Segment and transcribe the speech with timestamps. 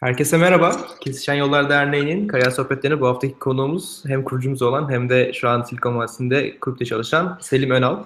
[0.00, 0.76] Herkese merhaba.
[1.00, 5.62] Kesişen Yollar Derneği'nin Kariyer Sohbetleri'ne bu haftaki konuğumuz hem kurucumuz olan hem de şu an
[5.62, 8.04] Silikon Vadisi'nde kulüpte çalışan Selim Önal.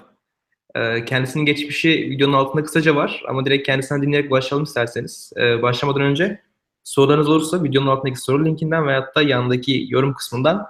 [0.75, 5.33] Ee, Kendisinin geçmişi videonun altında kısaca var ama direkt kendisinden dinleyerek başlayalım isterseniz.
[5.37, 6.41] Ee, Başlamadan önce
[6.85, 10.67] sorularınız olursa videonun altındaki soru linkinden veyahut da yanındaki yorum kısmından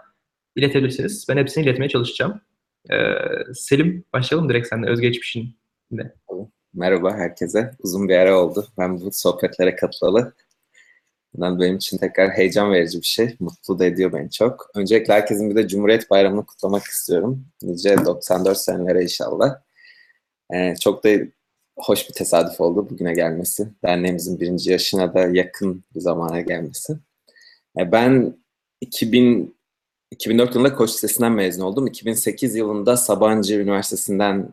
[0.56, 1.26] iletebilirsiniz.
[1.28, 2.40] Ben hepsini iletmeye çalışacağım.
[2.90, 3.14] Ee,
[3.54, 6.14] Selim başlayalım direkt seninle özgeçmişinle.
[6.74, 7.70] Merhaba herkese.
[7.78, 8.66] Uzun bir ara oldu.
[8.78, 10.32] Ben bu sohbetlere katılalı.
[11.34, 13.36] Bundan benim için tekrar heyecan verici bir şey.
[13.40, 14.70] Mutlu da ediyor beni çok.
[14.74, 17.44] Öncelikle herkesin bir de Cumhuriyet Bayramı'nı kutlamak istiyorum.
[17.62, 19.60] Nice 94 senelere inşallah.
[20.54, 21.08] Ee, çok da
[21.76, 23.68] hoş bir tesadüf oldu bugüne gelmesi.
[23.84, 26.98] Derneğimizin birinci yaşına da yakın bir zamana gelmesi.
[27.78, 28.36] Ee, ben
[28.80, 29.56] 2000,
[30.10, 31.86] 2004 yılında Koç Lisesi'nden mezun oldum.
[31.86, 34.48] 2008 yılında Sabancı Üniversitesi'nden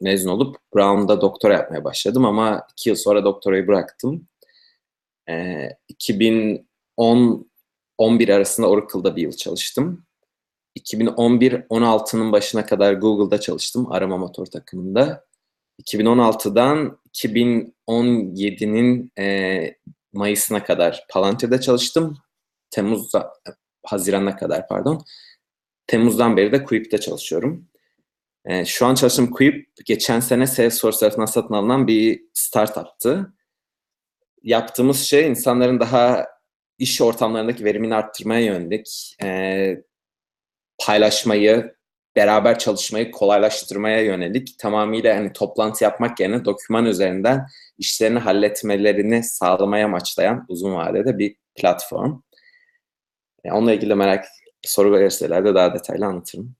[0.00, 4.28] mezun olup Brown'da doktora yapmaya başladım ama iki yıl sonra doktorayı bıraktım.
[5.28, 7.50] Ee, 2010
[7.98, 10.06] 11 arasında Oracle'da bir yıl çalıştım.
[10.78, 15.24] 2011-16'nın başına kadar Google'da çalıştım arama motor takımında.
[15.82, 19.76] 2016'dan 2017'nin e,
[20.12, 22.18] Mayıs'ına kadar Palantir'de çalıştım.
[22.70, 23.32] Temmuz'da,
[23.86, 25.04] Haziran'a kadar pardon.
[25.86, 27.68] Temmuz'dan beri de Quip'te çalışıyorum.
[28.44, 33.34] E, şu an çalıştığım Quip, geçen sene Salesforce tarafından satın alınan bir startup'tı
[34.44, 36.26] yaptığımız şey insanların daha
[36.78, 39.82] iş ortamlarındaki verimini arttırmaya yönelik, e,
[40.78, 41.74] paylaşmayı,
[42.16, 47.46] beraber çalışmayı kolaylaştırmaya yönelik tamamıyla hani toplantı yapmak yerine doküman üzerinden
[47.78, 52.20] işlerini halletmelerini sağlamaya amaçlayan uzun vadede bir platform.
[53.44, 54.24] E, onunla ilgili merak
[54.62, 56.56] soru verirseler de daha detaylı anlatırım.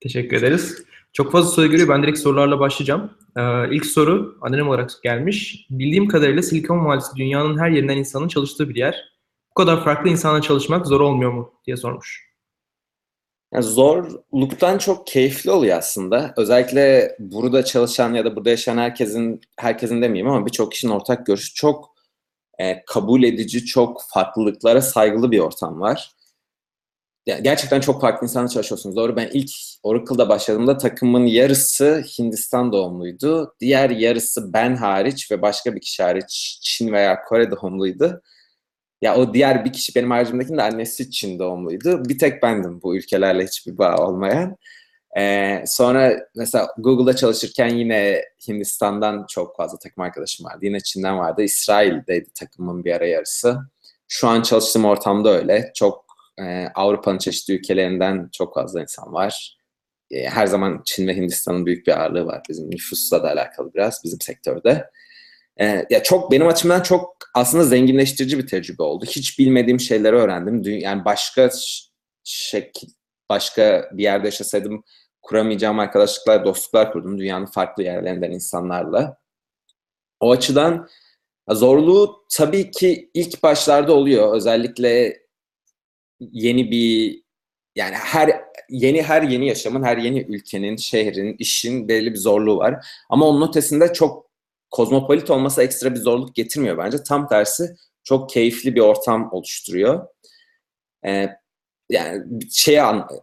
[0.00, 0.84] Teşekkür ederiz.
[1.12, 1.88] Çok fazla soru geliyor.
[1.88, 3.10] Ben direkt sorularla başlayacağım.
[3.36, 5.66] Ee, ilk soru anonim olarak gelmiş.
[5.70, 9.12] Bildiğim kadarıyla Silikon Vadisi dünyanın her yerinden insanın çalıştığı bir yer.
[9.50, 12.32] Bu kadar farklı insanla çalışmak zor olmuyor mu diye sormuş.
[13.54, 16.34] Yani zorluktan çok keyifli oluyor aslında.
[16.36, 21.54] Özellikle burada çalışan ya da burada yaşayan herkesin, herkesin demeyeyim ama birçok kişinin ortak görüşü
[21.54, 21.94] çok
[22.58, 26.12] e, kabul edici, çok farklılıklara saygılı bir ortam var
[27.26, 28.96] gerçekten çok farklı insanla çalışıyorsunuz.
[28.96, 29.50] Doğru ben ilk
[29.82, 33.54] Oracle'da başladığımda takımın yarısı Hindistan doğumluydu.
[33.60, 38.22] Diğer yarısı ben hariç ve başka bir kişi hariç Çin veya Kore doğumluydu.
[39.02, 42.04] Ya o diğer bir kişi benim haricimdekinin de annesi Çin doğumluydu.
[42.04, 44.56] Bir tek bendim bu ülkelerle hiçbir bağ olmayan.
[45.18, 50.58] Ee, sonra mesela Google'da çalışırken yine Hindistan'dan çok fazla takım arkadaşım vardı.
[50.62, 51.42] Yine Çin'den vardı.
[51.42, 53.58] İsrail'deydi takımın bir ara yarısı.
[54.08, 55.70] Şu an çalıştığım ortamda öyle.
[55.74, 59.56] Çok e, Avrupa'nın çeşitli ülkelerinden çok fazla insan var.
[60.10, 64.00] E, her zaman Çin ve Hindistan'ın büyük bir ağırlığı var bizim nüfusla da alakalı biraz
[64.04, 64.90] bizim sektörde.
[65.60, 69.04] E, ya çok benim açımdan çok aslında zenginleştirici bir tecrübe oldu.
[69.04, 70.62] Hiç bilmediğim şeyleri öğrendim.
[70.80, 71.50] Yani başka
[72.24, 72.88] şekil,
[73.30, 74.84] başka bir yerde yaşasaydım
[75.22, 79.18] kuramayacağım arkadaşlıklar, dostluklar kurdum dünyanın farklı yerlerinden insanlarla.
[80.20, 80.88] O açıdan
[81.50, 84.34] zorluğu tabii ki ilk başlarda oluyor.
[84.34, 85.22] Özellikle
[86.32, 87.22] yeni bir
[87.76, 92.86] yani her yeni her yeni yaşamın, her yeni ülkenin, şehrin, işin belli bir zorluğu var.
[93.08, 94.30] Ama onun ötesinde çok
[94.70, 97.02] kozmopolit olması ekstra bir zorluk getirmiyor bence.
[97.02, 100.06] Tam tersi çok keyifli bir ortam oluşturuyor.
[101.06, 101.28] Ee,
[101.90, 102.80] yani şey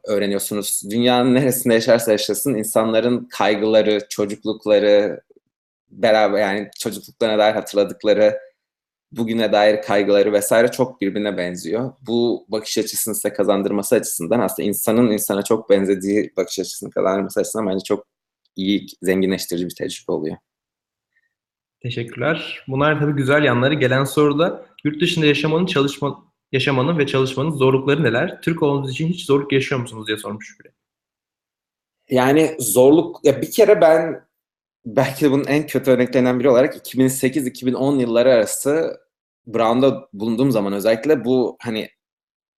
[0.08, 0.82] öğreniyorsunuz.
[0.90, 5.22] Dünyanın neresinde yaşarsa yaşasın insanların kaygıları, çocuklukları,
[5.92, 8.40] beraber yani çocukluklarına dair hatırladıkları
[9.12, 11.94] bugüne dair kaygıları vesaire çok birbirine benziyor.
[12.02, 17.68] Bu bakış açısını size kazandırması açısından aslında insanın insana çok benzediği bakış açısını kazandırması açısından
[17.68, 18.08] bence çok
[18.56, 20.38] iyi, zenginleştirici bir tecrübe oluyor.
[21.82, 22.64] Teşekkürler.
[22.68, 23.74] Bunlar tabii güzel yanları.
[23.74, 28.42] Gelen soruda yurt dışında yaşamanın çalışma yaşamanın ve çalışmanın zorlukları neler?
[28.42, 30.72] Türk olduğunuz için hiç zorluk yaşıyor musunuz diye sormuş biri.
[32.10, 34.29] Yani zorluk ya bir kere ben
[34.96, 38.98] belki de bunun en kötü örneklerinden biri olarak 2008-2010 yılları arası
[39.48, 41.90] Brown'da bulunduğum zaman özellikle bu hani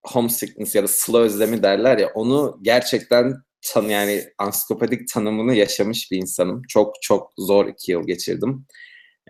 [0.03, 6.17] homesickness ya da sıla özlemi derler ya onu gerçekten tan yani ansiklopedik tanımını yaşamış bir
[6.17, 6.61] insanım.
[6.69, 8.65] Çok çok zor iki yıl geçirdim.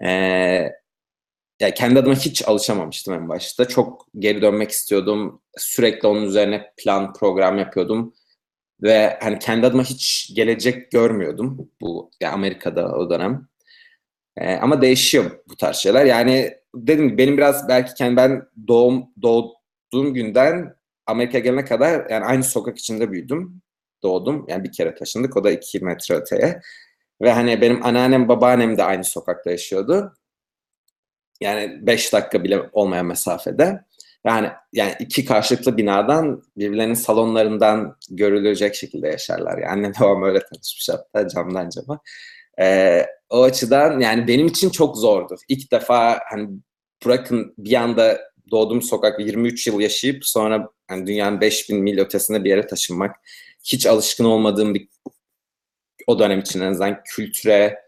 [0.06, 0.70] Ee,
[1.60, 3.68] ya kendi adıma hiç alışamamıştım en başta.
[3.68, 5.42] Çok geri dönmek istiyordum.
[5.58, 8.14] Sürekli onun üzerine plan, program yapıyordum.
[8.84, 13.48] Ve hani kendi adıma hiç gelecek görmüyordum bu ya Amerika'da o dönem.
[14.38, 16.06] Ee, ama değişiyor bu tarz şeyler.
[16.06, 20.76] Yani dedim ki benim biraz belki kendi ben doğum doğduğum günden
[21.06, 23.62] Amerika gelene kadar yani aynı sokak içinde büyüdüm.
[24.04, 24.46] Doğdum.
[24.50, 25.38] Yani bir kere taşındık.
[25.38, 26.62] O da iki metre öteye.
[27.22, 30.14] Ve hani benim anneannem, babaannem de aynı sokakta yaşıyordu.
[31.42, 33.86] Yani 5 dakika bile olmayan mesafede.
[34.26, 39.58] Yani yani iki karşılıklı binadan birbirlerinin salonlarından görülecek şekilde yaşarlar.
[39.58, 42.00] Yani annem babam öyle tanışmış hatta camdan cama.
[42.60, 45.36] Ee, o açıdan yani benim için çok zordu.
[45.48, 46.50] İlk defa hani
[47.06, 48.20] bırakın bir anda
[48.52, 53.16] doğduğum sokak 23 yıl yaşayıp sonra hani dünyanın 5000 mil ötesinde bir yere taşınmak.
[53.64, 54.88] Hiç alışkın olmadığım bir
[56.08, 57.80] o dönem için en azından kültüre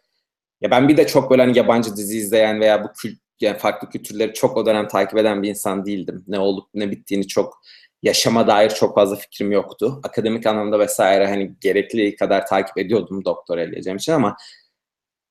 [0.62, 3.90] ya ben bir de çok böyle hani yabancı dizi izleyen veya bu kült yani farklı
[3.90, 6.24] kültürleri çok o dönem takip eden bir insan değildim.
[6.28, 7.62] Ne olup ne bittiğini çok
[8.04, 10.00] yaşama dair çok fazla fikrim yoktu.
[10.04, 14.36] Akademik anlamda vesaire hani gerekli kadar takip ediyordum doktor eleyeceğim için ama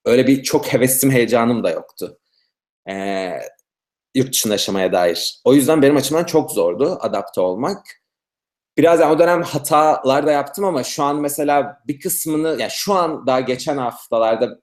[0.05, 2.19] öyle bir çok hevesim, heyecanım da yoktu.
[2.91, 3.39] Ee,
[4.15, 5.41] yurt dışında yaşamaya dair.
[5.45, 7.87] O yüzden benim açımdan çok zordu adapte olmak.
[8.77, 12.95] Biraz yani o dönem hatalar da yaptım ama şu an mesela bir kısmını, yani şu
[12.95, 14.61] an daha geçen haftalarda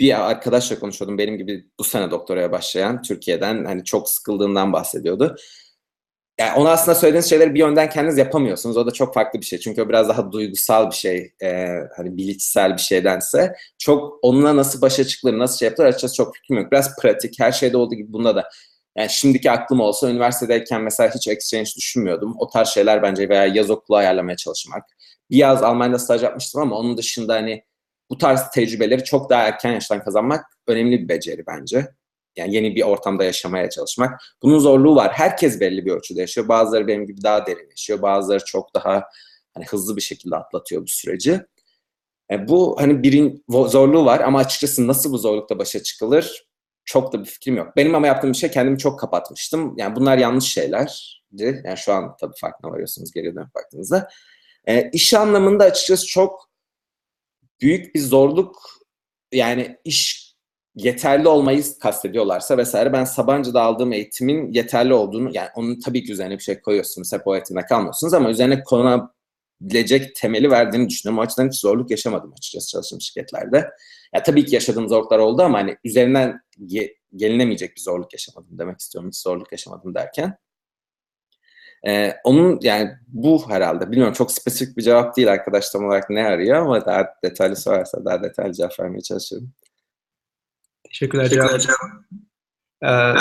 [0.00, 5.36] bir arkadaşla konuşuyordum benim gibi bu sene doktoraya başlayan Türkiye'den hani çok sıkıldığından bahsediyordu.
[6.40, 8.76] Yani ona aslında söylediğiniz şeyleri bir yönden kendiniz yapamıyorsunuz.
[8.76, 9.58] O da çok farklı bir şey.
[9.58, 11.32] Çünkü o biraz daha duygusal bir şey.
[11.42, 11.66] E,
[11.96, 13.54] hani bilişsel bir şeydense.
[13.78, 16.72] Çok onunla nasıl başa çıkılır, nasıl şey yapılır açıkçası çok fikrim yok.
[16.72, 17.40] Biraz pratik.
[17.40, 18.48] Her şeyde olduğu gibi bunda da.
[18.98, 22.34] Yani şimdiki aklım olsa üniversitedeyken mesela hiç exchange düşünmüyordum.
[22.38, 24.84] O tarz şeyler bence veya yaz okulu ayarlamaya çalışmak.
[25.30, 27.64] Bir yaz Almanya'da staj yapmıştım ama onun dışında hani
[28.10, 31.88] bu tarz tecrübeleri çok daha erken yaştan kazanmak önemli bir beceri bence.
[32.36, 34.20] Yani yeni bir ortamda yaşamaya çalışmak.
[34.42, 35.12] Bunun zorluğu var.
[35.12, 36.48] Herkes belli bir ölçüde yaşıyor.
[36.48, 38.02] Bazıları benim gibi daha derin yaşıyor.
[38.02, 39.04] Bazıları çok daha
[39.54, 41.40] hani hızlı bir şekilde atlatıyor bu süreci.
[42.30, 46.50] E, bu hani birin zorluğu var ama açıkçası nasıl bu zorlukla başa çıkılır
[46.84, 47.76] çok da bir fikrim yok.
[47.76, 49.74] Benim ama yaptığım şey kendimi çok kapatmıştım.
[49.76, 51.62] Yani bunlar yanlış şeylerdi.
[51.64, 54.08] Yani şu an tabii farkına varıyorsunuz geri dönüp baktığınızda.
[54.66, 56.49] E, iş anlamında açıkçası çok
[57.62, 58.56] büyük bir zorluk
[59.32, 60.30] yani iş
[60.74, 66.38] yeterli olmayı kastediyorlarsa vesaire ben Sabancı'da aldığım eğitimin yeterli olduğunu yani onun tabii ki üzerine
[66.38, 71.18] bir şey koyuyorsunuz hep o eğitimde kalmıyorsunuz ama üzerine konabilecek temeli verdiğini düşünüyorum.
[71.18, 73.70] O açıdan hiç zorluk yaşamadım açıkçası çalıştığım şirketlerde.
[74.14, 78.80] Ya tabii ki yaşadığım zorluklar oldu ama hani üzerinden ge- gelinemeyecek bir zorluk yaşamadım demek
[78.80, 79.10] istiyorum.
[79.10, 80.36] Hiç zorluk yaşamadım derken.
[81.86, 86.26] Ee, onun yani bu herhalde bilmiyorum çok spesifik bir cevap değil arkadaş tam olarak ne
[86.26, 89.52] arıyor ama daha detaylı sorarsa daha detaylı cevap vermeye çalışıyorum.
[90.84, 91.50] Teşekkürler cevap.
[92.82, 93.14] Ee.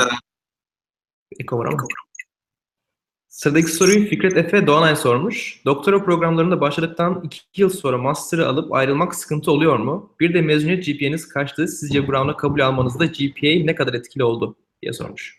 [3.29, 5.61] Sıradaki soruyu Fikret Efe Doğanay sormuş.
[5.65, 10.15] Doktora programlarında başladıktan iki yıl sonra master'ı alıp ayrılmak sıkıntı oluyor mu?
[10.19, 11.67] Bir de mezuniyet GPA'niz kaçtı?
[11.67, 14.55] Sizce Brown'a kabul almanızda GPA ne kadar etkili oldu?
[14.81, 15.38] diye sormuş.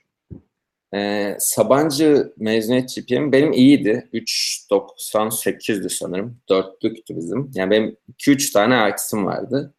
[0.95, 4.09] Ee, Sabancı mezuniyet GPA'm benim iyiydi.
[4.13, 6.41] 3.98'di sanırım.
[6.49, 7.51] Dörtlüktü bizim.
[7.55, 9.75] Yani benim 2-3 tane artısım vardı.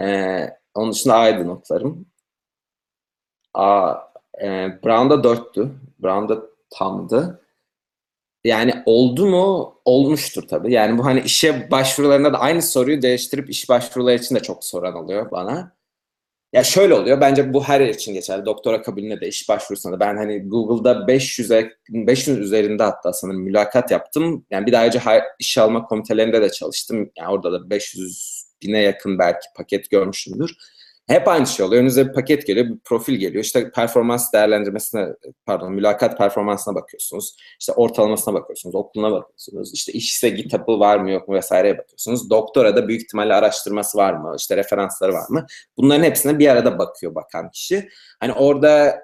[0.00, 2.06] Ee, onun dışında A'ydı notlarım.
[3.54, 3.94] A,
[4.42, 4.46] e,
[4.84, 5.68] Brown'da 4'tü.
[6.02, 7.42] Brown'da tamdı.
[8.44, 9.74] Yani oldu mu?
[9.84, 10.72] Olmuştur tabii.
[10.72, 14.94] Yani bu hani işe başvurularında da aynı soruyu değiştirip iş başvuruları için de çok soran
[14.94, 15.76] oluyor bana.
[16.52, 17.20] Ya şöyle oluyor.
[17.20, 18.46] Bence bu her yer için geçerli.
[18.46, 20.00] Doktora kabulüne de iş başvurusunda da.
[20.00, 24.46] Ben hani Google'da 500'e 500 üzerinde hatta sanırım mülakat yaptım.
[24.50, 25.00] Yani bir daha önce
[25.38, 27.10] iş alma komitelerinde de çalıştım.
[27.18, 30.56] Yani orada da 500 bine yakın belki paket görmüşümdür.
[31.12, 31.80] Hep aynı şey oluyor.
[31.80, 33.44] Önünüze bir paket geliyor, bir profil geliyor.
[33.44, 35.08] İşte performans değerlendirmesine,
[35.46, 37.36] pardon mülakat performansına bakıyorsunuz.
[37.60, 39.74] İşte ortalamasına bakıyorsunuz, okuluna bakıyorsunuz.
[39.74, 42.30] İşte işse GitHub'ı var mı yok mu vesaireye bakıyorsunuz.
[42.30, 45.46] Doktora da büyük ihtimalle araştırması var mı, işte referansları var mı?
[45.76, 47.88] Bunların hepsine bir arada bakıyor bakan kişi.
[48.20, 49.02] Hani orada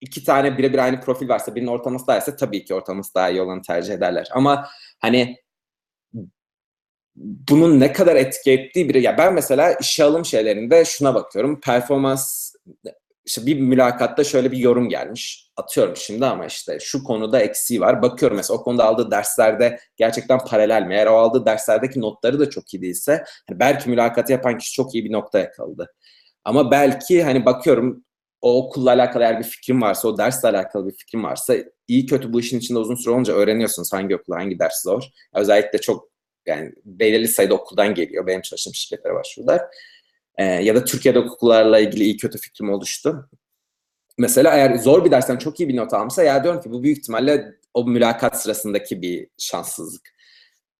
[0.00, 3.42] iki tane birebir aynı profil varsa birinin ortalaması daha ise tabii ki ortalaması daha iyi
[3.42, 4.28] olanı tercih ederler.
[4.32, 5.36] Ama hani
[7.16, 9.02] bunun ne kadar etki ettiği biri.
[9.02, 11.60] Ya ben mesela işe alım şeylerinde şuna bakıyorum.
[11.60, 12.52] Performans
[13.26, 15.50] işte bir mülakatta şöyle bir yorum gelmiş.
[15.56, 18.02] Atıyorum şimdi ama işte şu konuda eksiği var.
[18.02, 20.94] Bakıyorum mesela o konuda aldığı derslerde gerçekten paralel mi?
[20.94, 24.94] Eğer o aldığı derslerdeki notları da çok iyi değilse hani belki mülakatı yapan kişi çok
[24.94, 25.92] iyi bir nokta yakaladı.
[26.44, 28.04] Ama belki hani bakıyorum
[28.40, 31.54] o okulla alakalı eğer bir fikrim varsa, o dersle alakalı bir fikrim varsa
[31.88, 35.02] iyi kötü bu işin içinde uzun süre olunca öğreniyorsunuz hangi okul, hangi ders zor.
[35.34, 36.15] Özellikle çok
[36.46, 38.26] yani belirli sayıda okuldan geliyor.
[38.26, 39.62] Benim çalıştığım şirketlere başvurular.
[40.38, 43.30] Ee, ya da Türkiye'de okullarla ilgili iyi kötü fikrim oluştu.
[44.18, 46.98] Mesela eğer zor bir dersten çok iyi bir not almışsa ya diyorum ki bu büyük
[46.98, 50.16] ihtimalle o mülakat sırasındaki bir şanssızlık.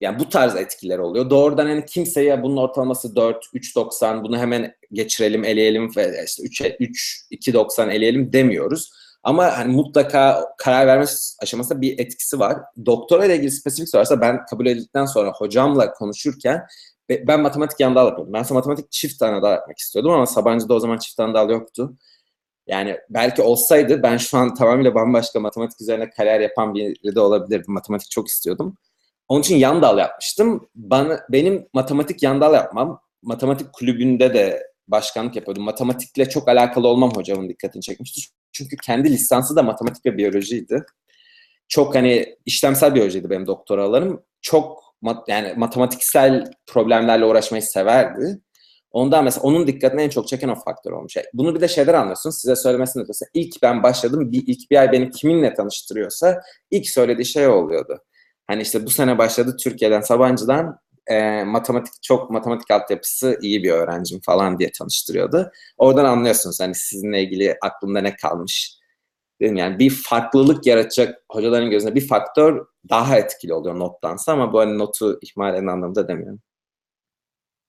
[0.00, 1.30] Yani bu tarz etkiler oluyor.
[1.30, 7.26] Doğrudan hani kimseye bunun ortalaması 4, 3.90 bunu hemen geçirelim, eleyelim ve işte 3, 3
[7.30, 8.90] 2.90 eleyelim demiyoruz.
[9.26, 11.04] Ama hani mutlaka karar verme
[11.42, 12.58] aşamasında bir etkisi var.
[12.86, 16.66] Doktora ile ilgili spesifik sorarsa ben kabul edildikten sonra hocamla konuşurken
[17.08, 18.32] be- ben matematik yan dal yapıyordum.
[18.32, 21.96] Ben matematik çift tane dal yapmak istiyordum ama Sabancı'da o zaman çift tane dal yoktu.
[22.66, 27.74] Yani belki olsaydı ben şu an tamamıyla bambaşka matematik üzerine kariyer yapan biri de olabilirdim.
[27.74, 28.76] Matematik çok istiyordum.
[29.28, 30.68] Onun için yan dal yapmıştım.
[30.74, 35.64] Bana, benim matematik yan dal yapmam, matematik kulübünde de başkanlık yapıyordum.
[35.64, 38.20] Matematikle çok alakalı olmam hocamın dikkatini çekmişti.
[38.52, 40.84] Çünkü kendi lisansı da matematik ve biyolojiydi.
[41.68, 44.22] Çok hani işlemsel biyolojiydi benim doktoralarım.
[44.42, 48.40] Çok mat, yani matematiksel problemlerle uğraşmayı severdi.
[48.90, 51.14] Ondan mesela onun dikkatini en çok çeken o faktör olmuş.
[51.34, 52.30] Bunu bir de şeyler anlıyorsun.
[52.30, 53.24] Size söylemesini ötesi.
[53.34, 54.32] İlk ben başladım.
[54.32, 56.40] Bir, ilk bir ay beni kiminle tanıştırıyorsa
[56.70, 57.98] ilk söylediği şey oluyordu.
[58.46, 64.20] Hani işte bu sene başladı Türkiye'den, Sabancı'dan e, matematik çok matematik altyapısı iyi bir öğrencim
[64.20, 65.50] falan diye tanıştırıyordu.
[65.76, 68.76] Oradan anlıyorsunuz hani sizinle ilgili aklımda ne kalmış.
[69.40, 74.60] Dedim yani bir farklılık yaratacak hocaların gözünde bir faktör daha etkili oluyor nottansa ama bu
[74.60, 76.40] hani notu ihmal eden anlamda demiyorum.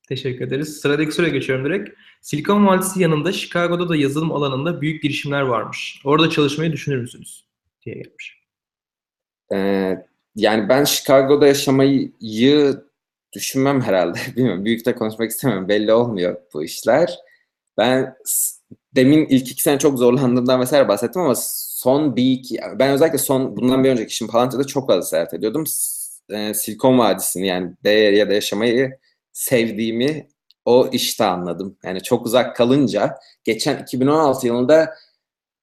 [0.08, 0.80] Teşekkür ederiz.
[0.80, 1.90] Sıradaki soruya geçiyorum direkt.
[2.20, 6.02] Silikon Vadisi yanında Chicago'da da yazılım alanında büyük girişimler varmış.
[6.04, 7.48] Orada çalışmayı düşünür müsünüz?
[7.84, 8.38] diye gelmiş.
[9.52, 9.96] Ee,
[10.36, 12.12] yani ben Chicago'da yaşamayı
[13.32, 14.18] düşünmem herhalde.
[14.36, 14.64] Bilmiyorum.
[14.64, 15.68] Büyük de konuşmak istemiyorum.
[15.68, 17.18] Belli olmuyor bu işler.
[17.78, 18.14] Ben
[18.94, 21.34] demin ilk iki sene çok zorlandığımdan vesaire bahsettim ama
[21.78, 25.64] son bir iki, ben özellikle son bundan bir önceki işim Palanta'da çok fazla seyahat ediyordum.
[26.30, 28.98] E, Silikon Vadisi'ni yani Bay Area'da yaşamayı
[29.32, 30.28] sevdiğimi
[30.64, 31.78] o işte anladım.
[31.84, 34.94] Yani çok uzak kalınca geçen 2016 yılında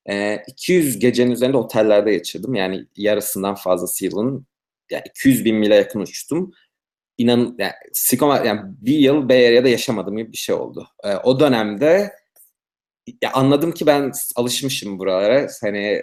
[0.09, 2.53] e, 200 gecenin üzerinde otellerde geçirdim.
[2.53, 4.47] Yani yarısından fazlası yılın
[4.91, 6.51] yani 200 bin mile yakın uçtum.
[7.17, 10.87] İnan yani, Silikon yani bir yıl Bay yaşamadım gibi bir şey oldu.
[11.03, 12.13] E, o dönemde
[13.23, 15.47] ya anladım ki ben alışmışım buralara.
[15.61, 16.01] Hani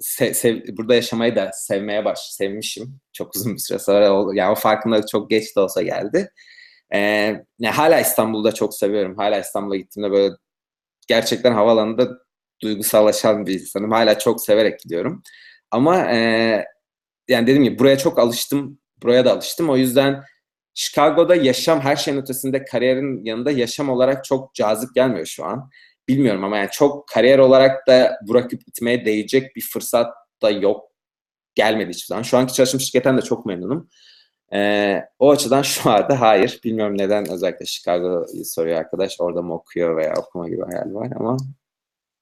[0.00, 3.00] sev, sev, burada yaşamayı da sevmeye baş sevmişim.
[3.12, 6.30] Çok uzun bir süre sonra yani o farkında çok geç de olsa geldi.
[6.94, 6.98] Ee,
[7.58, 9.16] yani hala İstanbul'da çok seviyorum.
[9.16, 10.34] Hala İstanbul'a gittiğimde böyle
[11.08, 12.08] gerçekten havaalanında
[12.62, 13.90] duygusallaşan bir insanım.
[13.90, 15.22] Hala çok severek gidiyorum.
[15.70, 16.18] Ama e,
[17.28, 18.78] yani dediğim gibi buraya çok alıştım.
[19.02, 19.70] Buraya da alıştım.
[19.70, 20.22] O yüzden
[20.74, 25.70] Chicago'da yaşam her şeyin ötesinde kariyerin yanında yaşam olarak çok cazip gelmiyor şu an
[26.08, 30.90] bilmiyorum ama yani çok kariyer olarak da bırakıp gitmeye değecek bir fırsat da yok.
[31.54, 32.22] Gelmedi hiçbir zaman.
[32.22, 33.88] Şu anki çalıştığım şirketten de çok memnunum.
[34.52, 36.60] Ee, o açıdan şu anda hayır.
[36.64, 39.16] Bilmiyorum neden özellikle Chicago'yu soruyor arkadaş.
[39.20, 41.36] Orada mı okuyor veya okuma gibi hayal var ama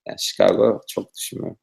[0.07, 1.59] yani Chicago çok düşünmüyorum.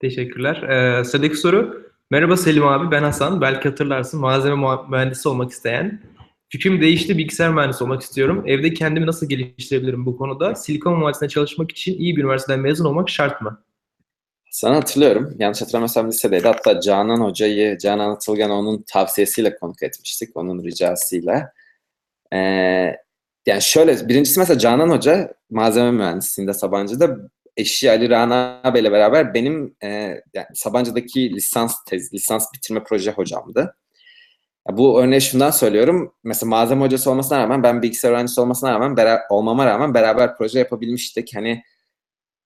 [0.00, 0.62] Teşekkürler.
[0.62, 1.91] Ee, sıradaki soru.
[2.12, 3.40] Merhaba Selim abi ben Hasan.
[3.40, 6.00] Belki hatırlarsın malzeme mühendisi olmak isteyen.
[6.48, 8.44] Fikrim değişti, bilgisayar mühendisi olmak istiyorum.
[8.46, 10.54] Evde kendimi nasıl geliştirebilirim bu konuda?
[10.54, 13.64] Silikon Vadisi'nde çalışmak için iyi bir üniversiteden mezun olmak şart mı?
[14.50, 15.34] Sana hatırlıyorum.
[15.38, 16.48] Yanlış hatırlamıyorsam lisedeydi.
[16.48, 20.36] Hatta Canan Hoca'yı, Canan Atılgan onun tavsiyesiyle konuk etmiştik.
[20.36, 21.52] Onun ricasıyla.
[22.32, 22.38] Ee,
[23.46, 27.16] yani şöyle, birincisi mesela Canan Hoca malzeme mühendisliğinde Sabancı'da
[27.56, 29.88] eşi Ali Rana Bey'le beraber benim e,
[30.34, 33.76] yani Sabancı'daki lisans tez, lisans bitirme proje hocamdı.
[34.70, 36.14] Bu örneği şundan söylüyorum.
[36.24, 40.58] Mesela malzeme hocası olmasına rağmen ben bilgisayar öğrencisi olmasına rağmen bera- olmama rağmen beraber proje
[40.58, 41.36] yapabilmiştik.
[41.36, 41.62] Hani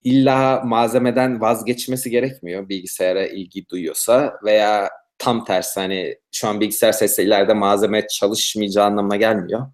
[0.04, 7.22] illa malzemeden vazgeçmesi gerekmiyor bilgisayara ilgi duyuyorsa veya tam tersi hani şu an bilgisayar sesi
[7.22, 9.66] ileride malzeme çalışmayacağı anlamına gelmiyor.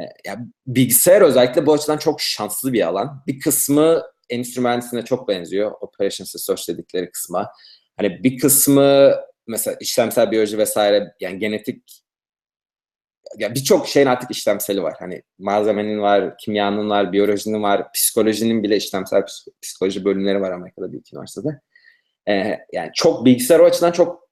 [0.00, 3.22] E, yani bilgisayar özellikle bu açıdan çok şanslı bir alan.
[3.26, 5.72] Bir kısmı endüstri mühendisliğine çok benziyor.
[5.80, 7.52] Operations Research dedikleri kısma.
[7.96, 9.14] Hani bir kısmı
[9.46, 12.02] mesela işlemsel biyoloji vesaire yani genetik
[13.38, 14.94] ya birçok şeyin artık işlemseli var.
[14.98, 19.22] Hani malzemenin var, kimyanın var, biyolojinin var, psikolojinin bile işlemsel
[19.62, 21.60] psikoloji bölümleri var Amerika'da bir iki üniversitede.
[22.28, 24.28] Ee, yani çok bilgisayar o açıdan çok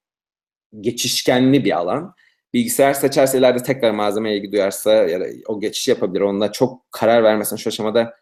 [0.79, 2.13] geçişkenli bir alan.
[2.53, 6.21] Bilgisayar seçerse ileride tekrar malzemeye ilgi duyarsa ya da o geçiş yapabilir.
[6.21, 8.13] Onunla çok karar vermesine şu aşamada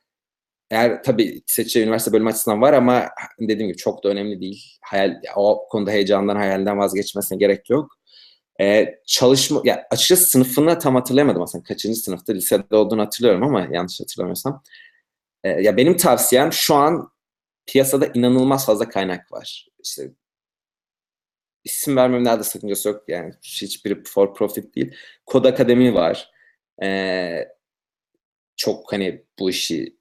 [0.72, 3.10] eğer tabii seçeceği üniversite bölüm açısından var ama
[3.40, 4.78] dediğim gibi çok da önemli değil.
[4.82, 7.92] Hayal, o konuda heyecandan, hayalden vazgeçmesine gerek yok.
[8.62, 11.64] Ee, çalışma, ya açıkçası sınıfını tam hatırlayamadım aslında.
[11.64, 14.64] Kaçıncı sınıfta lisede olduğunu hatırlıyorum ama yanlış hatırlamıyorsam.
[15.44, 17.12] Ee, ya benim tavsiyem şu an
[17.66, 19.68] piyasada inanılmaz fazla kaynak var.
[19.84, 20.12] İşte
[21.64, 23.04] isim vermem nerede sakıncası yok.
[23.08, 24.96] Yani hiçbiri for profit değil.
[25.26, 26.32] Kod Akademi var.
[26.84, 27.48] Ee,
[28.56, 29.97] çok hani bu işi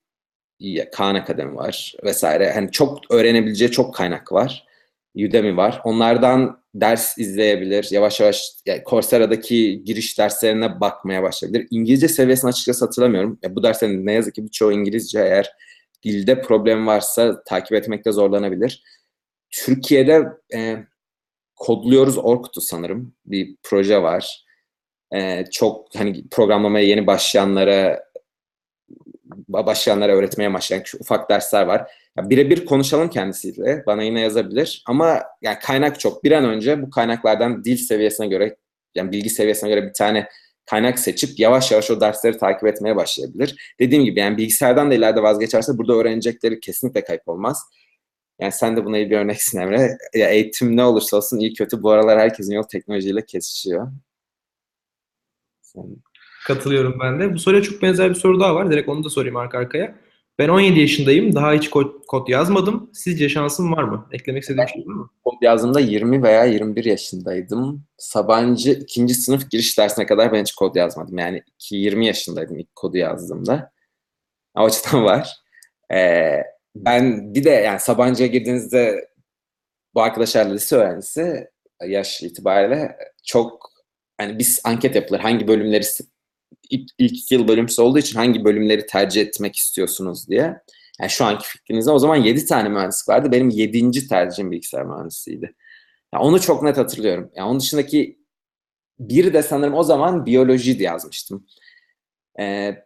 [0.93, 2.53] Khan Akademi var vesaire.
[2.53, 4.67] Hani çok öğrenebileceği çok kaynak var.
[5.17, 5.81] Udemy var.
[5.85, 7.89] Onlardan ders izleyebilir.
[7.91, 11.69] Yavaş yavaş yani Coursera'daki giriş derslerine bakmaya başlayabilir.
[11.71, 13.39] İngilizce seviyesini açıkçası hatırlamıyorum.
[13.43, 15.53] Ya bu derslerin ne yazık ki birçoğu İngilizce eğer
[16.05, 18.83] dilde problem varsa takip etmekte zorlanabilir.
[19.51, 20.77] Türkiye'de e,
[21.57, 23.15] kodluyoruz Orkut'u sanırım.
[23.27, 24.45] Bir proje var.
[25.15, 28.06] e, çok hani programlamaya yeni başlayanlara
[29.49, 31.93] başlayanlara öğretmeye başlayan ufak dersler var.
[32.19, 33.83] Birebir konuşalım kendisiyle.
[33.87, 34.83] Bana yine yazabilir.
[34.87, 36.25] Ama yani kaynak çok.
[36.25, 38.57] Bir an önce bu kaynaklardan dil seviyesine göre
[38.95, 40.29] yani bilgi seviyesine göre bir tane
[40.67, 43.75] kaynak seçip yavaş yavaş o dersleri takip etmeye başlayabilir.
[43.81, 47.63] Dediğim gibi yani bilgisayardan da ileride vazgeçerse burada öğrenecekleri kesinlikle kayıp olmaz.
[48.41, 49.99] Yani sen de buna iyi bir örneksin Emre.
[50.15, 53.89] Ya eğitim ne olursa olsun iyi kötü bu aralar herkesin yol teknolojiyle kesişiyor.
[55.63, 55.97] Sen...
[56.47, 57.35] Katılıyorum ben de.
[57.35, 58.71] Bu soruya çok benzer bir soru daha var.
[58.71, 59.95] Direkt onu da sorayım arka arkaya.
[60.39, 61.35] Ben 17 yaşındayım.
[61.35, 62.91] Daha hiç kod, kod yazmadım.
[62.95, 64.09] Sizce şansım var mı?
[64.13, 65.11] Eklemek istediğim şey var mı?
[65.25, 67.85] Kod yazdığımda 20 veya 21 yaşındaydım.
[67.97, 71.19] Sabancı ikinci sınıf giriş dersine kadar ben hiç kod yazmadım.
[71.19, 73.73] Yani 20 yaşındaydım ilk kodu yazdığımda.
[74.57, 75.29] O açıdan var.
[75.93, 76.43] Ee,
[76.77, 79.09] ben bir de yani Sabancı'ya girdiğinizde
[79.95, 81.49] bu arkadaşlar lise öğrencisi
[81.87, 83.71] yaş itibariyle çok
[84.19, 85.21] hani biz anket yapılır.
[85.21, 85.85] Hangi bölümleri
[86.71, 90.61] ilk, ilk yıl bölümsü olduğu için hangi bölümleri tercih etmek istiyorsunuz diye.
[91.01, 93.33] Yani şu anki fikrinizde o zaman 7 tane mühendislik vardı.
[93.33, 94.09] Benim 7.
[94.09, 95.55] tercihim bilgisayar mühendisliğiydi.
[96.15, 97.31] Yani onu çok net hatırlıyorum.
[97.35, 98.19] Yani onun dışındaki
[98.99, 101.47] biri de sanırım o zaman biyolojiydi yazmıştım.
[102.41, 102.77] Ee,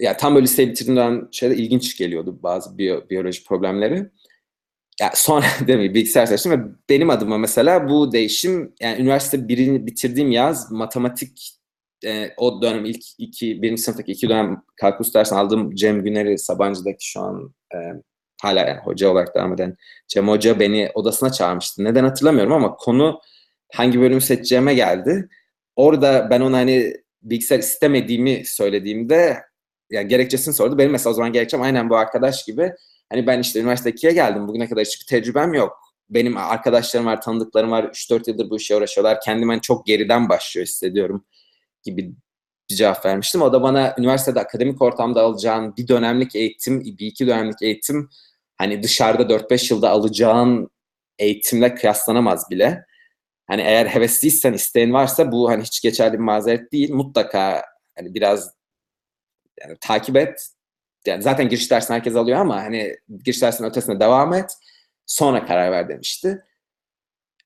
[0.00, 4.10] ya tam böyle liseyi bitirdiğimden şeyde ilginç geliyordu bazı biyo, biyoloji problemleri.
[5.00, 6.58] Ya sonra değil bilgisayar seçtim ve
[6.88, 11.57] benim adıma mesela bu değişim yani üniversite birini bitirdiğim yaz matematik
[12.04, 17.10] e, o dönem ilk iki, birinci sınıftaki iki dönem kalkulus dersini aldığım Cem Güner'i Sabancı'daki
[17.10, 17.78] şu an e,
[18.42, 19.76] hala yani hoca olarak devam eden
[20.08, 21.84] Cem Hoca beni odasına çağırmıştı.
[21.84, 23.20] Neden hatırlamıyorum ama konu
[23.74, 25.28] hangi bölümü seçeceğime geldi.
[25.76, 29.38] Orada ben ona hani bilgisayar istemediğimi söylediğimde
[29.90, 30.78] yani gerekçesini sordu.
[30.78, 32.72] Benim mesela o zaman gerekçem aynen bu arkadaş gibi.
[33.10, 34.48] Hani ben işte üniversite 2'ye geldim.
[34.48, 35.78] Bugüne kadar hiçbir tecrübem yok.
[36.10, 37.84] Benim arkadaşlarım var, tanıdıklarım var.
[37.84, 39.20] 3-4 yıldır bu işe uğraşıyorlar.
[39.20, 41.24] Kendime hani çok geriden başlıyor hissediyorum
[41.82, 42.14] gibi
[42.70, 43.42] bir cevap vermiştim.
[43.42, 48.08] O da bana üniversitede akademik ortamda alacağın bir dönemlik eğitim, bir iki dönemlik eğitim
[48.58, 50.70] hani dışarıda 4-5 yılda alacağın
[51.18, 52.84] eğitimle kıyaslanamaz bile.
[53.46, 56.92] Hani eğer hevesliysen, isteğin varsa bu hani hiç geçerli bir mazeret değil.
[56.92, 57.62] Mutlaka
[57.96, 58.54] hani biraz
[59.60, 60.48] yani takip et.
[61.06, 64.52] Yani zaten giriş dersini herkes alıyor ama hani giriş dersinin ötesine devam et.
[65.06, 66.42] Sonra karar ver demişti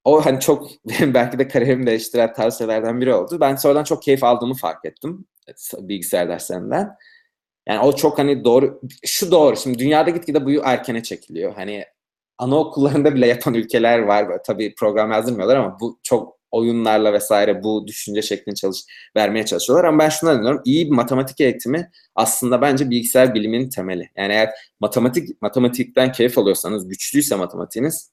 [0.05, 3.41] o hani çok benim belki de kariyerimi değiştiren tavsiyelerden biri oldu.
[3.41, 5.27] Ben sonradan çok keyif aldığımı fark ettim
[5.79, 6.97] bilgisayar derslerinden.
[7.69, 9.57] Yani o çok hani doğru, şu doğru.
[9.57, 11.55] Şimdi dünyada gitgide bu erkene çekiliyor.
[11.55, 11.85] Hani
[12.38, 14.38] anaokullarında bile yapan ülkeler var.
[14.47, 18.79] Tabii program yazdırmıyorlar ama bu çok oyunlarla vesaire bu düşünce şeklini çalış
[19.17, 19.85] vermeye çalışıyorlar.
[19.85, 20.62] Ama ben şuna inanıyorum.
[20.65, 24.11] İyi bir matematik eğitimi aslında bence bilgisayar biliminin temeli.
[24.17, 28.12] Yani eğer matematik matematikten keyif alıyorsanız, güçlüyse matematiğiniz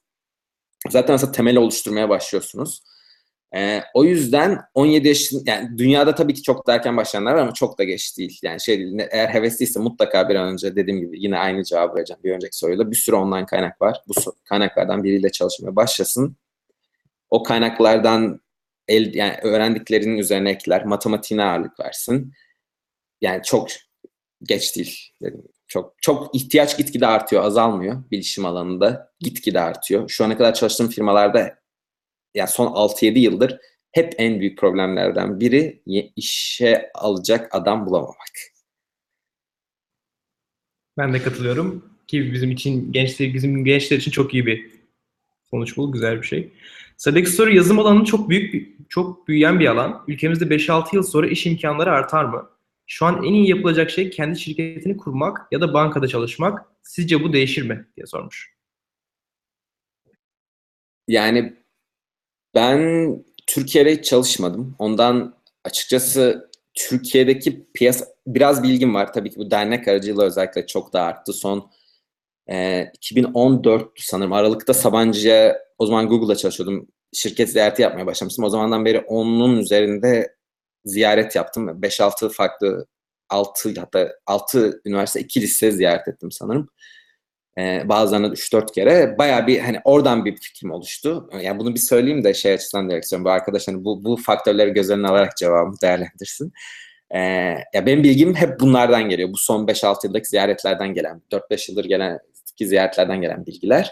[0.88, 2.82] zaten aslında temeli oluşturmaya başlıyorsunuz.
[3.56, 7.54] Ee, o yüzden 17 yaşın yani dünyada tabii ki çok da erken başlayanlar var ama
[7.54, 8.38] çok da geç değil.
[8.42, 12.20] Yani şey değil, eğer hevesliyse mutlaka bir an önce dediğim gibi yine aynı cevabı vereceğim
[12.24, 12.90] bir önceki soruyla.
[12.90, 14.02] Bir sürü online kaynak var.
[14.08, 14.14] Bu
[14.44, 16.36] kaynaklardan biriyle çalışmaya başlasın.
[17.30, 18.40] O kaynaklardan
[18.88, 22.32] el, yani öğrendiklerinin üzerine ekler, matematiğine ağırlık versin.
[23.20, 23.68] Yani çok
[24.42, 25.12] geç değil.
[25.22, 25.42] Dedim.
[25.70, 29.12] Çok çok ihtiyaç gitgide artıyor, azalmıyor bilişim alanında.
[29.20, 30.08] Gitgide artıyor.
[30.08, 31.58] Şu ana kadar çalıştığım firmalarda
[32.34, 33.60] yani son 6-7 yıldır
[33.92, 35.82] hep en büyük problemlerden biri
[36.16, 38.32] işe alacak adam bulamamak.
[40.98, 44.70] Ben de katılıyorum ki bizim için gençler bizim gençler için çok iyi bir
[45.50, 46.52] sonuç bu, güzel bir şey.
[46.96, 50.04] Sıradaki soru yazım alanı çok büyük, çok büyüyen bir alan.
[50.08, 52.50] Ülkemizde 5-6 yıl sonra iş imkanları artar mı?
[52.92, 56.66] Şu an en iyi yapılacak şey kendi şirketini kurmak ya da bankada çalışmak.
[56.82, 58.54] Sizce bu değişir mi diye sormuş.
[61.08, 61.56] Yani
[62.54, 62.80] ben
[63.46, 64.76] Türkiye'de hiç çalışmadım.
[64.78, 69.12] Ondan açıkçası Türkiye'deki piyasa biraz bilgim var.
[69.12, 71.32] Tabii ki bu dernek aracılığıyla özellikle çok da arttı.
[71.32, 71.70] Son
[72.50, 76.88] e, 2014 sanırım Aralık'ta Sabancı'ya o zaman Google'da çalışıyordum.
[77.12, 78.44] Şirket ziyareti yapmaya başlamıştım.
[78.44, 80.39] O zamandan beri onun üzerinde
[80.84, 81.82] ziyaret yaptım.
[81.82, 82.86] 5-6 farklı
[83.28, 86.68] 6 hatta 6 üniversite 2 lise ziyaret ettim sanırım.
[87.58, 91.30] Ee, bazılarına 3-4 kere baya bir hani oradan bir fikrim oluştu.
[91.42, 93.24] Yani bunu bir söyleyeyim de şey açısından istiyorum.
[93.24, 96.52] Bu arkadaş hani bu, bu faktörleri göz önüne alarak cevabımı değerlendirsin.
[97.14, 97.18] Ee,
[97.74, 99.32] ya benim bilgim hep bunlardan geliyor.
[99.32, 102.18] Bu son 5-6 yıldaki ziyaretlerden gelen, 4-5 yıldır gelen
[102.60, 103.90] ziyaretlerden gelen bilgiler.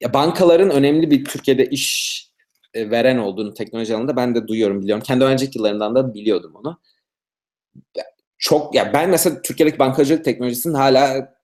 [0.00, 2.25] Ya bankaların önemli bir Türkiye'de iş
[2.76, 5.02] veren olduğunu teknoloji alanında ben de duyuyorum, biliyorum.
[5.06, 6.80] Kendi önceki yıllarından da biliyordum onu.
[8.38, 11.34] Çok ya ben mesela Türkiye'deki bankacılık teknolojisinin hala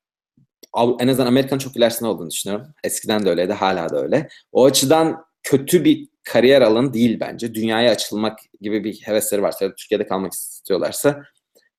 [1.00, 2.66] en azından Amerika'nın çok ilerisinde olduğunu düşünüyorum.
[2.84, 4.28] Eskiden de öyleydi, hala da öyle.
[4.52, 7.54] O açıdan kötü bir kariyer alanı değil bence.
[7.54, 11.22] Dünyaya açılmak gibi bir hevesleri varsa ya Türkiye'de kalmak istiyorlarsa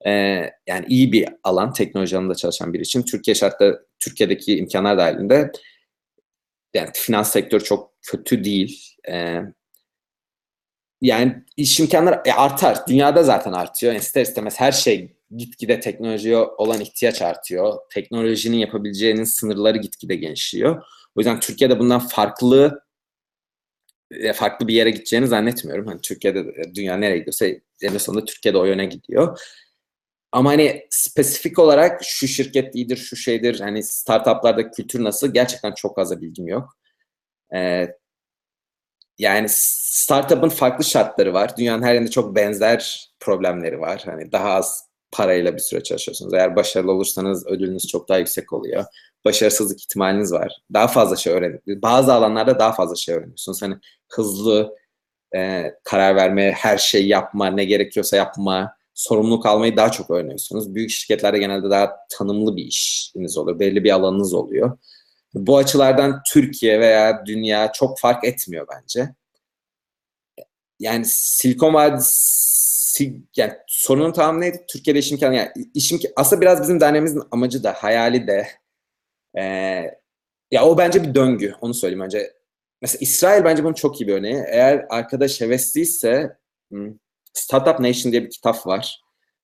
[0.06, 0.12] e,
[0.68, 3.04] yani iyi bir alan teknoloji alanında çalışan biri için.
[3.04, 5.52] Türkiye şartları, Türkiye'deki imkanlar dahilinde
[6.74, 8.96] yani finans sektörü çok kötü değil.
[9.10, 9.42] E,
[11.02, 12.88] yani iş imkanları e, artar.
[12.88, 13.94] Dünyada zaten artıyor.
[13.94, 17.78] İster istemez her şey gitgide teknolojiye olan ihtiyaç artıyor.
[17.92, 20.84] Teknolojinin yapabileceğinin sınırları gitgide genişliyor.
[21.16, 22.84] O yüzden Türkiye'de bundan farklı
[24.12, 25.88] e, farklı bir yere gideceğini zannetmiyorum.
[25.88, 27.46] Hani Türkiye'de e, dünya nereye gidiyorsa
[27.82, 29.40] en sonunda Türkiye'de o yöne gidiyor.
[30.32, 35.96] Ama hani spesifik olarak şu şirket iyidir, şu şeydir, hani startuplarda kültür nasıl gerçekten çok
[35.96, 36.78] fazla bilgim yok.
[37.56, 37.88] Ee,
[39.18, 41.58] yani startup'ın farklı şartları var.
[41.58, 44.02] Dünyanın her yerinde çok benzer problemleri var.
[44.06, 46.34] Hani daha az parayla bir süre çalışıyorsunuz.
[46.34, 48.86] Eğer başarılı olursanız ödülünüz çok daha yüksek oluyor.
[49.26, 50.62] Başarısızlık ihtimaliniz var.
[50.74, 51.82] Daha fazla şey öğreniyorsunuz.
[51.82, 53.62] Bazı alanlarda daha fazla şey öğreniyorsunuz.
[53.62, 53.76] Hani
[54.10, 54.76] hızlı
[55.36, 60.76] e, karar verme, her şeyi yapma, ne gerekiyorsa yapma, sorumluluk almayı daha çok öğreniyorsunuz.
[60.76, 63.60] Büyük şirketlerde genelde daha tanımlı bir işiniz oluyor.
[63.60, 64.78] Belli bir alanınız oluyor.
[65.34, 69.16] Bu açılardan Türkiye veya dünya çok fark etmiyor bence.
[70.80, 74.66] Yani Silikon Vadisi yani sorunun tamamı neydi?
[74.70, 78.48] Türkiye'de iş imkanı yani iş imkanı, aslında biraz bizim derneğimizin amacı da hayali de
[79.38, 79.44] e,
[80.52, 81.56] ya o bence bir döngü.
[81.62, 82.34] Onu söyleyeyim önce.
[82.82, 84.44] Mesela İsrail bence bunun çok iyi bir örneği.
[84.48, 86.38] Eğer arkadaş hevesliyse
[86.72, 86.94] hmm,
[87.34, 89.03] Startup Nation diye bir kitap var.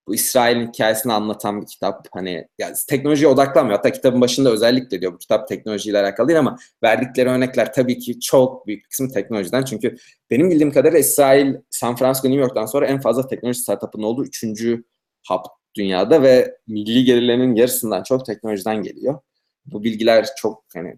[0.10, 2.08] Bu İsrail'in hikayesini anlatan bir kitap.
[2.12, 3.78] Hani yani teknolojiye odaklanmıyor.
[3.78, 8.19] Hatta kitabın başında özellikle diyor bu kitap teknolojiyle alakalı değil ama verdikleri örnekler tabii ki
[8.19, 9.63] çok büyük bir kısmı teknolojiden.
[9.63, 9.98] Çünkü
[10.30, 14.84] benim bildiğim kadarıyla İsrail, San Francisco, New York'tan sonra en fazla teknoloji startup'ın olduğu üçüncü
[15.30, 15.45] hub
[15.76, 19.19] dünyada ve milli gelirlerinin yarısından çok teknolojiden geliyor.
[19.65, 20.95] Bu bilgiler çok hani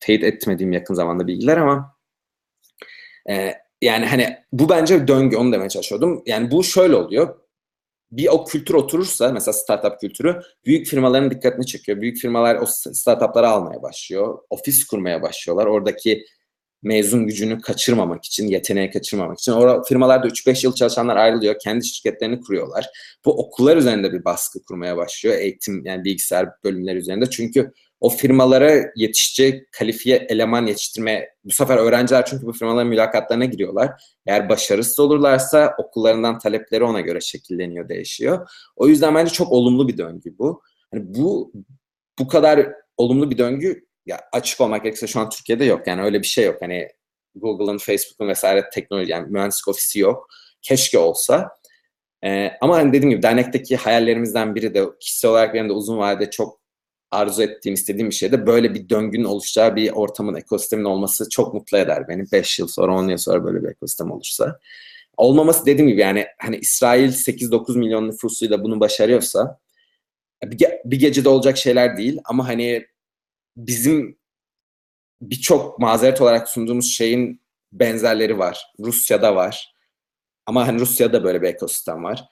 [0.00, 1.96] teyit etmediğim yakın zamanda bilgiler ama
[3.30, 6.22] e, yani hani bu bence döngü onu demeye çalışıyordum.
[6.26, 7.43] Yani bu şöyle oluyor.
[8.16, 12.00] Bir o kültür oturursa mesela startup kültürü büyük firmaların dikkatini çekiyor.
[12.00, 14.38] Büyük firmalar o startupları almaya başlıyor.
[14.50, 15.66] Ofis kurmaya başlıyorlar.
[15.66, 16.24] Oradaki
[16.82, 19.52] mezun gücünü kaçırmamak için, yeteneği kaçırmamak için.
[19.52, 21.54] Orada firmalarda 3-5 yıl çalışanlar ayrılıyor.
[21.64, 22.86] Kendi şirketlerini kuruyorlar.
[23.24, 25.36] Bu okullar üzerinde bir baskı kurmaya başlıyor.
[25.38, 27.30] Eğitim yani bilgisayar bölümleri üzerinde.
[27.30, 27.72] Çünkü
[28.04, 33.90] o firmalara yetişecek kalifiye eleman yetiştirme bu sefer öğrenciler çünkü bu firmaların mülakatlarına giriyorlar.
[34.26, 38.50] Eğer başarısız olurlarsa okullarından talepleri ona göre şekilleniyor, değişiyor.
[38.76, 40.62] O yüzden bence çok olumlu bir döngü bu.
[40.92, 41.52] Hani bu
[42.18, 45.86] bu kadar olumlu bir döngü ya açık olmak gerekirse şu an Türkiye'de yok.
[45.86, 46.56] Yani öyle bir şey yok.
[46.62, 46.88] Hani
[47.34, 50.28] Google'ın, Facebook'un vesaire teknoloji yani mühendislik ofisi yok.
[50.62, 51.48] Keşke olsa.
[52.24, 56.30] Ee, ama hani dediğim gibi dernekteki hayallerimizden biri de kişisel olarak benim de uzun vadede
[56.30, 56.63] çok
[57.14, 61.54] arzu ettiğim, istediğim bir şey de böyle bir döngünün oluşacağı bir ortamın, ekosistemin olması çok
[61.54, 62.24] mutlu eder beni.
[62.32, 64.60] 5 yıl sonra, 10 yıl sonra böyle bir ekosistem olursa.
[65.16, 69.60] Olmaması dediğim gibi yani hani İsrail 8-9 milyon nüfusuyla bunu başarıyorsa
[70.44, 72.86] bir, ge- bir gecede olacak şeyler değil ama hani
[73.56, 74.18] bizim
[75.22, 77.40] birçok mazeret olarak sunduğumuz şeyin
[77.72, 78.66] benzerleri var.
[78.80, 79.74] Rusya'da var.
[80.46, 82.24] Ama hani Rusya'da böyle bir ekosistem var.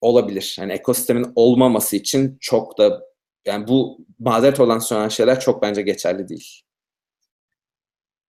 [0.00, 0.56] Olabilir.
[0.58, 3.02] Hani ekosistemin olmaması için çok da
[3.46, 6.62] yani bu mazeret olan söylenen şeyler çok bence geçerli değil.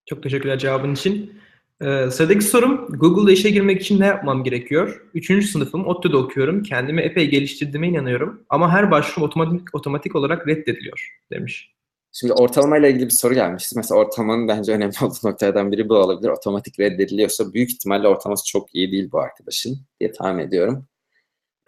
[0.06, 1.40] Çok teşekkürler cevabın için.
[1.82, 5.10] Ee, sıradaki sorum, Google'da işe girmek için ne yapmam gerekiyor?
[5.14, 6.64] Üçüncü sınıfım, ODTÜ'de okuyorum.
[6.64, 8.46] Kendimi epey geliştirdiğime inanıyorum.
[8.50, 11.78] Ama her başvurum otomatik, otomatik olarak reddediliyor demiş.
[12.12, 13.76] Şimdi ortalama ile ilgili bir soru gelmişti.
[13.76, 16.30] Mesela ortalamanın bence önemli olduğu noktalardan biri bu olabilir.
[16.30, 20.88] Otomatik reddediliyorsa büyük ihtimalle ortalaması çok iyi değil bu arkadaşın diye tahmin ediyorum.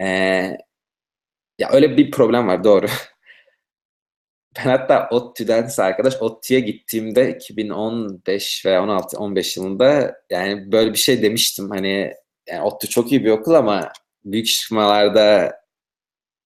[0.00, 0.06] Ee,
[1.58, 2.86] ya öyle bir problem var doğru.
[4.56, 11.22] Ben hatta ODTÜ'den arkadaş ODTÜ'ye gittiğimde 2015 veya 16 15 yılında yani böyle bir şey
[11.22, 11.70] demiştim.
[11.70, 12.14] Hani
[12.48, 13.92] yani ODTÜ çok iyi bir okul ama
[14.24, 15.56] büyük firmalarda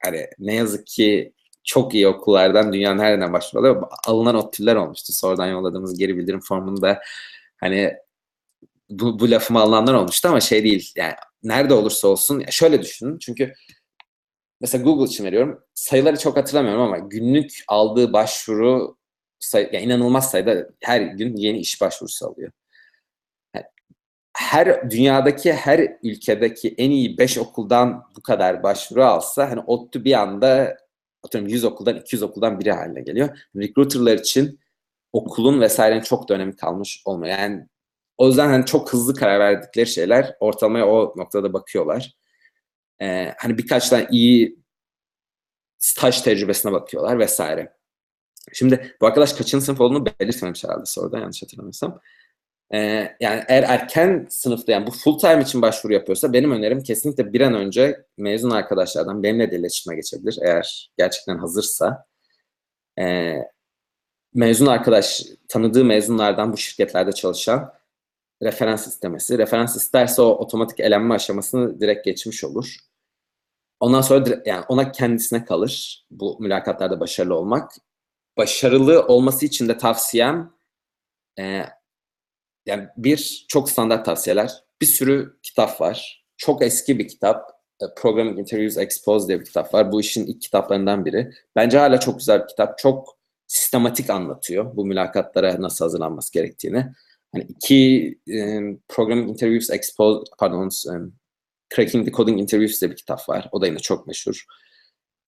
[0.02, 1.32] hani ne yazık ki
[1.64, 3.88] çok iyi okullardan dünyanın her yerinden başvuruyorlar.
[4.06, 5.12] Alınan ODTÜ'ler olmuştu.
[5.12, 7.00] Sonradan yolladığımız geri bildirim formunda
[7.56, 7.94] hani
[8.90, 13.54] bu, bu lafımı alınanlar olmuştu ama şey değil yani nerede olursa olsun şöyle düşünün çünkü
[14.64, 15.64] mesela Google için veriyorum.
[15.74, 18.96] Sayıları çok hatırlamıyorum ama günlük aldığı başvuru
[19.40, 22.52] say, yani inanılmaz sayıda her gün yeni iş başvurusu alıyor.
[24.36, 30.12] her dünyadaki her ülkedeki en iyi 5 okuldan bu kadar başvuru alsa hani ODTÜ bir
[30.12, 30.76] anda
[31.22, 33.38] atıyorum 100 okuldan 200 okuldan biri haline geliyor.
[33.56, 34.60] Recruiter'lar için
[35.12, 37.38] okulun vesairenin çok da önemi kalmış olmuyor.
[37.38, 37.66] Yani
[38.18, 42.14] o yüzden hani çok hızlı karar verdikleri şeyler ortalamaya o noktada bakıyorlar.
[43.02, 44.58] Ee, hani birkaç tane iyi
[45.78, 47.72] staj tecrübesine bakıyorlar vesaire.
[48.52, 52.00] Şimdi bu arkadaş kaçıncı sınıf olduğunu belirtmemiş herhalde soruda yanlış hatırlamıyorsam.
[52.74, 52.78] Ee,
[53.20, 57.40] yani eğer erken sınıfta yani bu full time için başvuru yapıyorsa benim önerim kesinlikle bir
[57.40, 62.06] an önce mezun arkadaşlardan benimle de iletişime geçebilir eğer gerçekten hazırsa.
[62.98, 63.36] Ee,
[64.34, 67.72] mezun arkadaş, tanıdığı mezunlardan bu şirketlerde çalışan
[68.44, 69.38] referans istemesi.
[69.38, 72.76] Referans isterse o otomatik elenme aşamasını direkt geçmiş olur.
[73.80, 77.72] Ondan sonra dire- yani ona kendisine kalır bu mülakatlarda başarılı olmak.
[78.36, 80.52] Başarılı olması için de tavsiyem
[81.38, 81.64] e,
[82.66, 84.52] yani bir çok standart tavsiyeler.
[84.80, 86.24] Bir sürü kitap var.
[86.36, 87.50] Çok eski bir kitap.
[87.82, 89.92] e, Programming Interviews Exposed diye bir kitap var.
[89.92, 91.32] Bu işin ilk kitaplarından biri.
[91.56, 92.78] Bence hala çok güzel bir kitap.
[92.78, 96.86] Çok sistematik anlatıyor bu mülakatlara nasıl hazırlanması gerektiğini.
[97.34, 100.92] Hani iki e, Programming Interviews Exposed, pardon, e,
[101.74, 103.48] Cracking the Coding Interviews diye bir kitap var.
[103.52, 104.44] O da yine çok meşhur.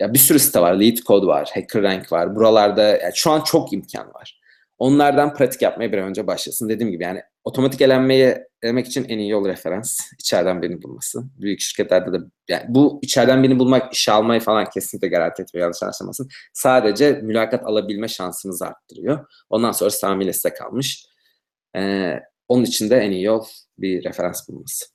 [0.00, 0.74] Ya bir sürü site var.
[0.74, 2.36] Lead Code var, HackerRank var.
[2.36, 4.40] Buralarda yani şu an çok imkan var.
[4.78, 6.68] Onlardan pratik yapmaya bir önce başlasın.
[6.68, 10.00] Dediğim gibi yani otomatik elenmeyi elemek için en iyi yol referans.
[10.18, 11.22] içeriden birini bulması.
[11.40, 15.82] Büyük şirketlerde de yani bu içeriden birini bulmak işe almayı falan kesinlikle garanti etmiyor yanlış
[15.82, 16.28] anlaşılmasın.
[16.52, 19.26] Sadece mülakat alabilme şansınızı arttırıyor.
[19.50, 21.06] Ondan sonra tamamıyla size kalmış.
[21.76, 23.44] Ee, onun için de en iyi yol
[23.78, 24.86] bir referans bulması.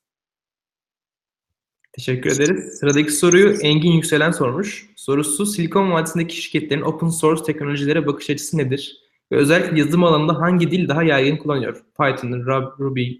[1.93, 2.79] Teşekkür ederiz.
[2.79, 4.89] Sıradaki soruyu Engin Yükselen sormuş.
[4.95, 8.97] Sorusu Silikon Vadisi'ndeki şirketlerin open source teknolojilere bakış açısı nedir?
[9.31, 11.75] Ve özellikle yazılım alanında hangi dil daha yaygın kullanıyor?
[11.75, 13.11] Python, Rub- Ruby,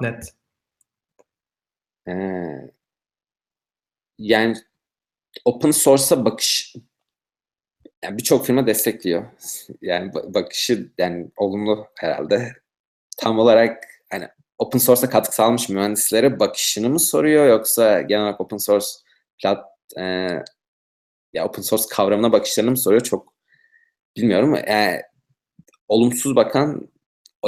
[0.00, 0.34] .NET.
[2.08, 2.70] Ee,
[4.18, 4.56] yani
[5.44, 6.74] open source'a bakış
[8.04, 9.24] yani birçok firma destekliyor.
[9.80, 12.61] Yani ba- bakışı yani olumlu herhalde.
[13.22, 18.56] Tam olarak hani open source'a katkı sağlamış mühendislere bakışını mı soruyor yoksa genel olarak open
[18.56, 18.86] source
[19.42, 19.64] plat
[19.98, 20.02] e,
[21.32, 23.34] ya open source kavramına bakışlarını mı soruyor çok
[24.16, 24.54] bilmiyorum.
[24.68, 25.02] Yani
[25.88, 26.88] olumsuz bakan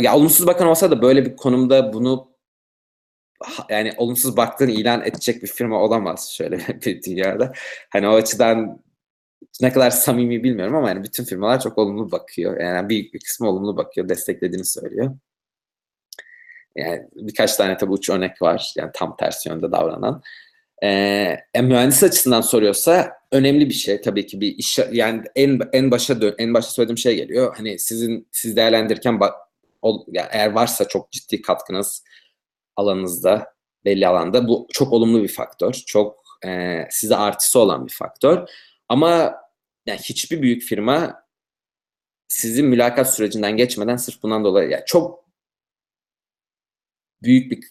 [0.00, 2.34] ya olumsuz bakan olsa da böyle bir konumda bunu
[3.70, 7.52] yani olumsuz baktığını ilan edecek bir firma olamaz şöyle bir dünyada.
[7.90, 8.82] Hani o açıdan
[9.60, 12.60] ne kadar samimi bilmiyorum ama yani bütün firmalar çok olumlu bakıyor.
[12.60, 15.16] Yani büyük bir kısmı olumlu bakıyor, desteklediğini söylüyor.
[16.76, 18.72] Yani birkaç tane tabii uç örnek var.
[18.76, 20.22] Yani tam tersi yönde davranan.
[20.82, 25.90] Ee, e, mühendis açısından soruyorsa önemli bir şey tabii ki bir iş yani en en
[25.90, 27.56] başa dön, en başta söylediğim şey geliyor.
[27.56, 29.20] Hani sizin siz değerlendirirken
[29.82, 32.04] ol, yani eğer varsa çok ciddi katkınız
[32.76, 35.72] alanınızda belli alanda bu çok olumlu bir faktör.
[35.86, 38.48] Çok e, size artısı olan bir faktör.
[38.88, 39.34] Ama
[39.86, 41.24] yani hiçbir büyük firma
[42.28, 45.23] sizin mülakat sürecinden geçmeden sırf bundan dolayı yani çok
[47.24, 47.64] büyük bir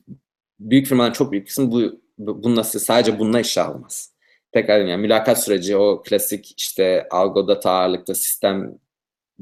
[0.60, 4.14] büyük firmaların çok büyük kısmı bu, bu bununla sadece bununla işe almaz.
[4.52, 8.80] Tekrar yani mülakat süreci o klasik işte algo data ağırlıklı sistem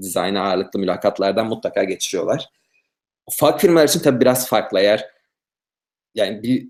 [0.01, 2.49] dizaynı ağırlıklı mülakatlardan mutlaka geçiriyorlar.
[3.27, 5.09] Ufak firmalar için tabii biraz farklı eğer
[6.15, 6.69] yani bir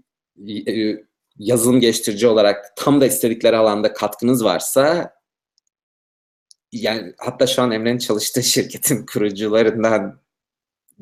[0.67, 1.03] e,
[1.37, 5.13] yazılım geliştirici olarak tam da istedikleri alanda katkınız varsa
[6.71, 10.20] yani hatta şu an Emre'nin çalıştığı şirketin kurucularından da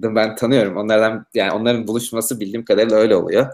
[0.03, 0.77] ben tanıyorum.
[0.77, 3.47] Onlardan yani onların buluşması bildiğim kadarıyla öyle oluyor.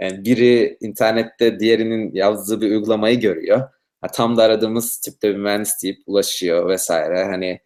[0.00, 3.60] Yani biri internette diğerinin yazdığı bir uygulamayı görüyor.
[4.00, 7.24] Ha, tam da aradığımız tipte bir mühendis deyip ulaşıyor vesaire.
[7.24, 7.60] Hani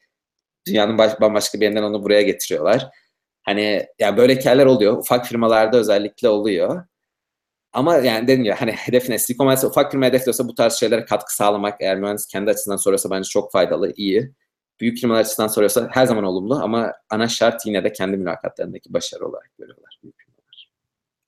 [0.66, 2.90] dünyanın baş, bambaşka bir yerinden onu buraya getiriyorlar.
[3.42, 4.98] Hani yani böyle hikayeler oluyor.
[4.98, 6.84] Ufak firmalarda özellikle oluyor.
[7.72, 11.36] Ama yani dedim ya hani hedefine Silikon Vadisi ufak firma hedefliyorsa bu tarz şeylere katkı
[11.36, 14.32] sağlamak eğer mühendis kendi açısından soruyorsa bence çok faydalı, iyi.
[14.80, 19.26] Büyük firmalar açısından soruyorsa her zaman olumlu ama ana şart yine de kendi mülakatlarındaki başarı
[19.26, 20.00] olarak görüyorlar.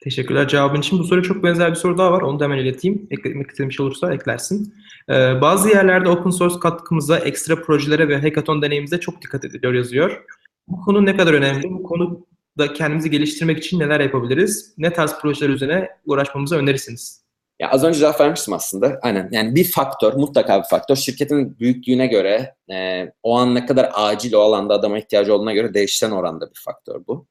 [0.03, 0.99] Teşekkürler cevabın için.
[0.99, 2.23] Bu soruya çok benzer bir soru daha var.
[2.23, 3.07] Onu da hemen ileteyim.
[3.11, 4.75] Eklemek istediğim bir şey olursa eklersin.
[5.09, 10.25] Ee, bazı yerlerde open source katkımıza, ekstra projelere ve hackathon deneyimize çok dikkat ediliyor yazıyor.
[10.69, 11.71] Bu konu ne kadar önemli?
[11.71, 14.75] Bu konuda kendimizi geliştirmek için neler yapabiliriz?
[14.79, 17.22] Ne tarz projeler üzerine uğraşmamızı önerirsiniz?
[17.63, 18.99] Ya az önce cevap vermiştim aslında.
[19.03, 19.29] Aynen.
[19.33, 20.97] Yani bir faktör, mutlaka bir faktör.
[20.97, 25.75] Şirketin büyüklüğüne göre, e, o an ne kadar acil o alanda adama ihtiyacı olduğuna göre
[25.75, 27.27] değişen oranda bir faktör bu.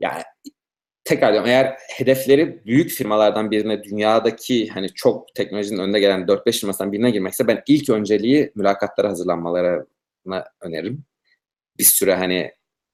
[0.00, 0.22] Yani
[1.04, 6.92] tekrar diyorum eğer hedefleri büyük firmalardan birine dünyadaki hani çok teknolojinin önde gelen 4-5 firmasından
[6.92, 11.04] birine girmekse ben ilk önceliği mülakatlara hazırlanmalarına öneririm.
[11.78, 12.52] Bir süre hani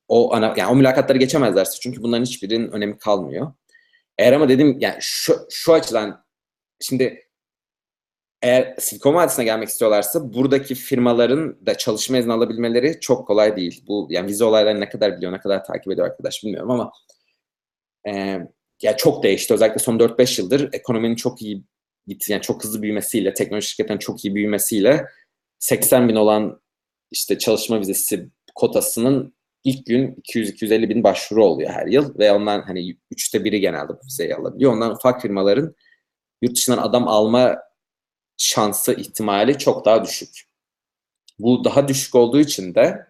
[0.09, 3.53] o ana yani o mülakatları geçemezlerse çünkü bunların hiçbirinin önemi kalmıyor.
[4.19, 6.23] Eğer ama dedim yani şu, şu açıdan
[6.83, 7.23] şimdi
[8.43, 13.85] eğer Silikon Vadisi'ne gelmek istiyorlarsa buradaki firmaların da çalışma izni alabilmeleri çok kolay değil.
[13.89, 16.93] Bu yani vize olaylarını ne kadar biliyor, ne kadar takip ediyor arkadaş bilmiyorum ama
[18.09, 18.39] e,
[18.83, 19.55] ya çok değişti.
[19.55, 21.65] Özellikle son 4-5 yıldır ekonominin çok iyi
[22.07, 22.33] gitti.
[22.33, 25.07] Yani çok hızlı büyümesiyle, teknoloji şirketlerin çok iyi büyümesiyle
[25.59, 26.61] 80 bin olan
[27.11, 32.97] işte çalışma vizesi kotasının ilk gün 200-250 bin başvuru oluyor her yıl ve ondan hani
[33.11, 34.73] üçte biri genelde bu vizeyi alabiliyor.
[34.73, 35.75] Ondan ufak firmaların
[36.43, 37.59] yurt dışından adam alma
[38.37, 40.43] şansı ihtimali çok daha düşük.
[41.39, 43.07] Bu daha düşük olduğu için de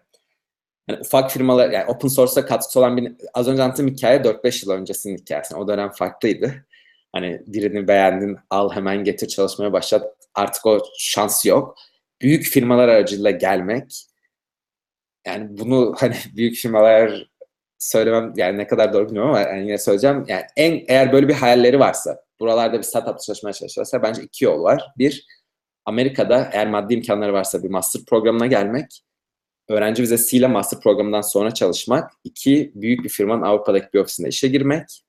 [0.89, 4.71] yani ufak firmalar yani open source'a katkısı olan bir az önce anlattığım hikaye 4-5 yıl
[4.71, 5.55] öncesinin hikayesi.
[5.55, 6.65] O dönem farklıydı.
[7.13, 10.15] Hani birini beğendin al hemen getir çalışmaya başlat.
[10.35, 11.75] Artık o şans yok.
[12.21, 14.05] Büyük firmalar aracılığıyla gelmek
[15.27, 17.27] yani bunu hani büyük firmalar
[17.79, 20.25] söylemem yani ne kadar doğru bilmiyorum ama yani yine söyleyeceğim.
[20.27, 24.63] Yani en eğer böyle bir hayalleri varsa, buralarda bir startup çalışmaya çalışıyorsa bence iki yol
[24.63, 24.91] var.
[24.97, 25.27] Bir,
[25.85, 29.03] Amerika'da eğer maddi imkanları varsa bir master programına gelmek.
[29.69, 32.11] Öğrenci vizesiyle master programından sonra çalışmak.
[32.23, 35.03] İki, büyük bir firmanın Avrupa'daki bir ofisinde işe girmek.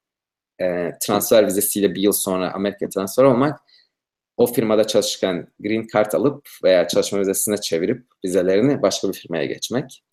[0.60, 3.60] E, transfer vizesiyle bir yıl sonra Amerika'ya transfer olmak.
[4.36, 10.04] O firmada çalışırken green card alıp veya çalışma vizesine çevirip vizelerini başka bir firmaya geçmek.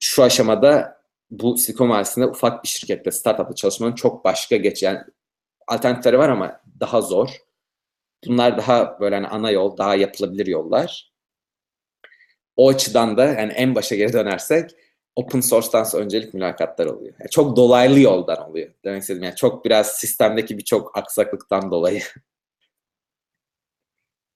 [0.00, 4.98] Şu aşamada bu Silikon Vadisi'nde ufak bir şirkette, startupta çalışmanın çok başka geç yani
[5.68, 7.28] alternatifleri var ama daha zor.
[8.26, 11.12] Bunlar daha böyle hani ana yol, daha yapılabilir yollar.
[12.56, 14.70] O açıdan da yani en başa geri dönersek
[15.16, 17.14] open source'tan öncelik mülakatlar oluyor.
[17.20, 18.70] Yani çok dolaylı yoldan oluyor.
[18.84, 22.02] Demek istediğim yani çok biraz sistemdeki birçok aksaklıktan dolayı.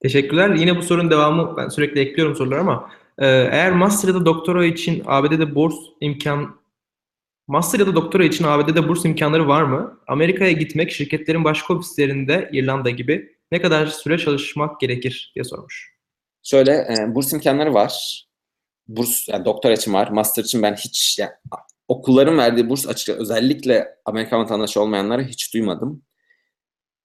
[0.03, 0.55] Teşekkürler.
[0.55, 5.03] Yine bu sorunun devamı ben sürekli ekliyorum soruları ama eğer master ya da doktora için
[5.07, 6.61] ABD'de burs imkan
[7.47, 10.01] master ya da doktora için ABD'de burs imkanları var mı?
[10.07, 15.97] Amerika'ya gitmek şirketlerin başka ofislerinde İrlanda gibi ne kadar süre çalışmak gerekir diye sormuş.
[16.43, 18.25] Şöyle e, burs imkanları var.
[18.89, 20.09] Burs yani doktor için var.
[20.09, 21.31] Master için ben hiç yani,
[21.89, 26.03] okulların verdiği burs açıkça özellikle Amerikan vatandaşı olmayanları hiç duymadım.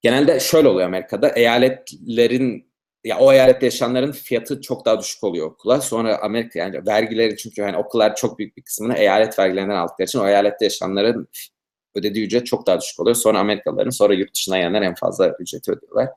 [0.01, 1.29] Genelde şöyle oluyor Amerika'da.
[1.29, 2.70] Eyaletlerin
[3.03, 5.81] ya o eyalette yaşayanların fiyatı çok daha düşük oluyor okula.
[5.81, 10.19] Sonra Amerika yani vergileri çünkü hani okullar çok büyük bir kısmını eyalet vergilerinden aldıkları için
[10.19, 11.27] o eyalette yaşayanların
[11.95, 13.15] ödediği ücret çok daha düşük oluyor.
[13.15, 16.09] Sonra Amerikalıların sonra yurt dışına gelenler en fazla ücreti ödüyorlar.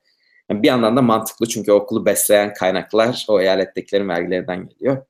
[0.51, 5.07] Yani bir yandan da mantıklı çünkü okulu besleyen kaynaklar o eyalettekilerin vergilerinden geliyor.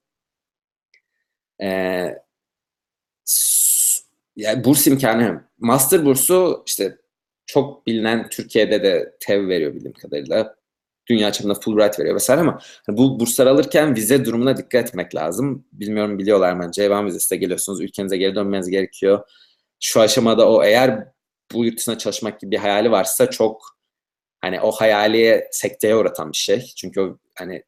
[1.63, 2.19] Ee,
[4.37, 6.99] yani burs imkanı, master bursu işte
[7.47, 10.57] çok bilinen Türkiye'de de TEV veriyor bildiğim kadarıyla.
[11.07, 15.65] Dünya çapında Fulbright veriyor vesaire ama hani bu burslar alırken vize durumuna dikkat etmek lazım.
[15.73, 16.71] Bilmiyorum biliyorlar mı?
[16.73, 17.81] C1 vizesiyle geliyorsunuz.
[17.81, 19.29] Ülkenize geri dönmeniz gerekiyor.
[19.81, 21.09] Şu aşamada o eğer
[21.53, 23.79] bu yurt dışına çalışmak gibi bir hayali varsa çok
[24.41, 26.73] hani o hayali sekteye uğratan bir şey.
[26.77, 27.63] Çünkü o hani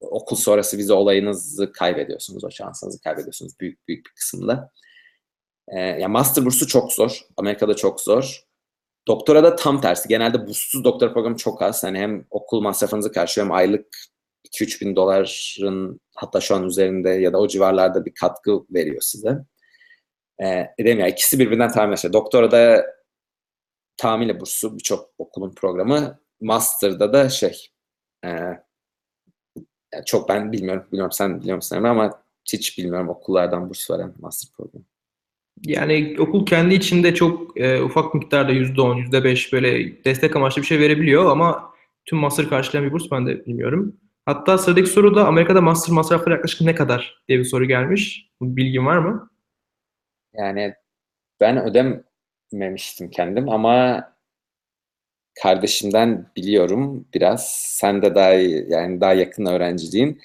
[0.00, 2.44] okul sonrası vize olayınızı kaybediyorsunuz.
[2.44, 4.70] O şansınızı kaybediyorsunuz büyük büyük bir kısımda.
[5.68, 7.20] Ee, yani master bursu çok zor.
[7.36, 8.44] Amerika'da çok zor.
[9.10, 10.08] Doktora da tam tersi.
[10.08, 11.84] Genelde burssuz doktora programı çok az.
[11.84, 13.86] Hani hem okul masrafınızı karşılıyor hem aylık
[14.44, 19.38] 2-3 bin doların hatta şu an üzerinde ya da o civarlarda bir katkı veriyor size.
[20.42, 22.12] Ee, dedim ya ikisi birbirinden tamamen şey.
[22.12, 22.86] Doktora da
[23.96, 26.20] tamamıyla bursu birçok okulun programı.
[26.40, 27.66] Master'da da şey
[28.24, 28.30] e,
[30.06, 30.86] çok ben bilmiyorum.
[30.92, 34.84] Bilmiyorum sen biliyor musun ama hiç bilmiyorum okullardan burs veren master programı.
[35.66, 40.78] Yani okul kendi içinde çok e, ufak miktarda %10, %5 böyle destek amaçlı bir şey
[40.78, 41.70] verebiliyor ama
[42.04, 43.96] tüm master karşılayan bir burs ben de bilmiyorum.
[44.26, 48.30] Hatta sıradaki soruda Amerika'da master masrafları yaklaşık ne kadar diye bir soru gelmiş.
[48.42, 49.30] Bilgin var mı?
[50.34, 50.74] Yani
[51.40, 54.04] ben ödememiştim kendim ama
[55.42, 57.52] kardeşimden biliyorum biraz.
[57.52, 58.30] Sen de daha
[58.68, 60.20] yani daha yakın öğrenciliğin.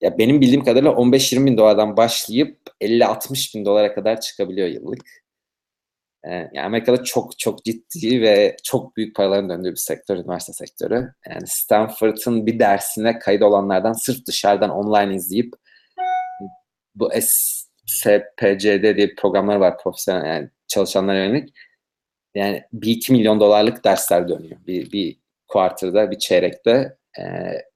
[0.00, 5.26] Ya benim bildiğim kadarıyla 15-20 bin dolardan başlayıp 50-60 bin dolara kadar çıkabiliyor yıllık.
[6.24, 11.12] Ee, yani Amerika'da çok çok ciddi ve çok büyük paraların döndüğü bir sektör, üniversite sektörü.
[11.28, 15.52] Yani Stanford'ın bir dersine kayıt olanlardan sırf dışarıdan online izleyip
[16.94, 17.10] bu
[17.86, 21.54] SPCD diye programlar var profesyonel yani çalışanlara yönelik.
[22.34, 24.56] Yani bir iki milyon dolarlık dersler dönüyor.
[24.66, 27.22] Bir, bir quarter'da, bir çeyrekte e,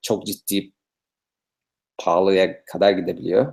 [0.02, 0.72] çok ciddi
[2.00, 3.52] pahalıya kadar gidebiliyor.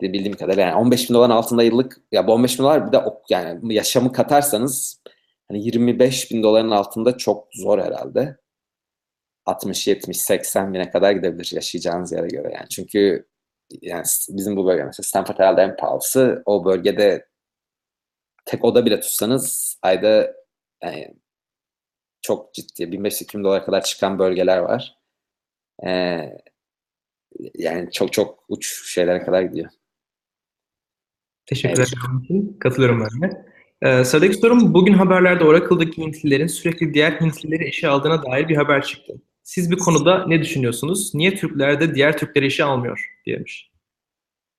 [0.00, 3.04] Bildiğim kadarıyla yani 15 bin doların altında yıllık ya bu 15 bin dolar bir de
[3.30, 5.02] yani yaşamı katarsanız
[5.48, 8.36] hani 25 bin doların altında çok zor herhalde.
[9.46, 12.68] 60, 70, 80 bine kadar gidebilir yaşayacağınız yere göre yani.
[12.68, 13.28] Çünkü
[13.82, 16.42] yani bizim bu bölge mesela Stanford herhalde en pahalısı.
[16.46, 17.28] O bölgede
[18.44, 20.34] tek oda bile tutsanız ayda
[20.82, 21.14] yani
[22.22, 24.98] çok ciddi 1500-2000 dolara kadar çıkan bölgeler var.
[25.86, 26.38] Ee,
[27.54, 29.70] yani çok çok uç şeylere kadar gidiyor.
[31.46, 32.56] Teşekkür ederim için.
[32.60, 33.46] Katılıyorum ben de.
[33.82, 38.82] Ee, sıradaki sorum bugün haberlerde Oracle'daki Hintlilerin sürekli diğer Hintlileri işe aldığına dair bir haber
[38.82, 39.14] çıktı.
[39.42, 41.14] Siz bir konuda ne düşünüyorsunuz?
[41.14, 43.70] Niye Türkler de diğer Türkleri işe almıyor diyemiş.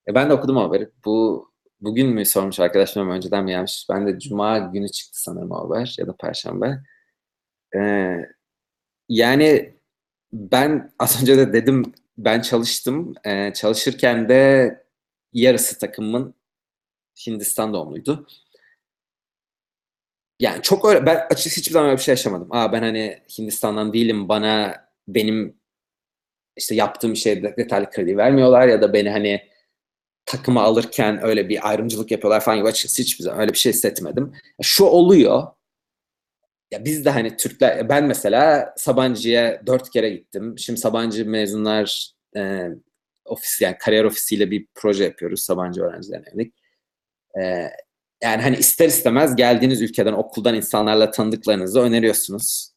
[0.08, 0.90] E ben de okudum haberi.
[1.06, 1.48] Bu
[1.82, 3.86] bugün mü sormuş arkadaşlarım önceden mi gelmiş?
[3.90, 6.80] Ben de cuma günü çıktı sanırım o haber ya da perşembe.
[7.76, 8.18] Ee,
[9.10, 9.76] yani
[10.34, 11.84] ben az önce de dedim
[12.18, 13.14] ben çalıştım.
[13.26, 14.72] Ee, çalışırken de
[15.34, 16.34] yarısı takımın
[17.28, 18.28] Hindistan doğumluydu.
[20.40, 22.48] Yani çok öyle, ben açıkçası hiçbir zaman öyle bir şey yaşamadım.
[22.52, 25.58] Aa ben hani Hindistan'dan değilim, bana benim
[26.58, 29.50] işte yaptığım şeyde detaylı kredi vermiyorlar ya da beni hani
[30.26, 34.34] takıma alırken öyle bir ayrımcılık yapıyorlar falan gibi açıkçası hiçbir zaman öyle bir şey hissetmedim.
[34.62, 35.48] Şu oluyor,
[36.72, 40.56] ya biz de hani Türkler, ben mesela Sabancı'ya dört kere gittim.
[40.58, 42.68] Şimdi Sabancı mezunlar e,
[43.26, 46.54] ofis yani kariyer ofisiyle bir proje yapıyoruz Sabancı öğrencilerine yönelik.
[47.42, 47.70] E,
[48.24, 52.72] yani hani ister istemez geldiğiniz ülkeden, okuldan insanlarla tanıdıklarınızı öneriyorsunuz.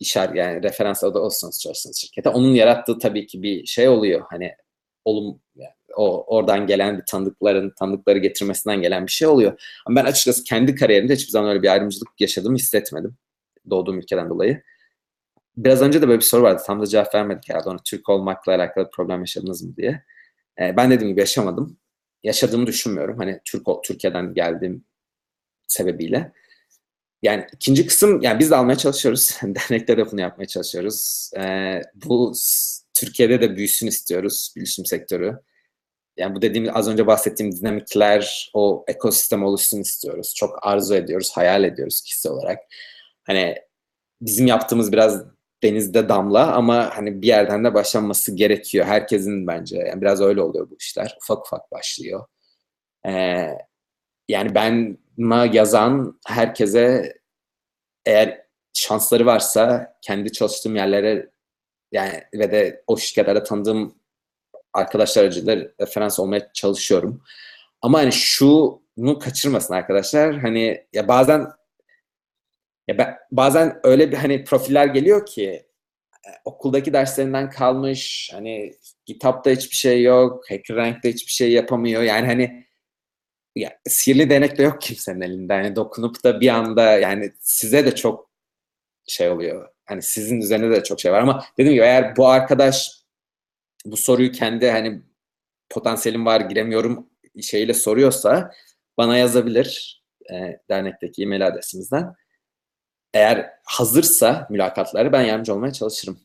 [0.00, 2.28] İşar yani referans adı olsanız çalıştığınız şirkete.
[2.28, 4.22] Onun yarattığı tabii ki bir şey oluyor.
[4.30, 4.54] Hani
[5.04, 9.60] olum yani o oradan gelen bir tanıdıkların tanıdıkları getirmesinden gelen bir şey oluyor.
[9.86, 13.16] Ama ben açıkçası kendi kariyerimde hiçbir zaman öyle bir ayrımcılık yaşadığımı hissetmedim.
[13.70, 14.62] Doğduğum ülkeden dolayı.
[15.56, 16.62] Biraz önce de böyle bir soru vardı.
[16.66, 17.68] Tam da cevap vermedik herhalde.
[17.68, 20.04] Ona Türk olmakla alakalı problem yaşadınız mı diye.
[20.60, 21.78] Ee, ben dediğim gibi yaşamadım.
[22.22, 23.18] Yaşadığımı düşünmüyorum.
[23.18, 24.84] Hani Türk Türkiye'den geldiğim
[25.66, 26.32] sebebiyle.
[27.22, 29.38] Yani ikinci kısım, yani biz de almaya çalışıyoruz.
[29.42, 31.30] Dernekte de bunu yapmaya çalışıyoruz.
[31.38, 32.32] Ee, bu
[32.94, 35.38] Türkiye'de de büyüsün istiyoruz bilişim sektörü.
[36.16, 40.34] Yani bu dediğim az önce bahsettiğim dinamikler, o ekosistem oluşsun istiyoruz.
[40.36, 42.58] Çok arzu ediyoruz, hayal ediyoruz kişisel olarak.
[43.24, 43.56] Hani
[44.20, 45.24] bizim yaptığımız biraz
[45.62, 48.86] denizde damla ama hani bir yerden de başlanması gerekiyor.
[48.86, 51.16] Herkesin bence yani biraz öyle oluyor bu işler.
[51.22, 52.26] Ufak ufak başlıyor.
[53.06, 53.48] Ee,
[54.28, 54.98] yani ben
[55.52, 57.14] yazan herkese
[58.06, 61.30] eğer şansları varsa kendi çalıştığım yerlere
[61.92, 63.94] yani ve de o şirketlerde tanıdığım
[64.72, 67.22] arkadaşlar aracılığıyla referans olmaya çalışıyorum.
[67.82, 70.38] Ama hani şunu kaçırmasın arkadaşlar.
[70.38, 71.46] Hani ya bazen
[72.88, 75.46] ya ben, bazen öyle bir hani profiller geliyor ki
[76.26, 78.72] e, okuldaki derslerinden kalmış hani
[79.06, 82.02] kitapta hiçbir şey yok, HackerRank'te hiçbir şey yapamıyor.
[82.02, 82.66] Yani hani
[83.56, 85.54] ya, sihirli denek de yok kimsenin elinde.
[85.54, 88.30] Yani dokunup da bir anda yani size de çok
[89.08, 89.68] şey oluyor.
[89.86, 92.90] Hani sizin üzerinde de çok şey var ama dediğim gibi eğer bu arkadaş
[93.86, 95.02] bu soruyu kendi hani
[95.70, 97.10] potansiyelim var giremiyorum
[97.42, 98.50] şeyle soruyorsa
[98.98, 102.14] bana yazabilir e, dernekteki e-mail adresimizden.
[103.14, 106.18] Eğer hazırsa mülakatları ben yardımcı olmaya çalışırım.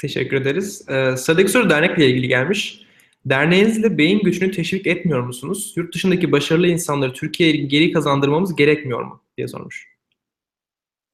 [0.00, 0.88] Teşekkür ederiz.
[0.88, 2.82] Ee, sıradaki soru dernekle ilgili gelmiş.
[3.26, 5.72] Derneğinizle beyin göçünü teşvik etmiyor musunuz?
[5.76, 9.22] Yurt dışındaki başarılı insanları Türkiye'ye geri kazandırmamız gerekmiyor mu?
[9.36, 9.88] diye sormuş.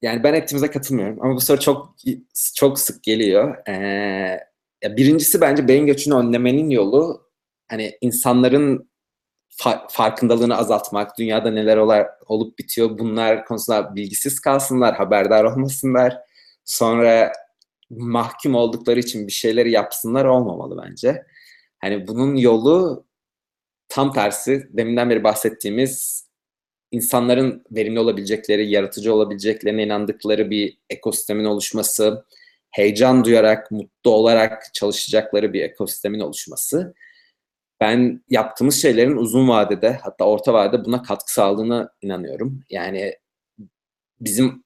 [0.01, 1.95] Yani ben ettiğimize katılmıyorum ama bu soru çok
[2.55, 3.67] çok sık geliyor.
[3.67, 3.71] Ee,
[4.83, 7.29] ya birincisi bence beyin göçünü önlemenin yolu
[7.67, 8.89] hani insanların
[9.57, 16.17] fa- farkındalığını azaltmak, dünyada neler olar, olup bitiyor bunlar konusunda bilgisiz kalsınlar, haberdar olmasınlar.
[16.65, 17.31] Sonra
[17.89, 21.25] mahkum oldukları için bir şeyleri yapsınlar olmamalı bence.
[21.79, 23.05] Hani bunun yolu
[23.89, 26.25] tam tersi deminden beri bahsettiğimiz
[26.91, 32.25] insanların verimli olabilecekleri, yaratıcı olabileceklerine inandıkları bir ekosistemin oluşması,
[32.71, 36.93] heyecan duyarak, mutlu olarak çalışacakları bir ekosistemin oluşması
[37.79, 42.63] ben yaptığımız şeylerin uzun vadede hatta orta vadede buna katkı sağladığına inanıyorum.
[42.69, 43.15] Yani
[44.19, 44.63] bizim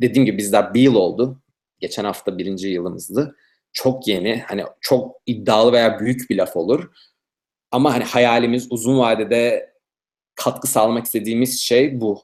[0.00, 1.42] dediğim gibi bizler bir yıl oldu.
[1.78, 3.36] Geçen hafta birinci yılımızdı.
[3.72, 6.90] Çok yeni, hani çok iddialı veya büyük bir laf olur.
[7.70, 9.72] Ama hani hayalimiz uzun vadede
[10.34, 12.22] katkı sağlamak istediğimiz şey bu.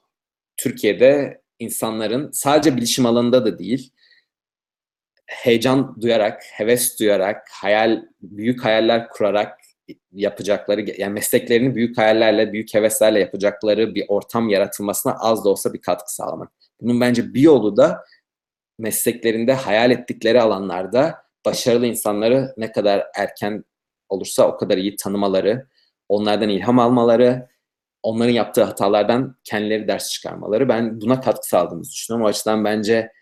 [0.56, 3.92] Türkiye'de insanların sadece bilişim alanında da değil,
[5.26, 9.61] heyecan duyarak, heves duyarak, hayal, büyük hayaller kurarak
[10.12, 15.80] yapacakları, yani mesleklerini büyük hayallerle, büyük heveslerle yapacakları bir ortam yaratılmasına az da olsa bir
[15.80, 16.52] katkı sağlamak.
[16.80, 18.04] Bunun bence bir yolu da
[18.78, 21.14] mesleklerinde hayal ettikleri alanlarda
[21.46, 23.64] başarılı insanları ne kadar erken
[24.08, 25.66] olursa o kadar iyi tanımaları,
[26.08, 27.48] onlardan ilham almaları,
[28.02, 30.68] onların yaptığı hatalardan kendileri ders çıkarmaları.
[30.68, 32.26] Ben buna katkı sağladığımızı düşünüyorum.
[32.26, 33.12] O açıdan bence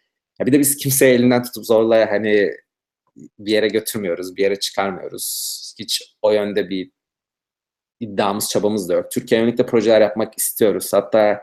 [0.41, 2.51] ya bir de biz kimseye elinden tutup zorla hani
[3.39, 5.75] bir yere götürmüyoruz, bir yere çıkarmıyoruz.
[5.79, 6.91] Hiç o yönde bir
[8.01, 9.11] iddiamız, çabamız da yok.
[9.11, 10.93] Türkiye yönelik de projeler yapmak istiyoruz.
[10.93, 11.43] Hatta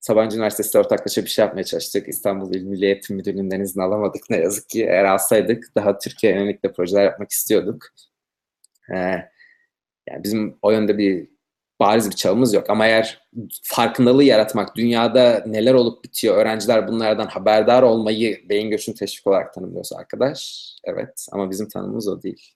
[0.00, 2.08] Sabancı Üniversitesi'yle ortaklaşa bir şey yapmaya çalıştık.
[2.08, 4.84] İstanbul İl Milli Eğitim Müdürlüğü'nden izin alamadık ne yazık ki.
[4.84, 7.86] Eğer alsaydık daha Türkiye yönelik de projeler yapmak istiyorduk.
[8.90, 8.94] Ee,
[10.08, 11.28] yani bizim o yönde bir
[11.80, 12.70] bariz bir çabamız yok.
[12.70, 13.22] Ama eğer
[13.62, 19.96] farkındalığı yaratmak, dünyada neler olup bitiyor, öğrenciler bunlardan haberdar olmayı beyin göçünü teşvik olarak tanımlıyorsa
[19.96, 21.26] arkadaş, evet.
[21.32, 22.54] Ama bizim tanımımız o değil.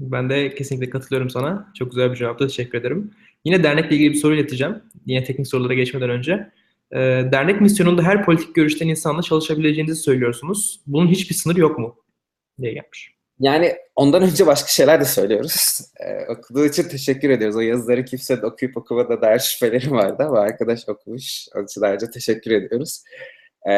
[0.00, 1.72] Ben de kesinlikle katılıyorum sana.
[1.78, 2.46] Çok güzel bir cevaptı.
[2.46, 3.10] Teşekkür ederim.
[3.44, 4.82] Yine dernekle ilgili bir soru ileteceğim.
[5.06, 6.52] Yine teknik sorulara geçmeden önce.
[6.92, 6.98] Ee,
[7.32, 10.80] dernek misyonunda her politik görüşten insanla çalışabileceğinizi söylüyorsunuz.
[10.86, 11.96] Bunun hiçbir sınırı yok mu?
[12.60, 13.11] diye gelmiş.
[13.42, 15.80] Yani ondan önce başka şeyler de söylüyoruz.
[16.00, 17.56] Ee, okuduğu için teşekkür ediyoruz.
[17.56, 21.46] O yazıları kimse de okuyup okumada dair şüpheleri vardı ama arkadaş okumuş.
[21.54, 23.02] Onun için ayrıca teşekkür ediyoruz.
[23.68, 23.72] Ee,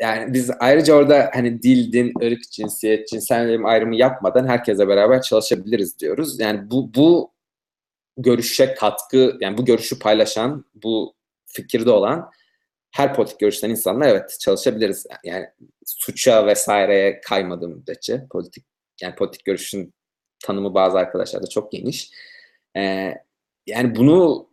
[0.00, 5.98] yani biz ayrıca orada hani dil, din, ırk, cinsiyet, cinsel ayrımı yapmadan herkese beraber çalışabiliriz
[5.98, 6.40] diyoruz.
[6.40, 7.32] Yani bu, bu
[8.16, 11.14] görüşe katkı, yani bu görüşü paylaşan, bu
[11.46, 12.30] fikirde olan
[12.90, 15.06] her politik görüşten insanla evet çalışabiliriz.
[15.24, 15.46] Yani
[15.86, 19.94] suça vesaireye kaymadığı müddetçe politik yani politik görüşün
[20.44, 22.10] tanımı bazı arkadaşlarda çok geniş.
[22.76, 23.14] Ee,
[23.66, 24.48] yani bunu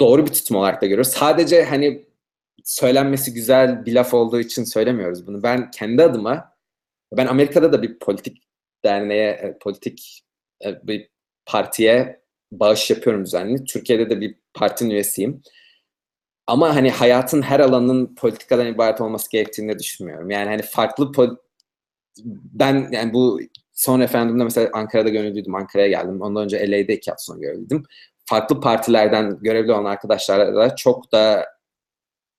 [0.00, 1.12] doğru bir tutum olarak da görüyoruz.
[1.12, 2.06] Sadece hani
[2.64, 5.42] söylenmesi güzel bir laf olduğu için söylemiyoruz bunu.
[5.42, 6.56] Ben kendi adıma
[7.12, 8.42] ben Amerika'da da bir politik
[8.84, 10.24] derneğe, e, politik
[10.64, 11.08] e, bir
[11.46, 12.20] partiye
[12.52, 13.64] bağış yapıyorum düzenli.
[13.64, 15.42] Türkiye'de de bir partinin üyesiyim.
[16.46, 20.30] Ama hani hayatın her alanının politikadan ibaret olması gerektiğini düşünmüyorum.
[20.30, 21.12] Yani hani farklı
[22.24, 23.40] ben yani bu
[23.72, 25.54] son referandumda mesela Ankara'da gönüllüydüm.
[25.54, 26.22] Ankara'ya geldim.
[26.22, 27.82] Ondan önce LA'de iki hafta sonra görevliydim.
[28.24, 31.46] Farklı partilerden görevli olan arkadaşlarla da çok da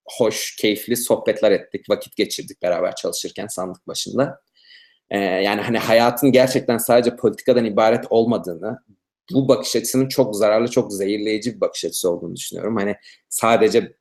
[0.05, 1.89] hoş, keyifli sohbetler ettik.
[1.89, 4.41] Vakit geçirdik beraber çalışırken sandık başında.
[5.09, 8.79] Ee, yani hani hayatın gerçekten sadece politikadan ibaret olmadığını,
[9.33, 12.75] bu bakış açısının çok zararlı, çok zehirleyici bir bakış açısı olduğunu düşünüyorum.
[12.75, 12.95] Hani
[13.29, 13.93] sadece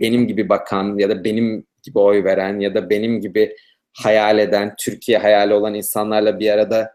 [0.00, 3.56] benim gibi bakan ya da benim gibi oy veren ya da benim gibi
[3.92, 6.92] hayal eden, Türkiye hayali olan insanlarla bir arada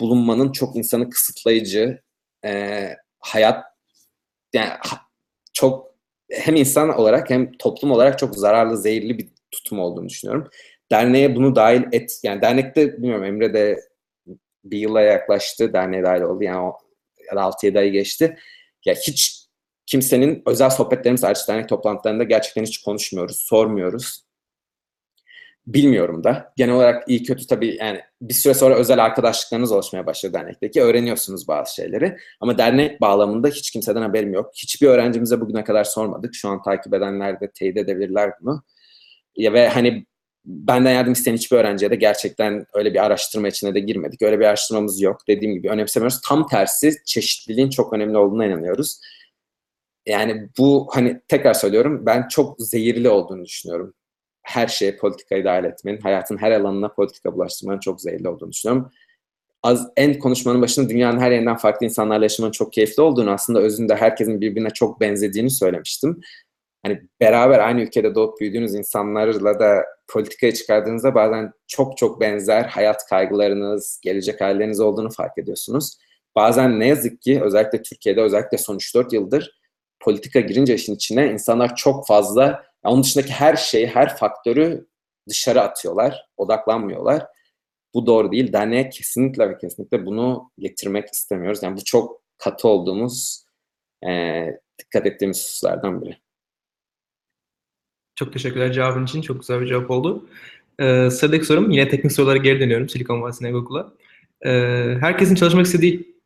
[0.00, 2.02] bulunmanın çok insanı kısıtlayıcı,
[2.44, 2.88] e,
[3.20, 3.64] hayat
[4.52, 4.70] yani
[5.52, 5.94] çok
[6.30, 10.50] hem insan olarak hem toplum olarak çok zararlı, zehirli bir tutum olduğunu düşünüyorum.
[10.92, 13.80] Derneğe bunu dahil et, yani dernekte bilmiyorum Emre de
[14.64, 16.78] bir yıla yaklaştı, derneğe dahil oldu yani o
[17.30, 18.38] ya da 6-7 ay geçti.
[18.84, 19.46] Ya hiç
[19.86, 24.24] kimsenin özel sohbetlerimiz hariç dernek toplantılarında gerçekten hiç konuşmuyoruz, sormuyoruz.
[25.66, 26.52] Bilmiyorum da.
[26.56, 30.82] Genel olarak iyi kötü tabii yani bir süre sonra özel arkadaşlıklarınız oluşmaya başladı dernekteki.
[30.82, 32.16] Öğreniyorsunuz bazı şeyleri.
[32.40, 34.50] Ama dernek bağlamında hiç kimseden haberim yok.
[34.54, 36.34] Hiçbir öğrencimize bugüne kadar sormadık.
[36.34, 38.62] Şu an takip edenler de teyit edebilirler bunu.
[39.36, 40.06] Ya ve hani
[40.44, 44.22] benden yardım isteyen hiçbir öğrenciye de gerçekten öyle bir araştırma içine de girmedik.
[44.22, 45.20] Öyle bir araştırmamız yok.
[45.28, 46.20] Dediğim gibi önemsemiyoruz.
[46.20, 49.00] Tam tersi çeşitliliğin çok önemli olduğuna inanıyoruz.
[50.06, 53.94] Yani bu hani tekrar söylüyorum ben çok zehirli olduğunu düşünüyorum.
[54.42, 58.90] Her şeye politikayı dahil etmenin, hayatın her alanına politika bulaştırmanın çok zehirli olduğunu düşünüyorum.
[59.62, 63.94] Az en konuşmanın başında dünyanın her yerinden farklı insanlarla yaşamanın çok keyifli olduğunu aslında özünde
[63.94, 66.20] herkesin birbirine çok benzediğini söylemiştim
[66.82, 73.06] hani beraber aynı ülkede doğup büyüdüğünüz insanlarla da politikaya çıkardığınızda bazen çok çok benzer hayat
[73.06, 75.98] kaygılarınız, gelecek hayalleriniz olduğunu fark ediyorsunuz.
[76.36, 79.62] Bazen ne yazık ki özellikle Türkiye'de özellikle son 3-4 yıldır
[80.00, 84.86] politika girince işin içine insanlar çok fazla onun dışındaki her şeyi, her faktörü
[85.28, 87.26] dışarı atıyorlar, odaklanmıyorlar.
[87.94, 88.52] Bu doğru değil.
[88.52, 91.62] Derneğe kesinlikle ve kesinlikle bunu getirmek istemiyoruz.
[91.62, 93.44] Yani bu çok katı olduğumuz,
[94.08, 94.46] e,
[94.78, 96.18] dikkat ettiğimiz hususlardan biri.
[98.14, 99.22] Çok teşekkürler cevabın için.
[99.22, 100.28] Çok güzel bir cevap oldu.
[100.80, 103.92] Ee, sıradaki sorum yine teknik sorulara geri dönüyorum Silikon Vadisi'ne Google'a.
[104.46, 106.16] Ee, herkesin çalışmak istediği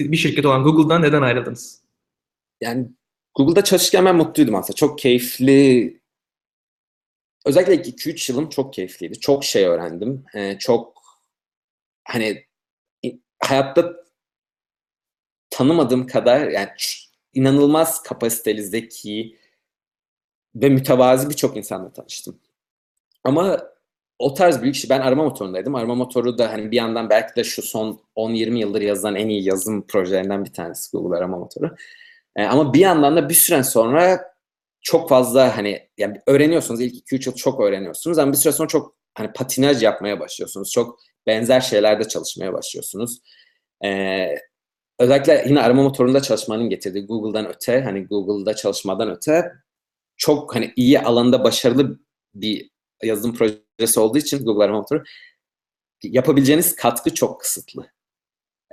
[0.00, 1.82] bir şirket olan Google'dan neden ayrıldınız?
[2.60, 2.88] Yani
[3.34, 4.76] Google'da çalışırken ben mutluydum aslında.
[4.76, 6.00] Çok keyifli
[7.46, 9.20] özellikle 2-3 yılım çok keyifliydi.
[9.20, 10.24] Çok şey öğrendim.
[10.34, 11.02] Ee, çok
[12.04, 12.46] hani
[13.40, 13.92] hayatta
[15.50, 16.68] tanımadığım kadar yani
[17.34, 19.38] inanılmaz kapasiteli, zeki,
[20.54, 22.38] ve mütevazi birçok insanla tanıştım.
[23.24, 23.60] Ama
[24.18, 24.90] o tarz büyük şey.
[24.90, 25.74] Ben arama motorundaydım.
[25.74, 29.44] Arama motoru da hani bir yandan belki de şu son 10-20 yıldır yazılan en iyi
[29.44, 31.76] yazım projelerinden bir tanesi Google arama motoru.
[32.36, 34.32] E, ama bir yandan da bir süre sonra
[34.80, 38.96] çok fazla hani yani öğreniyorsunuz ilk 2-3 yıl çok öğreniyorsunuz ama bir süre sonra çok
[39.14, 40.70] hani patinaj yapmaya başlıyorsunuz.
[40.70, 43.18] Çok benzer şeylerde çalışmaya başlıyorsunuz.
[43.84, 44.34] Ee,
[44.98, 49.52] özellikle yine arama motorunda çalışmanın getirdiği Google'dan öte hani Google'da çalışmadan öte
[50.16, 51.98] çok hani iyi alanda başarılı
[52.34, 52.70] bir
[53.02, 55.04] yazılım projesi olduğu için Google arama motoru
[56.02, 57.92] yapabileceğiniz katkı çok kısıtlı.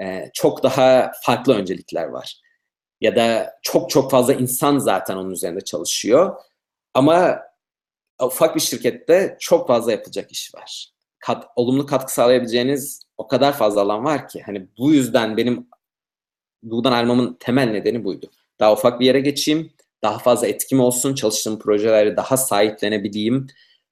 [0.01, 2.41] Ee, çok daha farklı öncelikler var.
[3.01, 6.35] Ya da çok çok fazla insan zaten onun üzerinde çalışıyor.
[6.93, 7.41] Ama
[8.21, 10.89] ufak bir şirkette çok fazla yapılacak iş var.
[11.19, 14.41] Kat, olumlu katkı sağlayabileceğiniz o kadar fazla alan var ki.
[14.45, 15.67] Hani bu yüzden benim
[16.63, 18.31] Google'dan ayrılmamın temel nedeni buydu.
[18.59, 19.71] Daha ufak bir yere geçeyim
[20.03, 23.47] daha fazla etkim olsun, çalıştığım projeleri daha sahiplenebileyim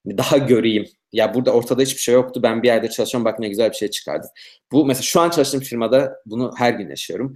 [0.07, 0.85] daha göreyim.
[1.11, 2.43] Ya burada ortada hiçbir şey yoktu.
[2.43, 3.25] Ben bir yerde çalışıyorum.
[3.25, 4.27] Bak ne güzel bir şey çıkardı.
[4.71, 7.35] Bu mesela şu an çalıştığım firmada bunu her gün yaşıyorum.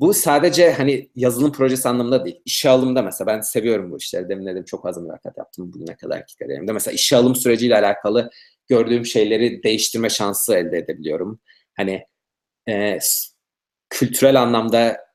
[0.00, 2.40] Bu sadece hani yazılım projesi anlamında değil.
[2.44, 4.28] İşe alımda mesela ben seviyorum bu işleri.
[4.28, 6.72] Demin dedim çok fazla mülakat yaptım bugüne kadar ki kariyerimde.
[6.72, 8.30] Mesela işe alım süreciyle alakalı
[8.68, 11.40] gördüğüm şeyleri değiştirme şansı elde edebiliyorum.
[11.76, 12.06] Hani
[12.68, 12.98] e,
[13.90, 15.09] kültürel anlamda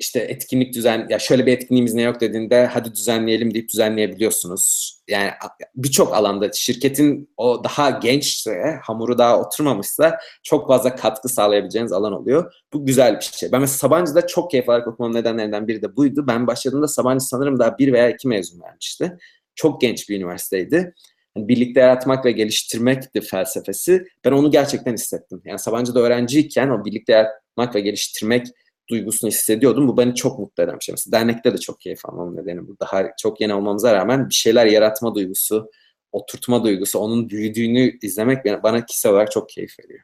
[0.00, 4.94] işte etkinlik düzen ya şöyle bir etkinliğimiz ne yok dediğinde hadi düzenleyelim deyip düzenleyebiliyorsunuz.
[5.08, 5.30] Yani
[5.74, 12.54] birçok alanda şirketin o daha gençse, hamuru daha oturmamışsa çok fazla katkı sağlayabileceğiniz alan oluyor.
[12.72, 13.52] Bu güzel bir şey.
[13.52, 16.24] Ben mesela Sabancı'da çok keyif alarak okumam nedenlerinden biri de buydu.
[16.26, 19.18] Ben başladığımda Sabancı sanırım daha bir veya iki mezun vermişti.
[19.54, 20.94] Çok genç bir üniversiteydi.
[21.36, 24.06] Yani birlikte yaratmak ve geliştirmekti felsefesi.
[24.24, 25.42] Ben onu gerçekten hissettim.
[25.44, 28.46] Yani Sabancı'da öğrenciyken o birlikte yaratmak ve geliştirmek
[28.90, 29.88] duygusunu hissediyordum.
[29.88, 30.92] Bu beni çok mutlu eden bir şey.
[30.92, 32.76] Mesela dernekte de çok keyif almam nedeni bu.
[32.80, 35.70] Daha çok yeni olmamıza rağmen bir şeyler yaratma duygusu,
[36.12, 40.00] oturtma duygusu, onun büyüdüğünü izlemek bana kişisel olarak çok keyif veriyor.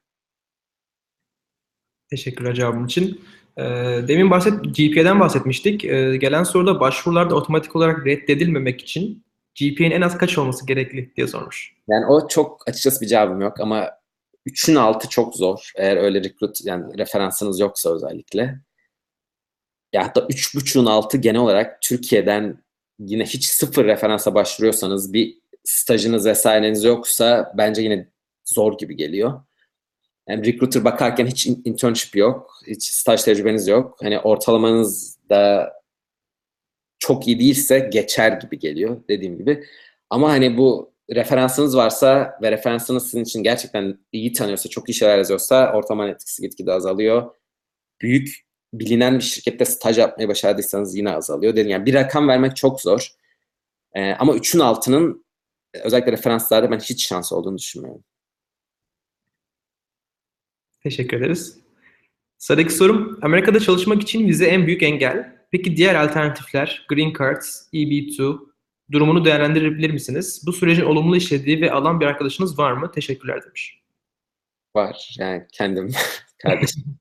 [2.11, 3.21] Teşekkürler cevabın için.
[4.09, 5.81] Demin bahset, GPA'den bahsetmiştik.
[6.21, 9.25] Gelen soruda başvurularda otomatik olarak reddedilmemek için
[9.61, 11.75] GPA'nin en az kaç olması gerekli diye sormuş.
[11.89, 13.91] Yani o çok açıkçası bir cevabım yok ama
[14.47, 15.71] 3'ün altı çok zor.
[15.77, 18.61] Eğer öyle recruit yani referansınız yoksa özellikle
[19.97, 22.59] ya hatta 3.5'un altı genel olarak Türkiye'den
[22.99, 28.09] yine hiç sıfır referansa başvuruyorsanız bir stajınız vesaireniz yoksa bence yine
[28.45, 29.41] zor gibi geliyor.
[30.29, 33.97] Yani recruiter bakarken hiç internship yok, hiç staj tecrübeniz yok.
[34.03, 35.73] Hani ortalamanız da
[36.99, 39.65] çok iyi değilse geçer gibi geliyor dediğim gibi.
[40.11, 45.19] Ama hani bu referansınız varsa ve referansınız sizin için gerçekten iyi tanıyorsa, çok iyi şeyler
[45.19, 47.35] yazıyorsa ortalama etkisi gitgide azalıyor.
[48.01, 48.46] Büyük
[48.81, 51.57] bilinen bir şirkette staj yapmayı başardıysanız yine azalıyor.
[51.57, 53.09] Dedim yani bir rakam vermek çok zor.
[53.95, 55.25] Ee, ama 3'ün altının
[55.75, 58.05] özellikle referanslarda ben hiç şans olduğunu düşünmüyorum.
[60.83, 61.59] Teşekkür ederiz.
[62.39, 65.37] Sıradaki sorum, Amerika'da çalışmak için vize en büyük engel.
[65.51, 68.39] Peki diğer alternatifler, Green Cards, EB2,
[68.93, 70.43] durumunu değerlendirebilir misiniz?
[70.47, 72.91] Bu sürecin olumlu işlediği ve alan bir arkadaşınız var mı?
[72.93, 73.81] Teşekkürler demiş.
[74.75, 75.17] Var.
[75.19, 75.91] Yani kendim,
[76.43, 76.99] kardeşim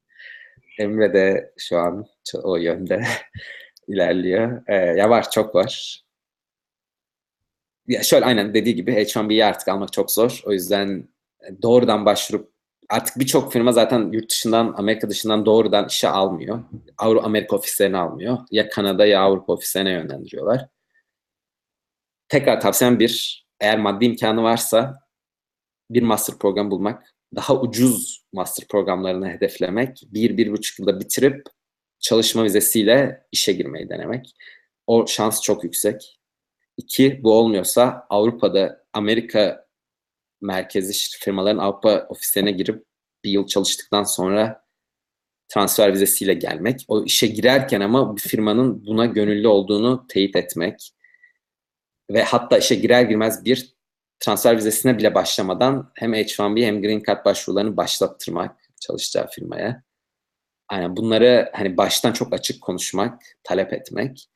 [0.79, 2.05] Emre de şu an
[2.43, 3.03] o yönde
[3.87, 4.63] ilerliyor.
[4.67, 6.01] Ee, ya var, çok var.
[7.87, 10.41] Ya şöyle aynen dediği gibi H1B'yi artık almak çok zor.
[10.45, 11.09] O yüzden
[11.41, 12.51] e, doğrudan başvurup
[12.89, 16.63] artık birçok firma zaten yurt dışından, Amerika dışından doğrudan işe almıyor.
[16.97, 18.37] Avrupa Amerika ofislerine almıyor.
[18.51, 20.67] Ya Kanada ya Avrupa ofislerine yönlendiriyorlar.
[22.29, 24.99] Tekrar tavsiyem bir, eğer maddi imkanı varsa
[25.89, 31.43] bir master program bulmak daha ucuz master programlarını hedeflemek, bir, bir buçuk yılda bitirip
[31.99, 34.35] çalışma vizesiyle işe girmeyi denemek.
[34.87, 36.19] O şans çok yüksek.
[36.77, 39.67] İki, bu olmuyorsa Avrupa'da Amerika
[40.41, 42.85] merkezi firmaların Avrupa ofislerine girip
[43.23, 44.65] bir yıl çalıştıktan sonra
[45.47, 46.85] transfer vizesiyle gelmek.
[46.87, 50.91] O işe girerken ama bir firmanın buna gönüllü olduğunu teyit etmek
[52.11, 53.74] ve hatta işe girer girmez bir
[54.19, 59.83] transfer vizesine bile başlamadan hem H1B hem Green Card başvurularını başlattırmak çalışacağı firmaya.
[60.71, 64.29] Yani bunları hani baştan çok açık konuşmak, talep etmek.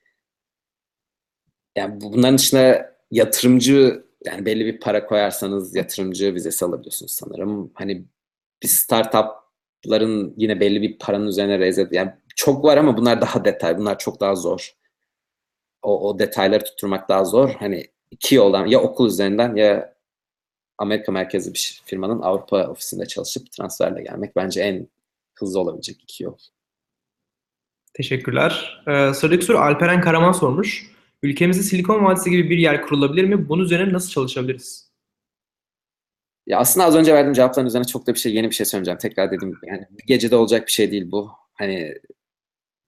[1.76, 7.72] Yani bunların dışında yatırımcı yani belli bir para koyarsanız yatırımcı vizesi alabiliyorsunuz sanırım.
[7.74, 8.06] Hani
[8.64, 13.78] bir startupların yine belli bir paranın üzerine raise yani çok var ama bunlar daha detay.
[13.78, 14.76] Bunlar çok daha zor.
[15.82, 17.50] O, o detayları tutturmak daha zor.
[17.60, 19.96] Hani iki yoldan ya okul üzerinden ya
[20.78, 24.88] Amerika merkezli bir firmanın Avrupa ofisinde çalışıp transferle gelmek bence en
[25.36, 26.38] hızlı olabilecek iki yol.
[27.94, 28.82] Teşekkürler.
[28.88, 30.92] Ee, sıradaki soru Alperen Karaman sormuş.
[31.24, 33.50] Ülkemizde Silikon Vadisi gibi bir yer kurulabilir mi?
[33.50, 34.90] Bunun üzerine nasıl çalışabiliriz?
[36.48, 38.98] Ya aslında az önce verdiğim cevapların üzerine çok da bir şey yeni bir şey söyleyeceğim.
[38.98, 41.32] Tekrar dediğim gibi yani bir gecede olacak bir şey değil bu.
[41.54, 41.96] Hani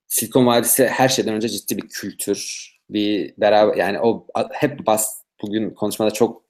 [0.07, 5.69] Silikon Vadisi her şeyden önce ciddi bir kültür, bir beraber yani o hep bas bugün
[5.69, 6.43] konuşmada çok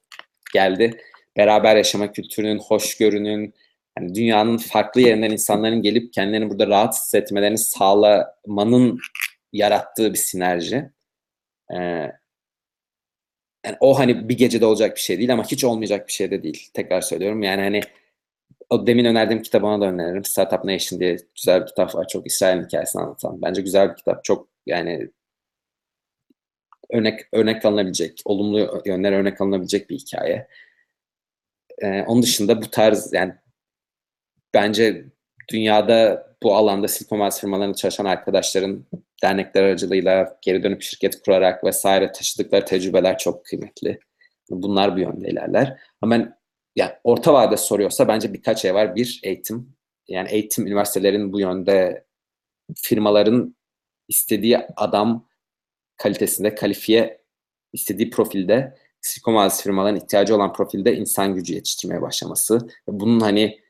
[0.54, 1.00] geldi.
[1.36, 3.54] Beraber yaşama kültürünün, hoşgörünün,
[3.98, 8.98] yani dünyanın farklı yerinden insanların gelip kendilerini burada rahat hissetmelerini sağlamanın
[9.52, 10.90] yarattığı bir sinerji.
[11.74, 12.12] Ee,
[13.66, 16.42] yani o hani bir gecede olacak bir şey değil ama hiç olmayacak bir şey de
[16.42, 16.70] değil.
[16.74, 17.42] Tekrar söylüyorum.
[17.42, 17.80] Yani hani
[18.70, 20.24] o demin önerdiğim kitabına da öneririm.
[20.24, 22.08] Startup Nation diye güzel bir kitap var.
[22.08, 23.42] Çok İsrail'in hikayesini anlatan.
[23.42, 24.24] Bence güzel bir kitap.
[24.24, 25.10] Çok yani
[26.92, 30.48] örnek örnek alınabilecek, olumlu yönler örnek alınabilecek bir hikaye.
[31.78, 33.34] Ee, onun dışında bu tarz yani
[34.54, 35.04] bence
[35.52, 38.84] dünyada bu alanda Vadisi firmalarında çalışan arkadaşların
[39.22, 43.98] dernekler aracılığıyla geri dönüp şirket kurarak vesaire taşıdıkları tecrübeler çok kıymetli.
[44.50, 45.78] Bunlar bu yönde ilerler.
[46.00, 46.38] Ama ben
[46.76, 48.96] yani orta vade soruyorsa bence birkaç şey var.
[48.96, 49.74] Bir, eğitim.
[50.08, 52.04] Yani eğitim, üniversitelerin bu yönde
[52.76, 53.56] firmaların
[54.08, 55.28] istediği adam
[55.96, 57.22] kalitesinde, kalifiye
[57.72, 58.76] istediği profilde
[59.26, 63.60] Vadisi firmaların ihtiyacı olan profilde insan gücü yetiştirmeye başlaması ve bunun hani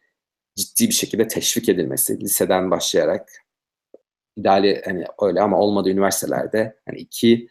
[0.56, 3.30] ciddi bir şekilde teşvik edilmesi liseden başlayarak
[4.36, 7.48] ideali hani öyle ama olmadı üniversitelerde hani iki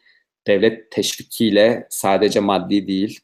[0.48, 3.20] devlet teşvikiyle sadece maddi değil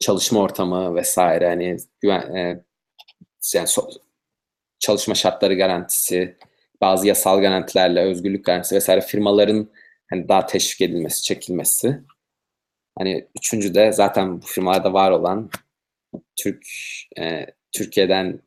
[0.00, 2.64] çalışma ortamı vesaire hani güven, e,
[3.54, 3.90] yani so,
[4.78, 6.36] çalışma şartları garantisi
[6.80, 9.68] bazı yasal garantilerle özgürlük garantisi vesaire firmaların
[10.10, 12.00] hani daha teşvik edilmesi, çekilmesi.
[12.98, 15.50] Hani üçüncü de zaten bu firmalarda var olan
[16.36, 16.66] Türk
[17.18, 18.40] e, Türkiye'den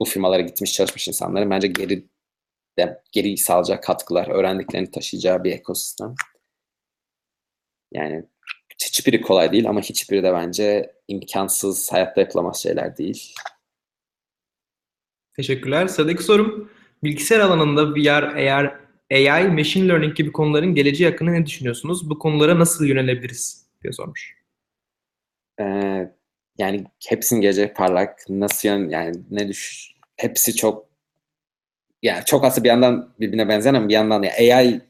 [0.00, 2.04] bu firmalara gitmiş çalışmış insanların bence geri
[2.78, 6.14] de, geri sağlayacak katkılar, öğrendiklerini taşıyacağı bir ekosistem.
[7.92, 8.24] Yani
[8.84, 13.34] hiçbiri kolay değil ama hiçbiri de bence imkansız, hayatta yapılamaz şeyler değil.
[15.36, 15.86] Teşekkürler.
[15.86, 16.70] Sıradaki sorum,
[17.04, 22.10] bilgisayar alanında VR, AR, AI, machine learning gibi konuların geleceği hakkında ne düşünüyorsunuz?
[22.10, 24.36] Bu konulara nasıl yönelebiliriz diye sormuş.
[25.60, 26.10] Ee,
[26.58, 28.24] yani hepsinin geleceği parlak.
[28.28, 30.86] Nasıl yön, yani ne düş hepsi çok
[32.02, 34.80] yani çok aslında bir yandan birbirine benzeyen ama bir yandan ya AI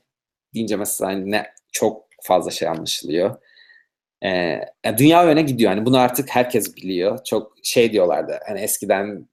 [0.54, 3.36] deyince mesela hani ne çok fazla şey anlaşılıyor.
[4.24, 4.28] Ee,
[4.84, 5.70] yani dünya öne gidiyor.
[5.70, 7.24] Hani bunu artık herkes biliyor.
[7.24, 8.40] Çok şey diyorlardı.
[8.48, 9.28] Hani eskiden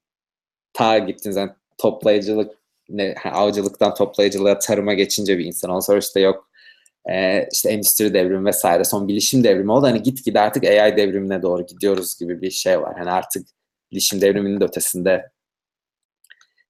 [0.72, 2.58] ta gittiğiniz yani toplayıcılık
[2.88, 5.70] ne, avcılıktan toplayıcılığa tarıma geçince bir insan.
[5.70, 6.50] Ondan sonra işte yok
[7.10, 9.86] e, işte endüstri devrimi vesaire son bilişim devrimi oldu.
[9.86, 12.94] Hani gitgide artık AI devrimine doğru gidiyoruz gibi bir şey var.
[12.98, 13.46] Hani artık
[13.92, 15.30] bilişim devriminin de ötesinde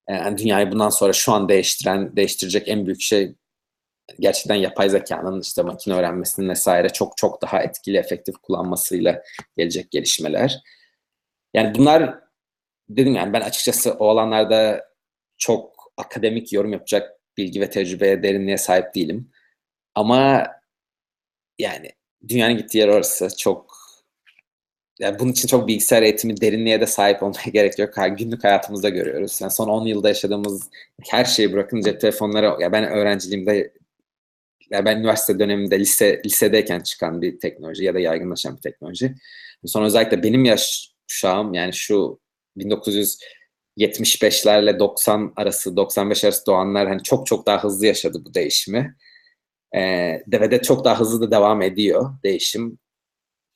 [0.08, 3.34] yani dünyayı bundan sonra şu an değiştiren, değiştirecek en büyük şey
[4.20, 9.22] gerçekten yapay zekanın işte makine öğrenmesinin vesaire çok çok daha etkili, efektif kullanmasıyla
[9.56, 10.60] gelecek gelişmeler.
[11.54, 12.18] Yani bunlar
[12.88, 14.84] dedim yani ben açıkçası o alanlarda
[15.38, 19.30] çok akademik yorum yapacak bilgi ve tecrübeye, derinliğe sahip değilim.
[19.94, 20.46] Ama
[21.58, 21.90] yani
[22.28, 23.84] dünyanın gittiği yer orası çok
[24.98, 27.94] yani bunun için çok bilgisayar eğitimi derinliğe de sahip olmaya gerek yok.
[28.18, 29.40] Günlük hayatımızda görüyoruz.
[29.40, 30.70] Yani son 10 yılda yaşadığımız
[31.10, 33.72] her şeyi bırakın cep telefonları ya ben öğrenciliğimde
[34.70, 39.14] ya ben üniversite döneminde lise lisedeyken çıkan bir teknoloji ya da yaygınlaşan bir teknoloji.
[39.66, 42.20] Sonra özellikle benim yaş kuşağım yani şu
[43.78, 48.96] 1975'lerle 90 arası 95 arası doğanlar hani çok çok daha hızlı yaşadı bu değişimi.
[49.76, 52.78] Ee, ve de çok daha hızlı da devam ediyor değişim.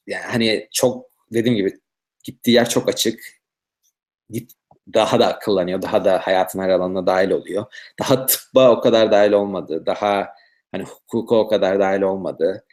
[0.06, 1.80] Yani hani çok dediğim gibi
[2.24, 3.20] gittiği yer çok açık.
[4.30, 4.52] Git,
[4.94, 7.64] daha da akıllanıyor, daha da hayatın her alanına dahil oluyor.
[8.00, 10.28] Daha tıbba o kadar dahil olmadı, daha
[10.72, 12.64] hani hukuka o kadar dahil olmadı.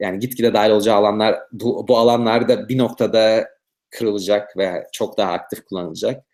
[0.00, 3.48] Yani gitgide dahil olacağı alanlar, bu, bu alanlarda bir noktada
[3.90, 6.24] kırılacak ve çok daha aktif kullanılacak.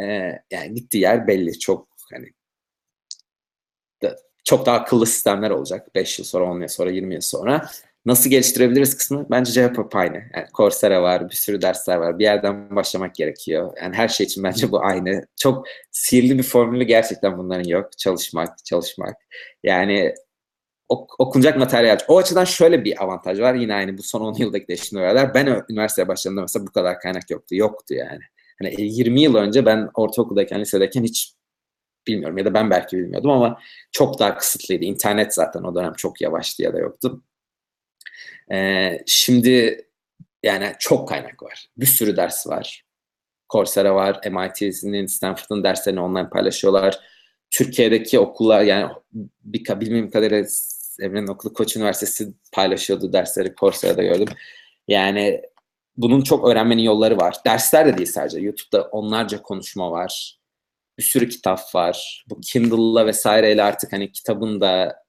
[0.00, 2.32] Ee, yani gittiği yer belli, çok hani
[4.46, 7.68] çok daha akıllı sistemler olacak 5 yıl sonra, 10 yıl sonra, 20 yıl sonra
[8.06, 10.16] nasıl geliştirebiliriz kısmı bence cevap aynı.
[10.16, 12.18] Yani Coursera var, bir sürü dersler var.
[12.18, 13.72] Bir yerden başlamak gerekiyor.
[13.82, 15.26] Yani her şey için bence bu aynı.
[15.36, 17.98] Çok sihirli bir formülü gerçekten bunların yok.
[17.98, 19.16] Çalışmak, çalışmak.
[19.62, 20.14] Yani
[20.88, 21.98] ok- okunacak materyal.
[22.08, 23.54] O açıdan şöyle bir avantaj var.
[23.54, 25.34] Yine aynı bu son 10 yıldaki değişimler.
[25.34, 27.54] Ben üniversiteye başladığımda mesela bu kadar kaynak yoktu.
[27.54, 28.20] Yoktu yani.
[28.62, 31.32] Hani 20 yıl önce ben ortaokuldayken, lisedeyken hiç
[32.06, 33.60] bilmiyorum ya da ben belki bilmiyordum ama
[33.92, 34.84] çok daha kısıtlıydı.
[34.84, 37.22] İnternet zaten o dönem çok yavaştı ya da yoktu.
[38.52, 39.84] Ee, şimdi
[40.42, 41.68] yani çok kaynak var.
[41.76, 42.84] Bir sürü ders var.
[43.52, 47.00] Coursera var, MIT'sinin, Stanford'ın derslerini online paylaşıyorlar.
[47.50, 48.92] Türkiye'deki okullar yani
[49.44, 50.48] bir bilmem kadarıyla
[51.00, 54.28] Emre'nin okulu Koç Üniversitesi paylaşıyordu dersleri Coursera'da gördüm.
[54.88, 55.42] Yani
[55.96, 57.36] bunun çok öğrenmenin yolları var.
[57.46, 58.40] Dersler de değil sadece.
[58.40, 60.38] YouTube'da onlarca konuşma var.
[60.98, 62.24] Bir sürü kitap var.
[62.30, 65.02] Bu Kindle'la vesaireyle artık hani kitabın da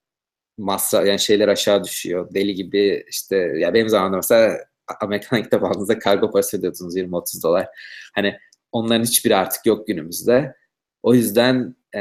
[0.58, 2.34] masraf yani şeyler aşağı düşüyor.
[2.34, 4.58] Deli gibi işte ya benim zamanımda mesela
[5.00, 7.66] Amerikan kitap aldığınızda kargo parası ödüyordunuz 20-30 dolar.
[8.14, 8.38] Hani
[8.72, 10.54] onların hiçbiri artık yok günümüzde.
[11.02, 12.00] O yüzden e,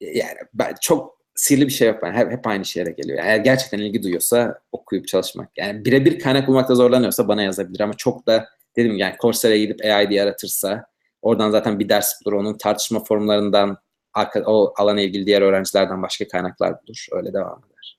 [0.00, 2.02] yani ben çok sihirli bir şey yok.
[2.02, 3.18] Yani hep, hep aynı şeye geliyor.
[3.22, 5.58] Eğer gerçekten ilgi duyuyorsa okuyup çalışmak.
[5.58, 10.10] Yani birebir kaynak bulmakta zorlanıyorsa bana yazabilir ama çok da dedim yani Coursera'ya gidip AI
[10.10, 10.86] diye aratırsa
[11.22, 12.32] oradan zaten bir ders bulur.
[12.32, 13.78] Onun tartışma forumlarından
[14.46, 17.06] o alana ilgili diğer öğrencilerden başka kaynaklar bulur.
[17.12, 17.98] Öyle devam eder.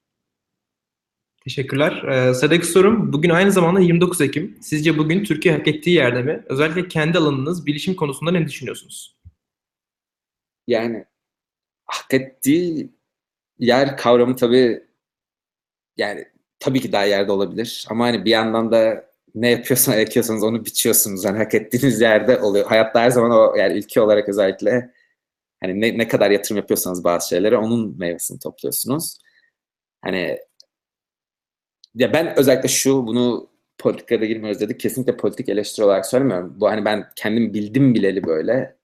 [1.43, 2.03] Teşekkürler.
[2.03, 4.57] Ee, sıradaki sorum, bugün aynı zamanda 29 Ekim.
[4.61, 6.43] Sizce bugün Türkiye hak ettiği yerde mi?
[6.49, 9.17] Özellikle kendi alanınız, bilişim konusunda ne düşünüyorsunuz?
[10.67, 11.05] Yani
[11.85, 12.96] hak ettiği
[13.60, 14.84] yer kavramı tabii
[15.97, 16.26] yani
[16.60, 17.88] tabii ki daha yerde olabilir.
[17.89, 21.24] Ama hani bir yandan da ne yapıyorsanız ekiyorsanız onu biçiyorsunuz.
[21.26, 22.66] Yani hak ettiğiniz yerde oluyor.
[22.66, 24.93] Hayatta her zaman o yani ülke olarak özellikle
[25.62, 29.18] hani ne, ne kadar yatırım yapıyorsanız bazı şeylere onun meyvesini topluyorsunuz.
[30.01, 30.39] Hani
[31.95, 34.80] ya ben özellikle şu bunu politikada girmiyoruz dedik.
[34.80, 36.55] Kesinlikle politik eleştiri olarak söylemiyorum.
[36.60, 38.78] Bu hani ben kendim bildim bileli böyle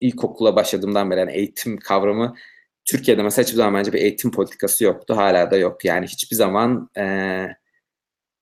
[0.00, 2.36] ilkokula başladığımdan beri yani eğitim kavramı
[2.84, 5.16] Türkiye'de mesela hiçbir zaman bence bir eğitim politikası yoktu.
[5.16, 5.84] Hala da yok.
[5.84, 7.04] Yani hiçbir zaman e,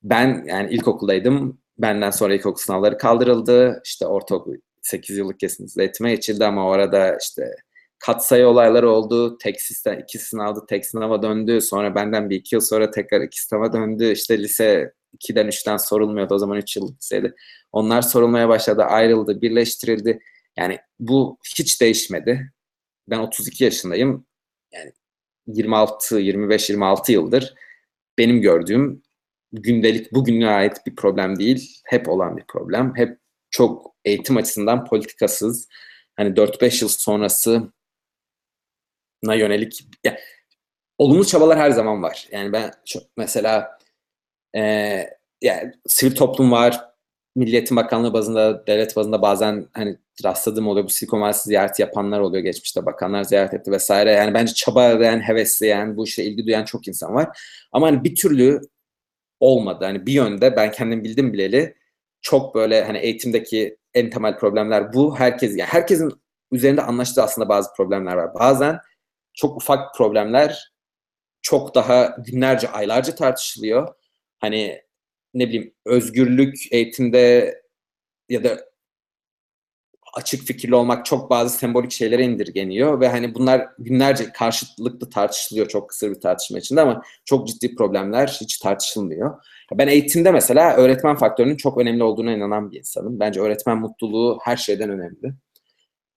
[0.02, 1.60] ben yani ilkokuldaydım.
[1.78, 3.82] Benden sonra ilkokul sınavları kaldırıldı.
[3.84, 7.54] İşte ortaokul 8 yıllık kesintisiz eğitime geçildi ama o arada işte
[7.98, 9.38] katsayı olayları oldu.
[9.38, 11.60] Tek sistem, iki sınavda tek sınava döndü.
[11.60, 14.12] Sonra benden bir iki yıl sonra tekrar iki sınava döndü.
[14.12, 16.34] İşte lise 2'den 3'ten sorulmuyordu.
[16.34, 17.34] O zaman 3 yıl liseydi.
[17.72, 20.20] Onlar sorulmaya başladı, ayrıldı, birleştirildi.
[20.58, 22.52] Yani bu hiç değişmedi.
[23.08, 24.26] Ben 32 yaşındayım.
[25.50, 27.54] Yani 26, 25, 26 yıldır
[28.18, 29.02] benim gördüğüm
[29.52, 31.80] gündelik, bugüne ait bir problem değil.
[31.84, 32.92] Hep olan bir problem.
[32.96, 33.18] Hep
[33.50, 35.68] çok eğitim açısından politikasız.
[36.16, 37.72] Hani 4-5 yıl sonrası
[39.22, 40.18] na yönelik yani,
[40.98, 42.28] olumlu çabalar her zaman var.
[42.32, 43.78] Yani ben çok, mesela
[44.56, 44.60] e,
[45.42, 46.89] yani sivil toplum var,
[47.36, 50.86] Milli Eğitim Bakanlığı bazında, devlet bazında bazen hani rastladığım oluyor.
[50.86, 52.86] Bu Silikon Vadisi ziyareti yapanlar oluyor geçmişte.
[52.86, 54.10] Bakanlar ziyaret etti vesaire.
[54.12, 57.38] Yani bence çaba eden, hevesleyen, bu işe ilgi duyan çok insan var.
[57.72, 58.60] Ama hani bir türlü
[59.40, 59.84] olmadı.
[59.84, 61.76] Hani bir yönde ben kendim bildim bileli
[62.22, 65.18] çok böyle hani eğitimdeki en temel problemler bu.
[65.18, 66.12] Herkes yani herkesin
[66.52, 68.34] üzerinde anlaştığı aslında bazı problemler var.
[68.34, 68.80] Bazen
[69.34, 70.72] çok ufak problemler
[71.42, 73.94] çok daha günlerce, aylarca tartışılıyor.
[74.38, 74.82] Hani
[75.34, 77.54] ne bileyim özgürlük eğitimde
[78.28, 78.70] ya da
[80.14, 85.88] açık fikirli olmak çok bazı sembolik şeylere indirgeniyor ve hani bunlar günlerce karşılıklı tartışılıyor çok
[85.88, 89.44] kısa bir tartışma içinde ama çok ciddi problemler hiç tartışılmıyor.
[89.78, 93.20] Ben eğitimde mesela öğretmen faktörünün çok önemli olduğuna inanan bir insanım.
[93.20, 95.34] Bence öğretmen mutluluğu her şeyden önemli.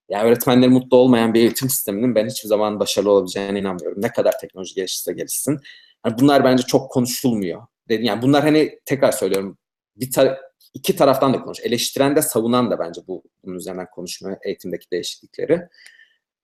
[0.10, 4.02] Yani öğretmenleri mutlu olmayan bir eğitim sisteminin ben hiçbir zaman başarılı olabileceğine inanmıyorum.
[4.02, 5.60] Ne kadar teknoloji gelişirse gelişsin.
[6.06, 7.62] Yani bunlar bence çok konuşulmuyor.
[7.90, 9.58] Yani bunlar hani tekrar söylüyorum
[9.96, 10.40] bir tar
[10.74, 11.60] iki taraftan da konuş.
[11.60, 15.68] Eleştiren de savunan da bence bu bunun üzerinden konuşmuyor eğitimdeki değişiklikleri.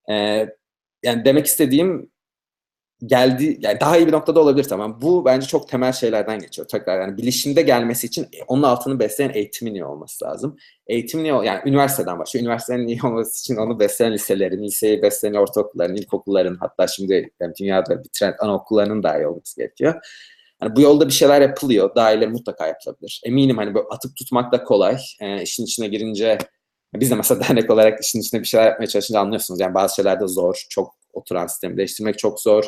[0.10, 0.48] Ee,
[1.04, 2.12] yani demek istediğim
[3.06, 5.02] geldi yani daha iyi bir noktada olabilir tamam.
[5.02, 6.68] Bu bence çok temel şeylerden geçiyor.
[6.68, 10.58] Tekrar yani bilişimde gelmesi için onun altını besleyen eğitimin iyi olması lazım.
[10.88, 12.44] Eğitimin iyi yani üniversiteden başlıyor.
[12.44, 18.04] Üniversitenin iyi olması için onu besleyen liselerin, liseyi besleyen ortaokulların, ilkokulların hatta şimdi yani dünyada
[18.04, 19.96] bitiren anaokullarının daha iyi olması gerekiyor.
[20.60, 21.96] Hani bu yolda bir şeyler yapılıyor.
[21.96, 23.22] Daha mutlaka yapılabilir.
[23.26, 24.98] Eminim hani böyle atıp tutmak da kolay.
[25.22, 26.38] E, işin içine girince
[26.94, 29.60] biz de mesela dernek olarak işin içine bir şeyler yapmaya çalışınca anlıyorsunuz.
[29.60, 30.66] Yani bazı şeyler de zor.
[30.70, 32.66] Çok oturan sistemi değiştirmek çok zor.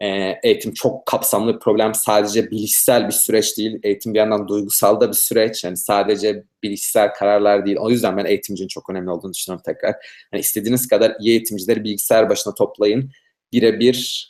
[0.00, 1.94] E, eğitim çok kapsamlı bir problem.
[1.94, 3.78] Sadece bilişsel bir süreç değil.
[3.82, 5.64] Eğitim bir yandan duygusal da bir süreç.
[5.64, 7.76] Yani sadece bilişsel kararlar değil.
[7.80, 9.94] O yüzden ben eğitimcinin çok önemli olduğunu düşünüyorum tekrar.
[10.32, 13.10] Yani istediğiniz kadar iyi eğitimcileri bilgisayar başına toplayın.
[13.52, 14.29] Birebir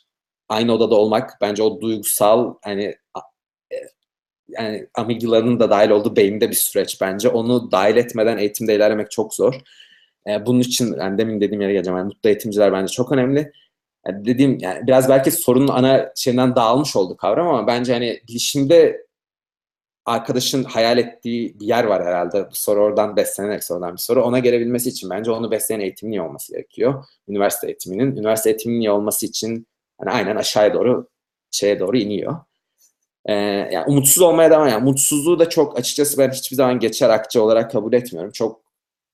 [0.51, 2.85] aynı odada olmak bence o duygusal hani
[3.73, 3.77] e,
[4.49, 7.29] yani amigdalanın da dahil olduğu beyinde bir süreç bence.
[7.29, 9.55] Onu dahil etmeden eğitimde ilerlemek çok zor.
[10.29, 11.99] E, bunun için yani demin dediğim yere geleceğim.
[11.99, 13.53] Yani mutlu eğitimciler bence çok önemli.
[14.07, 19.07] Yani dediğim yani biraz belki sorunun ana şeyinden dağılmış oldu kavram ama bence hani bilişimde
[20.07, 22.51] arkadaşın hayal ettiği bir yer var herhalde.
[22.51, 24.23] Bu soru oradan beslenerek sorulan bir soru.
[24.25, 27.05] Ona gelebilmesi için bence onu besleyen eğitimin iyi olması gerekiyor.
[27.29, 28.17] Üniversite eğitiminin.
[28.17, 29.67] Üniversite eğitiminin iyi olması için
[30.01, 31.09] hani aynen aşağıya doğru
[31.51, 32.37] şeye doğru iniyor.
[33.27, 33.35] Ee,
[33.73, 34.69] yani umutsuz olmaya devam.
[34.69, 38.33] Yani mutsuzluğu da çok açıkçası ben hiçbir zaman geçer akçe olarak kabul etmiyorum.
[38.33, 38.63] Çok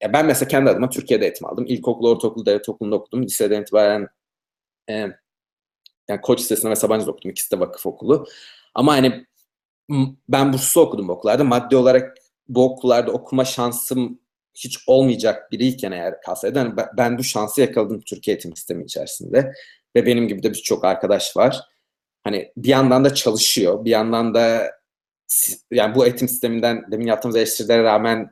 [0.02, 1.66] ya ben mesela kendi adıma Türkiye'de eğitim aldım.
[1.68, 3.22] İlkokul, ortaokul, devlet okulunda okudum.
[3.22, 4.08] Liseden itibaren
[4.90, 4.94] e,
[6.08, 7.30] yani Koç Lisesi'nde ve Sabancı'da okudum.
[7.30, 8.26] İkisi de vakıf okulu.
[8.74, 9.26] Ama hani
[10.28, 11.44] ben burslu okudum bu okullarda.
[11.44, 12.16] Maddi olarak
[12.48, 14.20] bu okullarda okuma şansım
[14.54, 19.52] hiç olmayacak biriyken eğer kalsaydı hani ben bu şansı yakaladım Türkiye eğitim sistemi içerisinde.
[19.96, 21.60] Ve benim gibi de birçok arkadaş var.
[22.24, 23.84] Hani bir yandan da çalışıyor.
[23.84, 24.72] Bir yandan da
[25.70, 28.30] yani bu eğitim sisteminden demin yaptığımız eleştirilere rağmen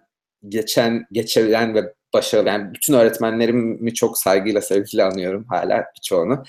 [0.48, 6.44] geçen, geçebilen ve başarılı yani bütün öğretmenlerimi çok saygıyla, sevgiyle anıyorum hala birçoğunu.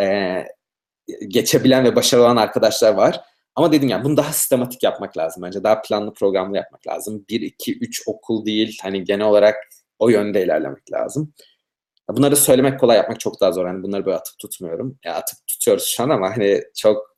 [0.00, 0.44] Ee,
[1.28, 3.20] geçebilen ve başarılı olan arkadaşlar var.
[3.54, 5.64] Ama dedim yani bunu daha sistematik yapmak lazım bence.
[5.64, 7.24] Daha planlı programlı yapmak lazım.
[7.28, 8.78] 1, 2, 3 okul değil.
[8.82, 9.56] Hani genel olarak
[9.98, 11.32] o yönde ilerlemek lazım.
[12.10, 13.66] Bunları söylemek kolay yapmak çok daha zor.
[13.66, 14.98] Hani bunları böyle atıp tutmuyorum.
[15.04, 17.16] Ya atıp tutuyoruz şu an ama hani çok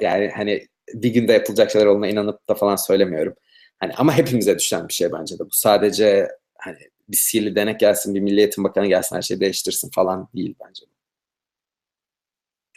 [0.00, 3.34] yani hani bir günde yapılacak şeyler olduğuna inanıp da falan söylemiyorum.
[3.78, 5.44] Hani ama hepimize düşen bir şey bence de.
[5.44, 6.28] Bu sadece
[6.58, 6.78] hani
[7.08, 10.86] bir sihirli denek gelsin, bir Milli Eğitim Bakanı gelsin her şeyi değiştirsin falan değil bence.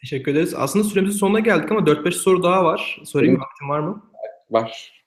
[0.02, 0.54] Teşekkür ederiz.
[0.58, 3.02] Aslında süremizin sonuna geldik ama 4-5 soru daha var.
[3.06, 4.12] Sorayım vaktin var mı?
[4.50, 4.99] Var.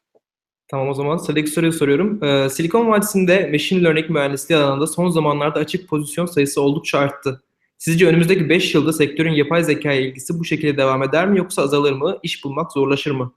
[0.72, 2.24] Tamam o zaman sıradaki soruyu soruyorum.
[2.24, 7.42] Ee, Silikon Vadisi'nde machine learning mühendisliği alanında son zamanlarda açık pozisyon sayısı oldukça arttı.
[7.78, 11.92] Sizce önümüzdeki 5 yılda sektörün yapay zekaya ilgisi bu şekilde devam eder mi yoksa azalır
[11.92, 12.18] mı?
[12.22, 13.32] İş bulmak zorlaşır mı?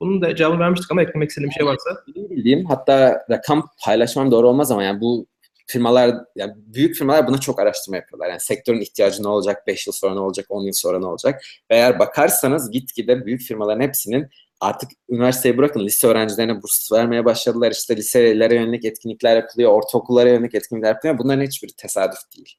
[0.00, 2.04] Bunun da cevabını vermiştik ama eklemek istediğim bir şey varsa.
[2.16, 5.26] Benim bildiğim hatta rakam paylaşmam doğru olmaz ama yani bu
[5.66, 8.28] firmalar, yani büyük firmalar buna çok araştırma yapıyorlar.
[8.28, 11.42] Yani sektörün ihtiyacı ne olacak, 5 yıl sonra ne olacak, 10 yıl sonra ne olacak?
[11.70, 14.28] Ve eğer bakarsanız gitgide büyük firmaların hepsinin
[14.60, 17.70] artık üniversiteyi bırakın lise öğrencilerine burs vermeye başladılar.
[17.72, 21.18] İşte liselere yönelik etkinlikler yapılıyor, ortaokullara yönelik etkinlikler yapılıyor.
[21.18, 22.54] Bunların hiçbiri tesadüf değil.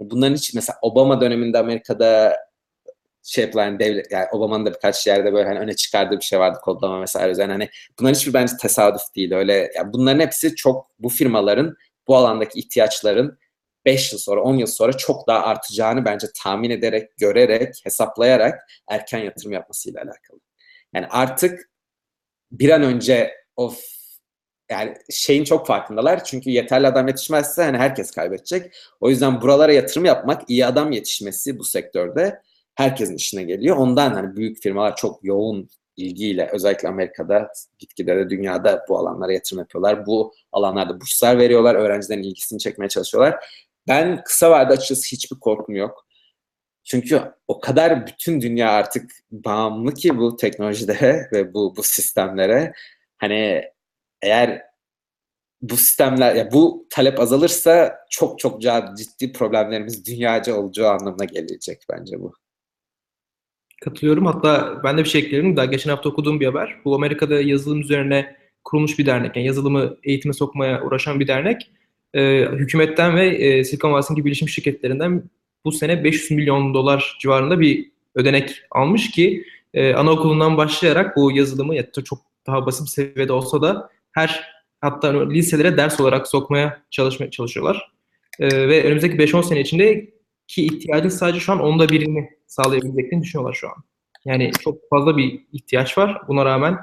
[0.00, 2.36] Bunların hiç mesela Obama döneminde Amerika'da
[3.22, 6.58] şey yapılan devlet yani Obama'nın da birkaç yerde böyle hani öne çıkardığı bir şey vardı
[6.62, 11.08] kodlama vesaire üzerine hani bunların hiçbir bence tesadüf değil öyle yani bunların hepsi çok bu
[11.08, 11.76] firmaların
[12.08, 13.38] bu alandaki ihtiyaçların
[13.84, 19.18] 5 yıl sonra 10 yıl sonra çok daha artacağını bence tahmin ederek görerek hesaplayarak erken
[19.18, 20.49] yatırım yapmasıyla alakalı.
[20.94, 21.70] Yani artık
[22.52, 23.84] bir an önce of
[24.70, 26.24] yani şeyin çok farkındalar.
[26.24, 28.72] Çünkü yeterli adam yetişmezse hani herkes kaybedecek.
[29.00, 32.42] O yüzden buralara yatırım yapmak, iyi adam yetişmesi bu sektörde
[32.74, 33.76] herkesin işine geliyor.
[33.76, 39.58] Ondan hani büyük firmalar çok yoğun ilgiyle özellikle Amerika'da gitgide de dünyada bu alanlara yatırım
[39.58, 40.06] yapıyorlar.
[40.06, 41.74] Bu alanlarda burslar veriyorlar.
[41.74, 43.44] Öğrencilerin ilgisini çekmeye çalışıyorlar.
[43.88, 46.06] Ben kısa vadede açıkçası hiçbir korkum yok.
[46.84, 52.72] Çünkü o kadar bütün dünya artık bağımlı ki bu teknolojilere ve bu bu sistemlere.
[53.18, 53.64] Hani
[54.22, 54.62] eğer
[55.62, 58.62] bu sistemler ya bu talep azalırsa çok çok
[58.96, 62.34] ciddi problemlerimiz dünyaca olacağı anlamına gelecek bence bu.
[63.84, 64.26] Katılıyorum.
[64.26, 65.56] Hatta ben de bir şey eklerim.
[65.56, 66.80] Daha geçen hafta okuduğum bir haber.
[66.84, 69.36] Bu Amerika'da yazılım üzerine kurulmuş bir dernek.
[69.36, 71.70] Yani yazılımı eğitime sokmaya uğraşan bir dernek.
[72.14, 75.22] Ee, hükümetten ve e, Silikon Vadisi'nin gibi bilişim şirketlerinden
[75.64, 79.44] bu sene 500 milyon dolar civarında bir ödenek almış ki
[79.74, 85.28] e, anaokulundan başlayarak bu yazılımı ya çok daha basit bir seviyede olsa da her hatta
[85.28, 87.90] liselere ders olarak sokmaya çalışmaya çalışıyorlar.
[88.38, 90.10] E, ve önümüzdeki 5-10 sene içinde
[90.48, 93.74] ki ihtiyacın sadece şu an onda birini sağlayabileceklerini düşünüyorlar şu an.
[94.24, 96.22] Yani çok fazla bir ihtiyaç var.
[96.28, 96.78] Buna rağmen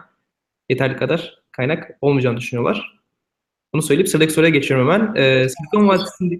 [0.69, 2.99] yeterli kadar kaynak olmayacağını düşünüyorlar.
[3.73, 5.15] Bunu söyleyip sıradaki soruya geçiyorum hemen.
[5.15, 6.39] Ee, Silikon Vadisi'nde...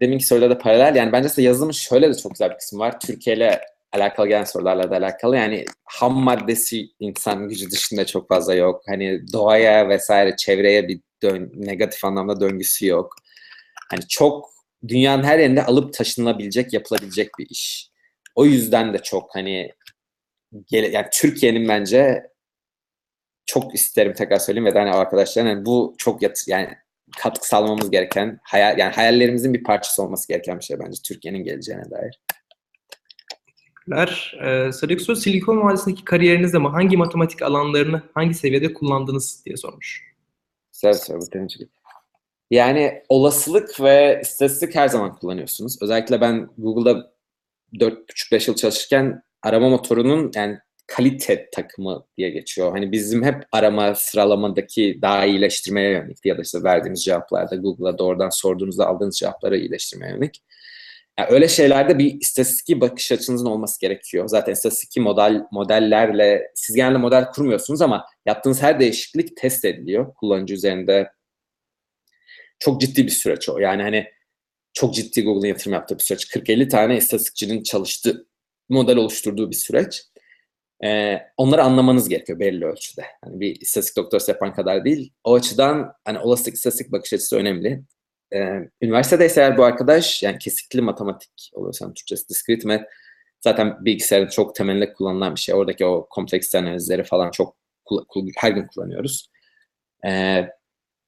[0.00, 0.96] Deminki soruyla da paralel.
[0.96, 3.00] Yani bence yazılımın şöyle de çok güzel bir kısmı var.
[3.00, 3.60] Türkiye ile
[3.92, 5.36] alakalı gelen sorularla da alakalı.
[5.36, 8.82] Yani ham maddesi insan gücü dışında çok fazla yok.
[8.86, 13.14] Hani doğaya vesaire çevreye bir dön negatif anlamda döngüsü yok.
[13.90, 14.50] Hani çok
[14.88, 17.90] dünyanın her yerinde alıp taşınılabilecek, yapılabilecek bir iş.
[18.34, 19.72] O yüzden de çok hani
[20.70, 22.26] yani Türkiye'nin bence
[23.46, 26.68] çok isterim tekrar söyleyeyim ve de hani arkadaşlar yani bu çok yat, yani
[27.18, 31.90] katkı sağlamamız gereken hayal yani hayallerimizin bir parçası olması gereken bir şey bence Türkiye'nin geleceğine
[31.90, 32.20] dair.
[33.46, 34.38] Teşekkürler.
[34.44, 40.16] Ee, soru Silikon Vadisi'ndeki kariyerinizde mi hangi matematik alanlarını hangi seviyede kullandınız diye sormuş.
[40.72, 41.20] Güzel soru.
[42.50, 45.82] Yani olasılık ve istatistik her zaman kullanıyorsunuz.
[45.82, 47.12] Özellikle ben Google'da
[47.74, 52.72] 4,5-5 yıl çalışırken arama motorunun yani kalite takımı diye geçiyor.
[52.72, 58.28] Hani bizim hep arama sıralamadaki daha iyileştirmeye yönelik ya da işte verdiğimiz cevaplarda Google'a doğrudan
[58.28, 60.42] sorduğunuzda aldığınız cevapları iyileştirmeye yönelik.
[61.18, 64.28] Yani öyle şeylerde bir istatistik bakış açınızın olması gerekiyor.
[64.28, 70.54] Zaten istatistik model modellerle siz genelde model kurmuyorsunuz ama yaptığınız her değişiklik test ediliyor kullanıcı
[70.54, 71.10] üzerinde.
[72.58, 73.58] Çok ciddi bir süreç o.
[73.58, 74.06] Yani hani
[74.72, 76.24] çok ciddi Google'ın yatırım yaptığı bir süreç.
[76.24, 78.26] 40-50 tane istatistikçinin çalıştığı,
[78.68, 80.02] model oluşturduğu bir süreç.
[80.84, 83.04] Ee, onları anlamanız gerekiyor belli ölçüde.
[83.24, 85.12] Hani bir istatistik doktorası yapan kadar değil.
[85.24, 87.82] O açıdan hani olasılık istatistik bakış açısı önemli.
[88.34, 92.84] Ee, üniversitede ise eğer bu arkadaş yani kesikli matematik oluyorsa Türkçesi discrete math
[93.40, 95.54] zaten bilgisayarın çok temelinde kullanılan bir şey.
[95.54, 97.56] Oradaki o kompleks analizleri falan çok
[98.36, 99.30] her gün kullanıyoruz.
[100.06, 100.48] Ee,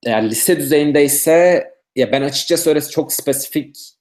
[0.07, 1.64] eğer lise düzeyindeyse
[1.97, 3.98] ya ben açıkçası öyle çok spesifik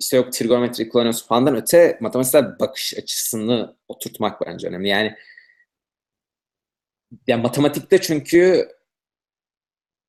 [0.00, 4.88] işte yok trigonometri kullanıyorsun falandan öte matematiksel bakış açısını oturtmak bence önemli.
[4.88, 5.14] Yani
[7.26, 8.68] ya matematikte çünkü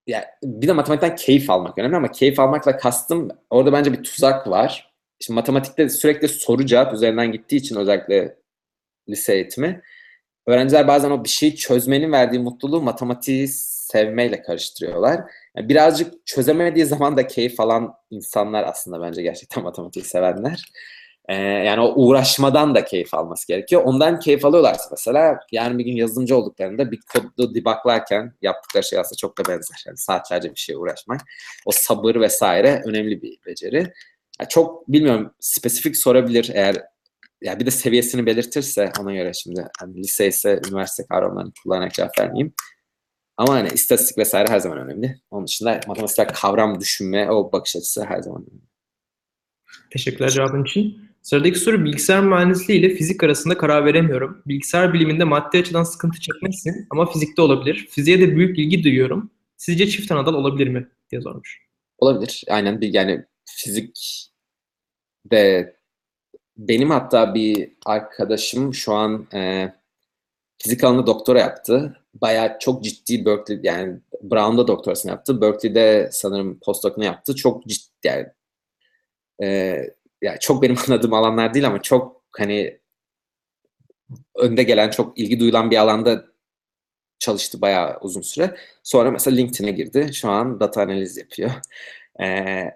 [0.07, 4.47] ya bir de matematikten keyif almak önemli ama keyif almakla kastım orada bence bir tuzak
[4.47, 4.93] var.
[5.19, 8.37] Şimdi matematikte sürekli soru cevap üzerinden gittiği için özellikle
[9.09, 9.81] lise eğitimi
[10.47, 13.47] öğrenciler bazen o bir şeyi çözmenin verdiği mutluluğu matematiği
[13.91, 15.21] sevmeyle karıştırıyorlar.
[15.55, 20.71] Yani birazcık çözemediği zaman da keyif alan insanlar aslında bence gerçekten matematiği sevenler.
[21.29, 23.81] Ee, yani o uğraşmadan da keyif alması gerekiyor.
[23.85, 29.17] Ondan keyif alıyorlarsa mesela yarın bir gün yazılımcı olduklarında bir kodu debuglarken yaptıkları şey aslında
[29.17, 29.83] çok da benzer.
[29.87, 31.21] Yani saatlerce bir şeye uğraşmak.
[31.65, 33.93] O sabır vesaire önemli bir beceri.
[34.39, 36.75] Yani çok bilmiyorum spesifik sorabilir eğer
[37.41, 42.19] ya bir de seviyesini belirtirse ona göre şimdi hani lise ise üniversite kavramlarını kullanarak cevap
[42.19, 42.53] vermeyeyim.
[43.37, 45.21] Ama hani istatistik vesaire her zaman önemli.
[45.31, 48.67] Onun dışında matematiksel kavram düşünme, o bakış açısı her zaman önemli.
[49.91, 51.07] Teşekkürler cevabın için.
[51.21, 54.41] Sıradaki soru bilgisayar mühendisliği ile fizik arasında karar veremiyorum.
[54.45, 57.87] Bilgisayar biliminde maddi açıdan sıkıntı çekmezsin ama fizikte olabilir.
[57.89, 59.31] Fiziğe de büyük ilgi duyuyorum.
[59.57, 60.87] Sizce çift anadal olabilir mi?
[61.11, 61.61] diye sormuş.
[61.97, 62.43] Olabilir.
[62.49, 64.29] Aynen bir yani fizik
[65.31, 65.75] de
[66.57, 69.73] benim hatta bir arkadaşım şu an e,
[70.57, 71.97] fizik alanında doktora yaptı.
[72.21, 75.41] Bayağı çok ciddi Berkeley yani Brown'da doktorasını yaptı.
[75.41, 77.35] Berkeley'de sanırım postdoc'unu yaptı.
[77.35, 78.25] Çok ciddi yani,
[79.43, 79.47] e,
[80.21, 82.79] yani çok benim anladığım alanlar değil ama çok hani
[84.35, 86.25] önde gelen çok ilgi duyulan bir alanda
[87.19, 88.57] çalıştı bayağı uzun süre.
[88.83, 90.09] Sonra mesela LinkedIn'e girdi.
[90.13, 91.51] Şu an data analiz yapıyor.
[92.21, 92.71] Ee,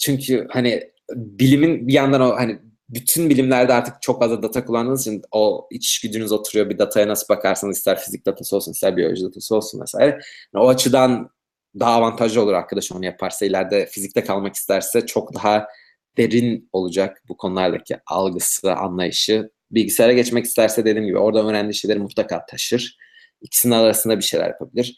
[0.00, 2.58] çünkü hani bilimin bir yandan o hani
[2.88, 6.70] bütün bilimlerde artık çok fazla data kullandığınız için o iç gücünüz oturuyor.
[6.70, 10.18] Bir dataya nasıl bakarsanız ister fizik datası olsun ister biyoloji datası olsun vesaire.
[10.54, 11.30] Yani o açıdan
[11.78, 13.46] daha avantajlı olur arkadaş onu yaparsa.
[13.46, 15.68] ileride fizikte kalmak isterse çok daha
[16.16, 19.50] derin olacak bu konulardaki algısı, anlayışı.
[19.70, 22.96] Bilgisayara geçmek isterse dediğim gibi orada öğrendiği şeyleri mutlaka taşır.
[23.40, 24.96] İkisinin arasında bir şeyler yapabilir.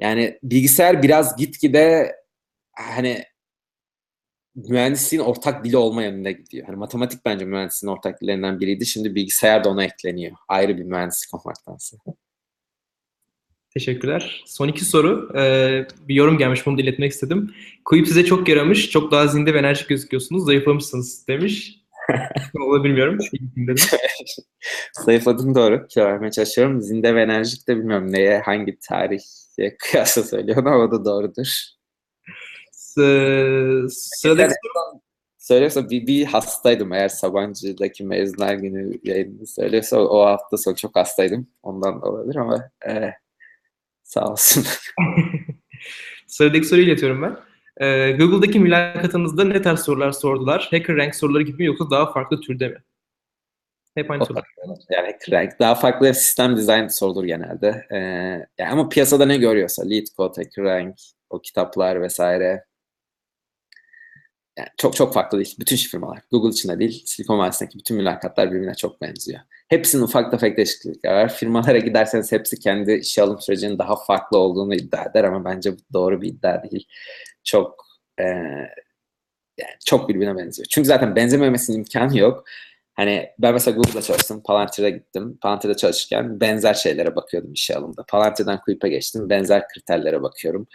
[0.00, 2.16] Yani bilgisayar biraz gitgide
[2.72, 3.24] hani
[4.68, 6.66] mühendisliğin ortak dili olma yönünde gidiyor.
[6.66, 8.86] Hani matematik bence mühendisliğin ortak dillerinden biriydi.
[8.86, 10.36] Şimdi bilgisayar da ona ekleniyor.
[10.48, 11.96] Ayrı bir mühendislik olmaktansa.
[13.70, 14.42] Teşekkürler.
[14.46, 15.32] Son iki soru.
[15.38, 17.54] Ee, bir yorum gelmiş, bunu da iletmek istedim.
[17.84, 21.78] Kuyup size çok yaramış, çok daha zinde ve enerjik gözüküyorsunuz, zayıflamışsınız demiş.
[22.54, 23.18] Onu bilmiyorum.
[25.04, 25.86] Zayıfladım doğru.
[25.86, 26.82] Kilo vermeye çalışıyorum.
[26.82, 31.77] Zinde ve enerjik de bilmiyorum neye, hangi tarihe kıyasla söylüyorum ama o da doğrudur.
[33.88, 34.54] Sıradaki
[35.38, 41.48] Söylüyorsa bir, bir hastaydım eğer Sabancı'daki mezunlar günü yayını söylüyorsa o, hafta sonu çok hastaydım.
[41.62, 43.12] Ondan da olabilir ama e,
[44.02, 44.64] sağ olsun.
[46.26, 47.36] Sıradaki soruyu iletiyorum ben.
[47.86, 50.68] Ee, Google'daki mülakatınızda ne tarz sorular sordular?
[50.70, 52.82] Hacker rank soruları gibi mi yoksa daha farklı türde mi?
[53.94, 54.44] Hep aynı sorular.
[54.90, 55.58] Yani hacker rank.
[55.60, 57.86] Daha farklı sistem dizayn sorulur genelde.
[57.92, 57.96] Ee,
[58.58, 60.96] yani ama piyasada ne görüyorsa lead code, hacker rank,
[61.30, 62.67] o kitaplar vesaire
[64.58, 65.56] yani çok çok farklı değil.
[65.60, 66.18] Bütün firmalar.
[66.30, 67.02] Google için de değil.
[67.06, 69.40] Silikon Vadisi'ndeki bütün mülakatlar birbirine çok benziyor.
[69.68, 71.34] Hepsinin ufak tefek değişiklikler var.
[71.34, 75.78] Firmalara giderseniz hepsi kendi işe alım sürecinin daha farklı olduğunu iddia eder ama bence bu
[75.92, 76.86] doğru bir iddia değil.
[77.44, 77.84] Çok
[78.20, 78.24] e,
[79.58, 80.66] yani çok birbirine benziyor.
[80.70, 82.44] Çünkü zaten benzememesinin imkanı yok.
[82.94, 85.38] Hani ben mesela Google'da çalıştım, Palantir'e gittim.
[85.40, 88.04] Palantir'de çalışırken benzer şeylere bakıyordum işe alımda.
[88.08, 90.66] Palantir'den Quip'e geçtim, benzer kriterlere bakıyorum.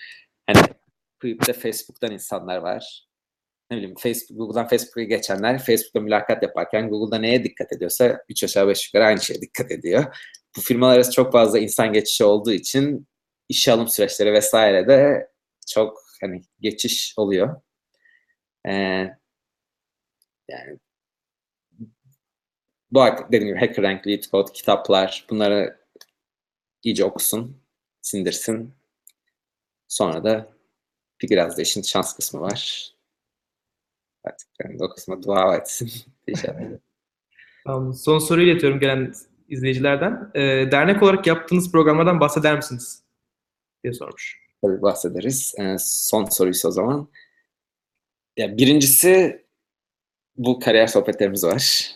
[0.47, 0.63] Hani
[1.21, 3.07] Quip'te Facebook'tan insanlar var
[3.71, 8.67] ne bileyim Facebook, Google'dan Facebook'a geçenler Facebook'ta mülakat yaparken Google'da neye dikkat ediyorsa 3 aşağı
[8.67, 10.15] 5 yukarı aynı şeye dikkat ediyor.
[10.57, 13.07] Bu firmalar arası çok fazla insan geçişi olduğu için
[13.49, 15.27] işe alım süreçleri vesaire de
[15.67, 17.61] çok hani geçiş oluyor.
[18.67, 18.71] Ee,
[20.49, 20.79] yani
[22.91, 25.79] bu dediğim gibi HackerRank, LeetCode, kitaplar bunları
[26.83, 27.61] iyice okusun,
[28.01, 28.73] sindirsin.
[29.87, 30.53] Sonra da
[31.21, 32.92] bir biraz da işin şans kısmı var.
[34.23, 35.91] Artık yani o kısma dua etsin.
[37.65, 39.13] Tamam, son soruyu iletiyorum gelen
[39.49, 40.31] izleyicilerden.
[40.35, 43.03] E, dernek olarak yaptığınız programlardan bahseder misiniz?
[43.83, 44.39] diye sormuş.
[44.61, 45.55] Tabii bahsederiz.
[45.59, 47.09] E, son soruysa o zaman.
[48.37, 49.43] Ya birincisi
[50.37, 51.91] bu kariyer sohbetlerimiz var.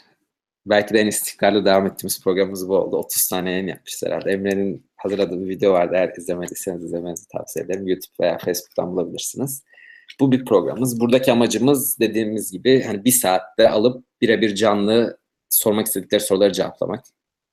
[0.66, 2.98] Belki de en istikrarlı devam ettiğimiz programımız bu oldu.
[2.98, 4.32] 30 tane yayın yapmışız herhalde.
[4.32, 5.94] Emre'nin hazırladığı bir video vardı.
[5.95, 7.88] Eğer izlemediyseniz izlemenizi tavsiye ederim.
[7.88, 9.64] YouTube veya Facebook'tan bulabilirsiniz.
[10.20, 11.00] Bu bir programımız.
[11.00, 15.18] Buradaki amacımız dediğimiz gibi hani bir saatte alıp birebir canlı
[15.50, 17.06] sormak istedikleri soruları cevaplamak.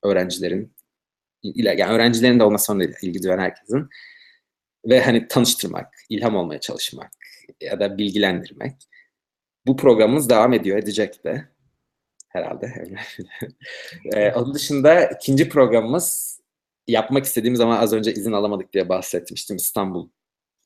[0.03, 0.73] Öğrencilerin
[1.53, 3.89] yani öğrencilerin de olmasına ilgi duyan herkesin
[4.85, 7.11] ve hani tanıştırmak, ilham olmaya çalışmak
[7.61, 8.75] ya da bilgilendirmek.
[9.67, 11.49] Bu programımız devam ediyor, edecek de
[12.29, 12.73] herhalde.
[14.13, 16.39] ee, onun dışında ikinci programımız
[16.87, 19.55] yapmak istediğimiz ama az önce izin alamadık diye bahsetmiştim.
[19.55, 20.09] İstanbul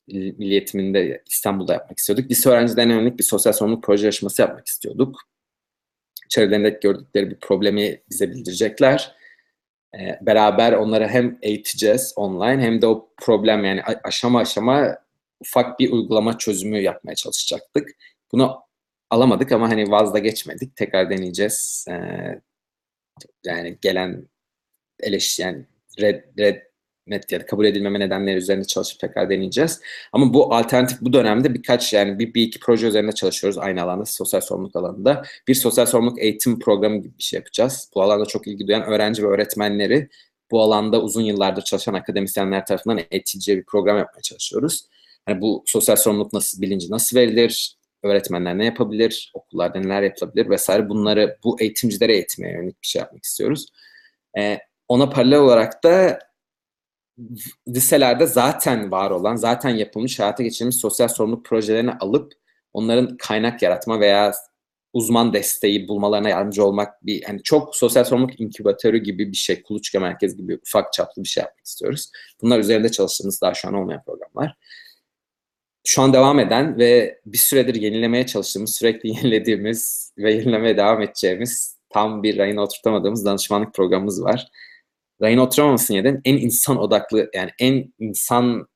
[0.08, 2.30] Milli İstanbul'da yapmak istiyorduk.
[2.30, 5.20] Lise öğrencilerine yönelik bir sosyal sorumluluk proje yarışması yapmak istiyorduk.
[6.28, 9.14] Çevrelerinde gördükleri bir problemi bize bildirecekler.
[9.94, 14.96] Ee, beraber onları hem eğiteceğiz online hem de o problem yani aşama aşama
[15.40, 17.88] ufak bir uygulama çözümü yapmaya çalışacaktık.
[18.32, 18.60] Bunu
[19.10, 20.76] alamadık ama hani vazda geçmedik.
[20.76, 21.86] Tekrar deneyeceğiz.
[21.90, 22.40] Ee,
[23.44, 24.28] yani gelen
[25.00, 25.40] eleş
[26.00, 26.69] red, red
[27.10, 29.80] net ya da kabul edilmeme nedenleri üzerinde çalışıp tekrar deneyeceğiz.
[30.12, 34.04] Ama bu alternatif bu dönemde birkaç yani bir, bir iki proje üzerinde çalışıyoruz aynı alanda
[34.04, 35.22] sosyal sorumluluk alanında.
[35.48, 37.90] Bir sosyal sorumluluk eğitim programı gibi bir şey yapacağız.
[37.94, 40.08] Bu alanda çok ilgi duyan öğrenci ve öğretmenleri
[40.50, 44.86] bu alanda uzun yıllardır çalışan akademisyenler tarafından eğitileceği bir program yapmaya çalışıyoruz.
[45.28, 50.88] Yani bu sosyal sorumluluk nasıl bilinci nasıl verilir, öğretmenler ne yapabilir, okullarda neler yapılabilir vesaire
[50.88, 53.66] bunları bu eğitimcilere eğitmeye yönelik bir şey yapmak istiyoruz.
[54.38, 54.58] Ee,
[54.88, 56.18] ona paralel olarak da
[57.68, 62.32] liselerde zaten var olan, zaten yapılmış, hayata geçirilmiş sosyal sorumluluk projelerini alıp
[62.72, 64.32] onların kaynak yaratma veya
[64.92, 70.00] uzman desteği bulmalarına yardımcı olmak bir yani çok sosyal sorumluluk inkübatörü gibi bir şey, kuluçka
[70.00, 72.10] merkez gibi ufak çaplı bir şey yapmak istiyoruz.
[72.42, 74.56] Bunlar üzerinde çalıştığımız daha şu an olmayan programlar.
[75.84, 81.76] Şu an devam eden ve bir süredir yenilemeye çalıştığımız, sürekli yenilediğimiz ve yenilemeye devam edeceğimiz
[81.90, 84.50] tam bir rayına oturtamadığımız danışmanlık programımız var.
[85.20, 88.68] Oturamamasının nedeni en insan odaklı yani en insan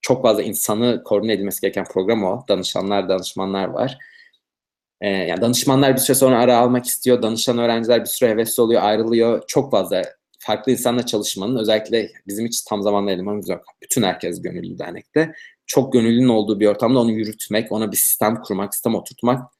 [0.00, 2.44] çok fazla insanı koordine edilmesi gereken program o.
[2.48, 3.98] Danışanlar, danışmanlar var.
[5.00, 7.22] Ee, yani danışmanlar bir süre sonra ara almak istiyor.
[7.22, 9.42] Danışan öğrenciler bir süre hevesli oluyor, ayrılıyor.
[9.46, 10.02] Çok fazla
[10.38, 13.64] farklı insanla çalışmanın özellikle bizim hiç tam zamanlı elemanımız yok.
[13.82, 15.34] Bütün herkes gönüllü dernekte.
[15.66, 19.52] Çok gönüllünün olduğu bir ortamda onu yürütmek, ona bir sistem kurmak, sistem oturtmak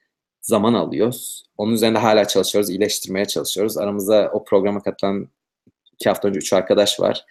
[0.42, 1.44] zaman alıyoruz.
[1.56, 3.78] Onun üzerinde hala çalışıyoruz, iyileştirmeye çalışıyoruz.
[3.78, 5.28] Aramızda o programa katılan
[6.00, 7.24] iki hafta önce üç arkadaş var.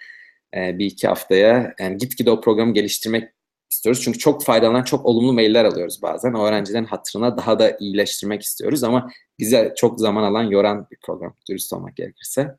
[0.55, 3.29] Ee, bir iki haftaya yani gitgide o programı geliştirmek
[3.69, 4.01] istiyoruz.
[4.03, 6.33] Çünkü çok faydalanan, çok olumlu mailler alıyoruz bazen.
[6.33, 11.35] O öğrencilerin hatırına daha da iyileştirmek istiyoruz ama bize çok zaman alan, yoran bir program,
[11.49, 12.57] dürüst olmak gerekirse.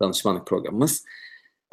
[0.00, 1.04] Danışmanlık programımız.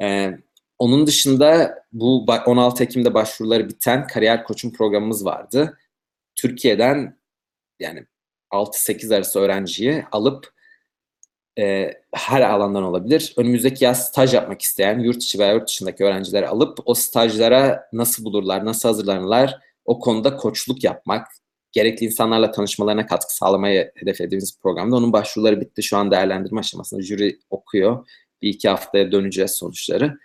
[0.01, 0.37] Ee,
[0.79, 5.77] onun dışında bu 16 Ekim'de başvuruları biten kariyer koçun programımız vardı.
[6.35, 7.17] Türkiye'den
[7.79, 8.05] yani
[8.51, 10.60] 6-8 arası öğrenciyi alıp
[11.61, 13.33] e, her alandan olabilir.
[13.37, 18.25] Önümüzdeki yaz staj yapmak isteyen yurt içi veya yurt dışındaki öğrencileri alıp o stajlara nasıl
[18.25, 21.27] bulurlar, nasıl hazırlanırlar o konuda koçluk yapmak,
[21.71, 24.95] gerekli insanlarla tanışmalarına katkı sağlamayı hedeflediğimiz programda.
[24.95, 25.83] Onun başvuruları bitti.
[25.83, 28.07] Şu an değerlendirme aşamasında jüri okuyor.
[28.41, 30.17] Bir iki haftaya döneceğiz sonuçları.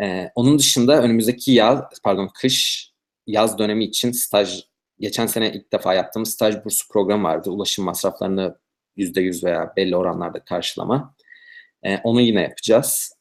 [0.00, 2.90] Ee, onun dışında önümüzdeki yaz, pardon kış,
[3.26, 4.64] yaz dönemi için staj,
[5.00, 7.50] geçen sene ilk defa yaptığımız staj bursu programı vardı.
[7.50, 8.56] Ulaşım masraflarını
[8.98, 11.14] %100 veya belli oranlarda karşılama.
[11.82, 13.12] E, onu yine yapacağız.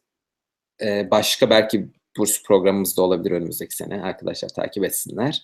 [0.82, 4.02] E, başka belki burs programımız da olabilir önümüzdeki sene.
[4.02, 5.44] Arkadaşlar takip etsinler.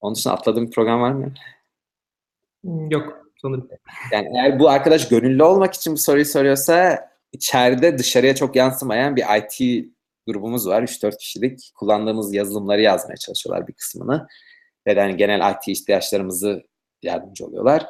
[0.00, 1.34] Onun dışında atladığım bir program var mı?
[2.64, 3.68] Hmm, yok sanırım.
[4.12, 9.24] Yani eğer bu arkadaş gönüllü olmak için bu soruyu soruyorsa içeride dışarıya çok yansımayan bir
[9.38, 9.86] IT
[10.26, 10.82] grubumuz var.
[10.82, 11.72] 3-4 kişilik.
[11.74, 14.26] Kullandığımız yazılımları yazmaya çalışıyorlar bir kısmını.
[14.86, 16.62] Ve yani genel IT ihtiyaçlarımızı
[17.02, 17.86] yardımcı oluyorlar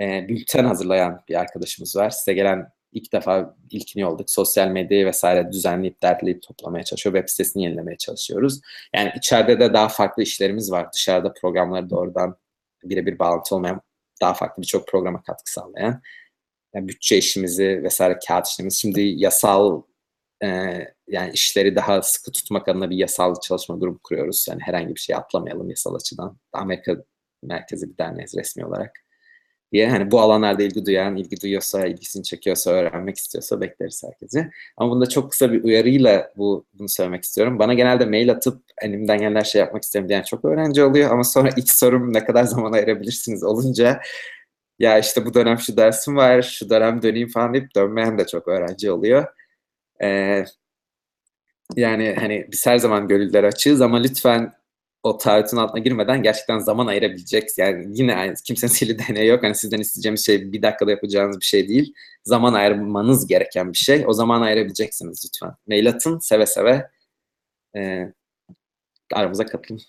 [0.00, 2.10] e, bülten hazırlayan bir arkadaşımız var.
[2.10, 4.30] Size gelen ilk defa ilkini olduk.
[4.30, 7.16] Sosyal medyayı vesaire düzenleyip, derleyip toplamaya çalışıyor.
[7.16, 8.60] Web sitesini yenilemeye çalışıyoruz.
[8.94, 10.92] Yani içeride de daha farklı işlerimiz var.
[10.92, 12.36] Dışarıda programları doğrudan
[12.84, 13.80] birebir bağlantı olmayan
[14.20, 16.02] daha farklı birçok programa katkı sağlayan.
[16.74, 18.78] Yani bütçe işimizi vesaire kağıt işlerimiz.
[18.78, 19.82] Şimdi yasal
[20.44, 20.48] e,
[21.08, 24.46] yani işleri daha sıkı tutmak adına bir yasal çalışma grubu kuruyoruz.
[24.48, 26.38] Yani herhangi bir şey atlamayalım yasal açıdan.
[26.52, 26.96] Amerika
[27.42, 29.07] merkezi bir derneğiz resmi olarak
[29.72, 34.50] diye hani bu alanlarda ilgi duyan, ilgi duyuyorsa, ilgisini çekiyorsa, öğrenmek istiyorsa bekleriz herkese.
[34.76, 37.58] Ama bunda çok kısa bir uyarıyla bu bunu söylemek istiyorum.
[37.58, 41.24] Bana genelde mail atıp elimden gelen her şey yapmak isterim diyen çok öğrenci oluyor ama
[41.24, 44.00] sonra ilk sorum ne kadar zaman ayırabilirsiniz olunca
[44.78, 48.48] ya işte bu dönem şu dersim var, şu dönem döneyim falan deyip dönmeyen de çok
[48.48, 49.26] öğrenci oluyor.
[50.02, 50.44] Ee,
[51.76, 54.52] yani hani biz her zaman gönüllere açığız ama lütfen
[55.02, 57.48] o taahhütün altına girmeden gerçekten zaman ayırabilecek.
[57.58, 59.42] Yani yine aynı, kimsenin sihirli deneyi yok.
[59.42, 61.94] Hani sizden isteyeceğimiz şey bir dakikada yapacağınız bir şey değil.
[62.24, 64.04] Zaman ayırmanız gereken bir şey.
[64.06, 65.56] O zaman ayırabileceksiniz lütfen.
[65.68, 66.90] Mail atın seve seve.
[67.76, 68.12] E,
[69.12, 69.80] aramıza katılın.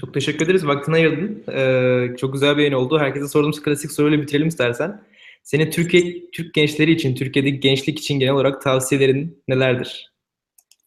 [0.00, 0.66] Çok teşekkür ederiz.
[0.66, 1.44] Vaktini ayırdın.
[1.52, 2.98] Ee, çok güzel bir yayın oldu.
[2.98, 5.02] Herkese sorduğumuz klasik soruyla bitirelim istersen.
[5.42, 10.12] Senin Türkiye Türk gençleri için, Türkiye'deki gençlik için genel olarak tavsiyelerin nelerdir?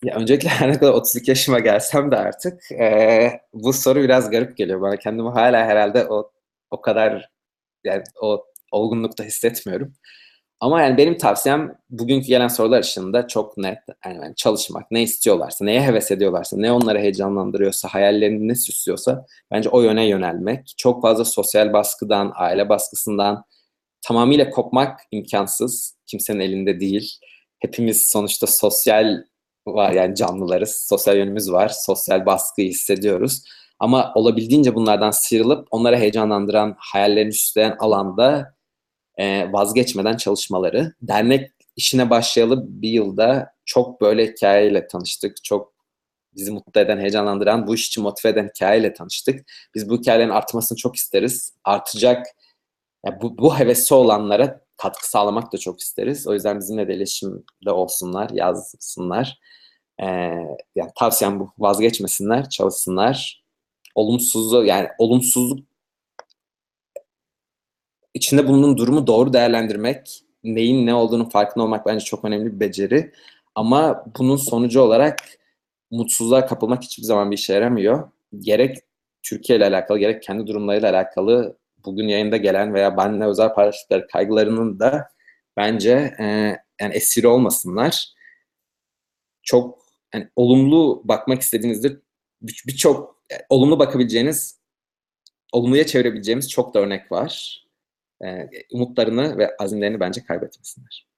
[0.03, 4.57] Ya öncelikle her ne kadar 32 yaşıma gelsem de artık e, bu soru biraz garip
[4.57, 4.97] geliyor bana.
[4.97, 6.31] Kendimi hala herhalde o
[6.71, 7.29] o kadar
[7.83, 9.93] yani o olgunlukta hissetmiyorum.
[10.59, 13.77] Ama yani benim tavsiyem bugünkü gelen sorular ışığında çok net.
[14.05, 19.69] Yani, yani çalışmak, ne istiyorlarsa, neye heves ediyorlarsa, ne onları heyecanlandırıyorsa, hayallerini ne süslüyorsa bence
[19.69, 20.73] o yöne yönelmek.
[20.77, 23.43] Çok fazla sosyal baskıdan, aile baskısından
[24.01, 25.95] tamamıyla kopmak imkansız.
[26.07, 27.19] Kimsenin elinde değil.
[27.59, 29.23] Hepimiz sonuçta sosyal
[29.67, 30.85] var yani canlılarız.
[30.89, 31.69] Sosyal yönümüz var.
[31.69, 33.43] Sosyal baskıyı hissediyoruz.
[33.79, 38.55] Ama olabildiğince bunlardan sıyrılıp onlara heyecanlandıran, hayallerini süsleyen alanda
[39.17, 40.93] e, vazgeçmeden çalışmaları.
[41.01, 45.43] Dernek işine başlayalı bir yılda çok böyle hikayeyle tanıştık.
[45.43, 45.73] Çok
[46.35, 49.51] bizi mutlu eden, heyecanlandıran, bu iş için motive eden hikayeyle tanıştık.
[49.75, 51.53] Biz bu hikayelerin artmasını çok isteriz.
[51.63, 52.25] Artacak,
[53.05, 56.27] ya bu, bu hevesi olanlara katkı sağlamak da çok isteriz.
[56.27, 59.39] O yüzden bizimle de iletişimde olsunlar, yazsınlar.
[59.99, 60.05] Ee,
[60.75, 61.51] yani tavsiyem bu.
[61.59, 63.43] Vazgeçmesinler, çalışsınlar.
[63.95, 65.59] Olumsuzluğu yani olumsuzluk
[68.13, 73.11] içinde bulunduğun durumu doğru değerlendirmek, neyin ne olduğunu farkında olmak bence çok önemli bir beceri.
[73.55, 75.19] Ama bunun sonucu olarak
[75.91, 78.11] mutsuzluğa kapılmak hiçbir zaman bir işe yaramıyor.
[78.39, 78.77] Gerek
[79.23, 84.79] Türkiye ile alakalı, gerek kendi durumlarıyla alakalı bugün yayında gelen veya benimle özel paylaştıkları kaygılarının
[84.79, 85.07] da
[85.57, 86.25] bence e,
[86.81, 88.13] yani esiri olmasınlar.
[89.43, 89.79] Çok
[90.13, 91.97] yani olumlu bakmak istediğinizde
[92.41, 94.59] bir- birçok e, olumlu bakabileceğiniz,
[95.51, 97.63] olumluya çevirebileceğimiz çok da örnek var.
[98.25, 101.11] E, umutlarını ve azimlerini bence kaybetmesinler.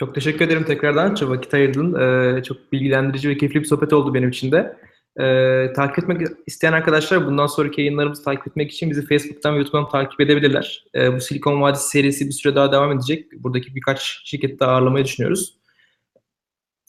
[0.00, 1.14] Çok teşekkür ederim tekrardan.
[1.14, 1.94] Çok vakit ayırdın.
[1.94, 4.76] Ee, çok bilgilendirici ve keyifli bir sohbet oldu benim için de.
[5.20, 9.88] Ee, takip etmek isteyen arkadaşlar bundan sonraki yayınlarımızı takip etmek için bizi Facebook'tan ve YouTube'dan
[9.88, 10.84] takip edebilirler.
[10.94, 13.32] Ee, bu Silikon Vadisi serisi bir süre daha devam edecek.
[13.32, 15.58] Buradaki birkaç şirketi de ağırlamayı düşünüyoruz.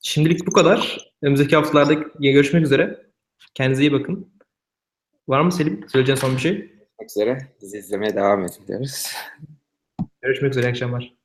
[0.02, 1.12] Şimdilik bu kadar.
[1.22, 3.06] Önümüzdeki haftalarda görüşmek üzere.
[3.54, 4.34] Kendinize iyi bakın.
[5.28, 5.86] Var mı Selim?
[5.88, 6.52] Söyleyeceğin son bir şey?
[6.52, 7.38] Görüşmek üzere.
[7.62, 9.08] Bizi izlemeye devam edin diyoruz.
[10.22, 10.66] Görüşmek üzere.
[10.66, 11.21] iyi akşamlar.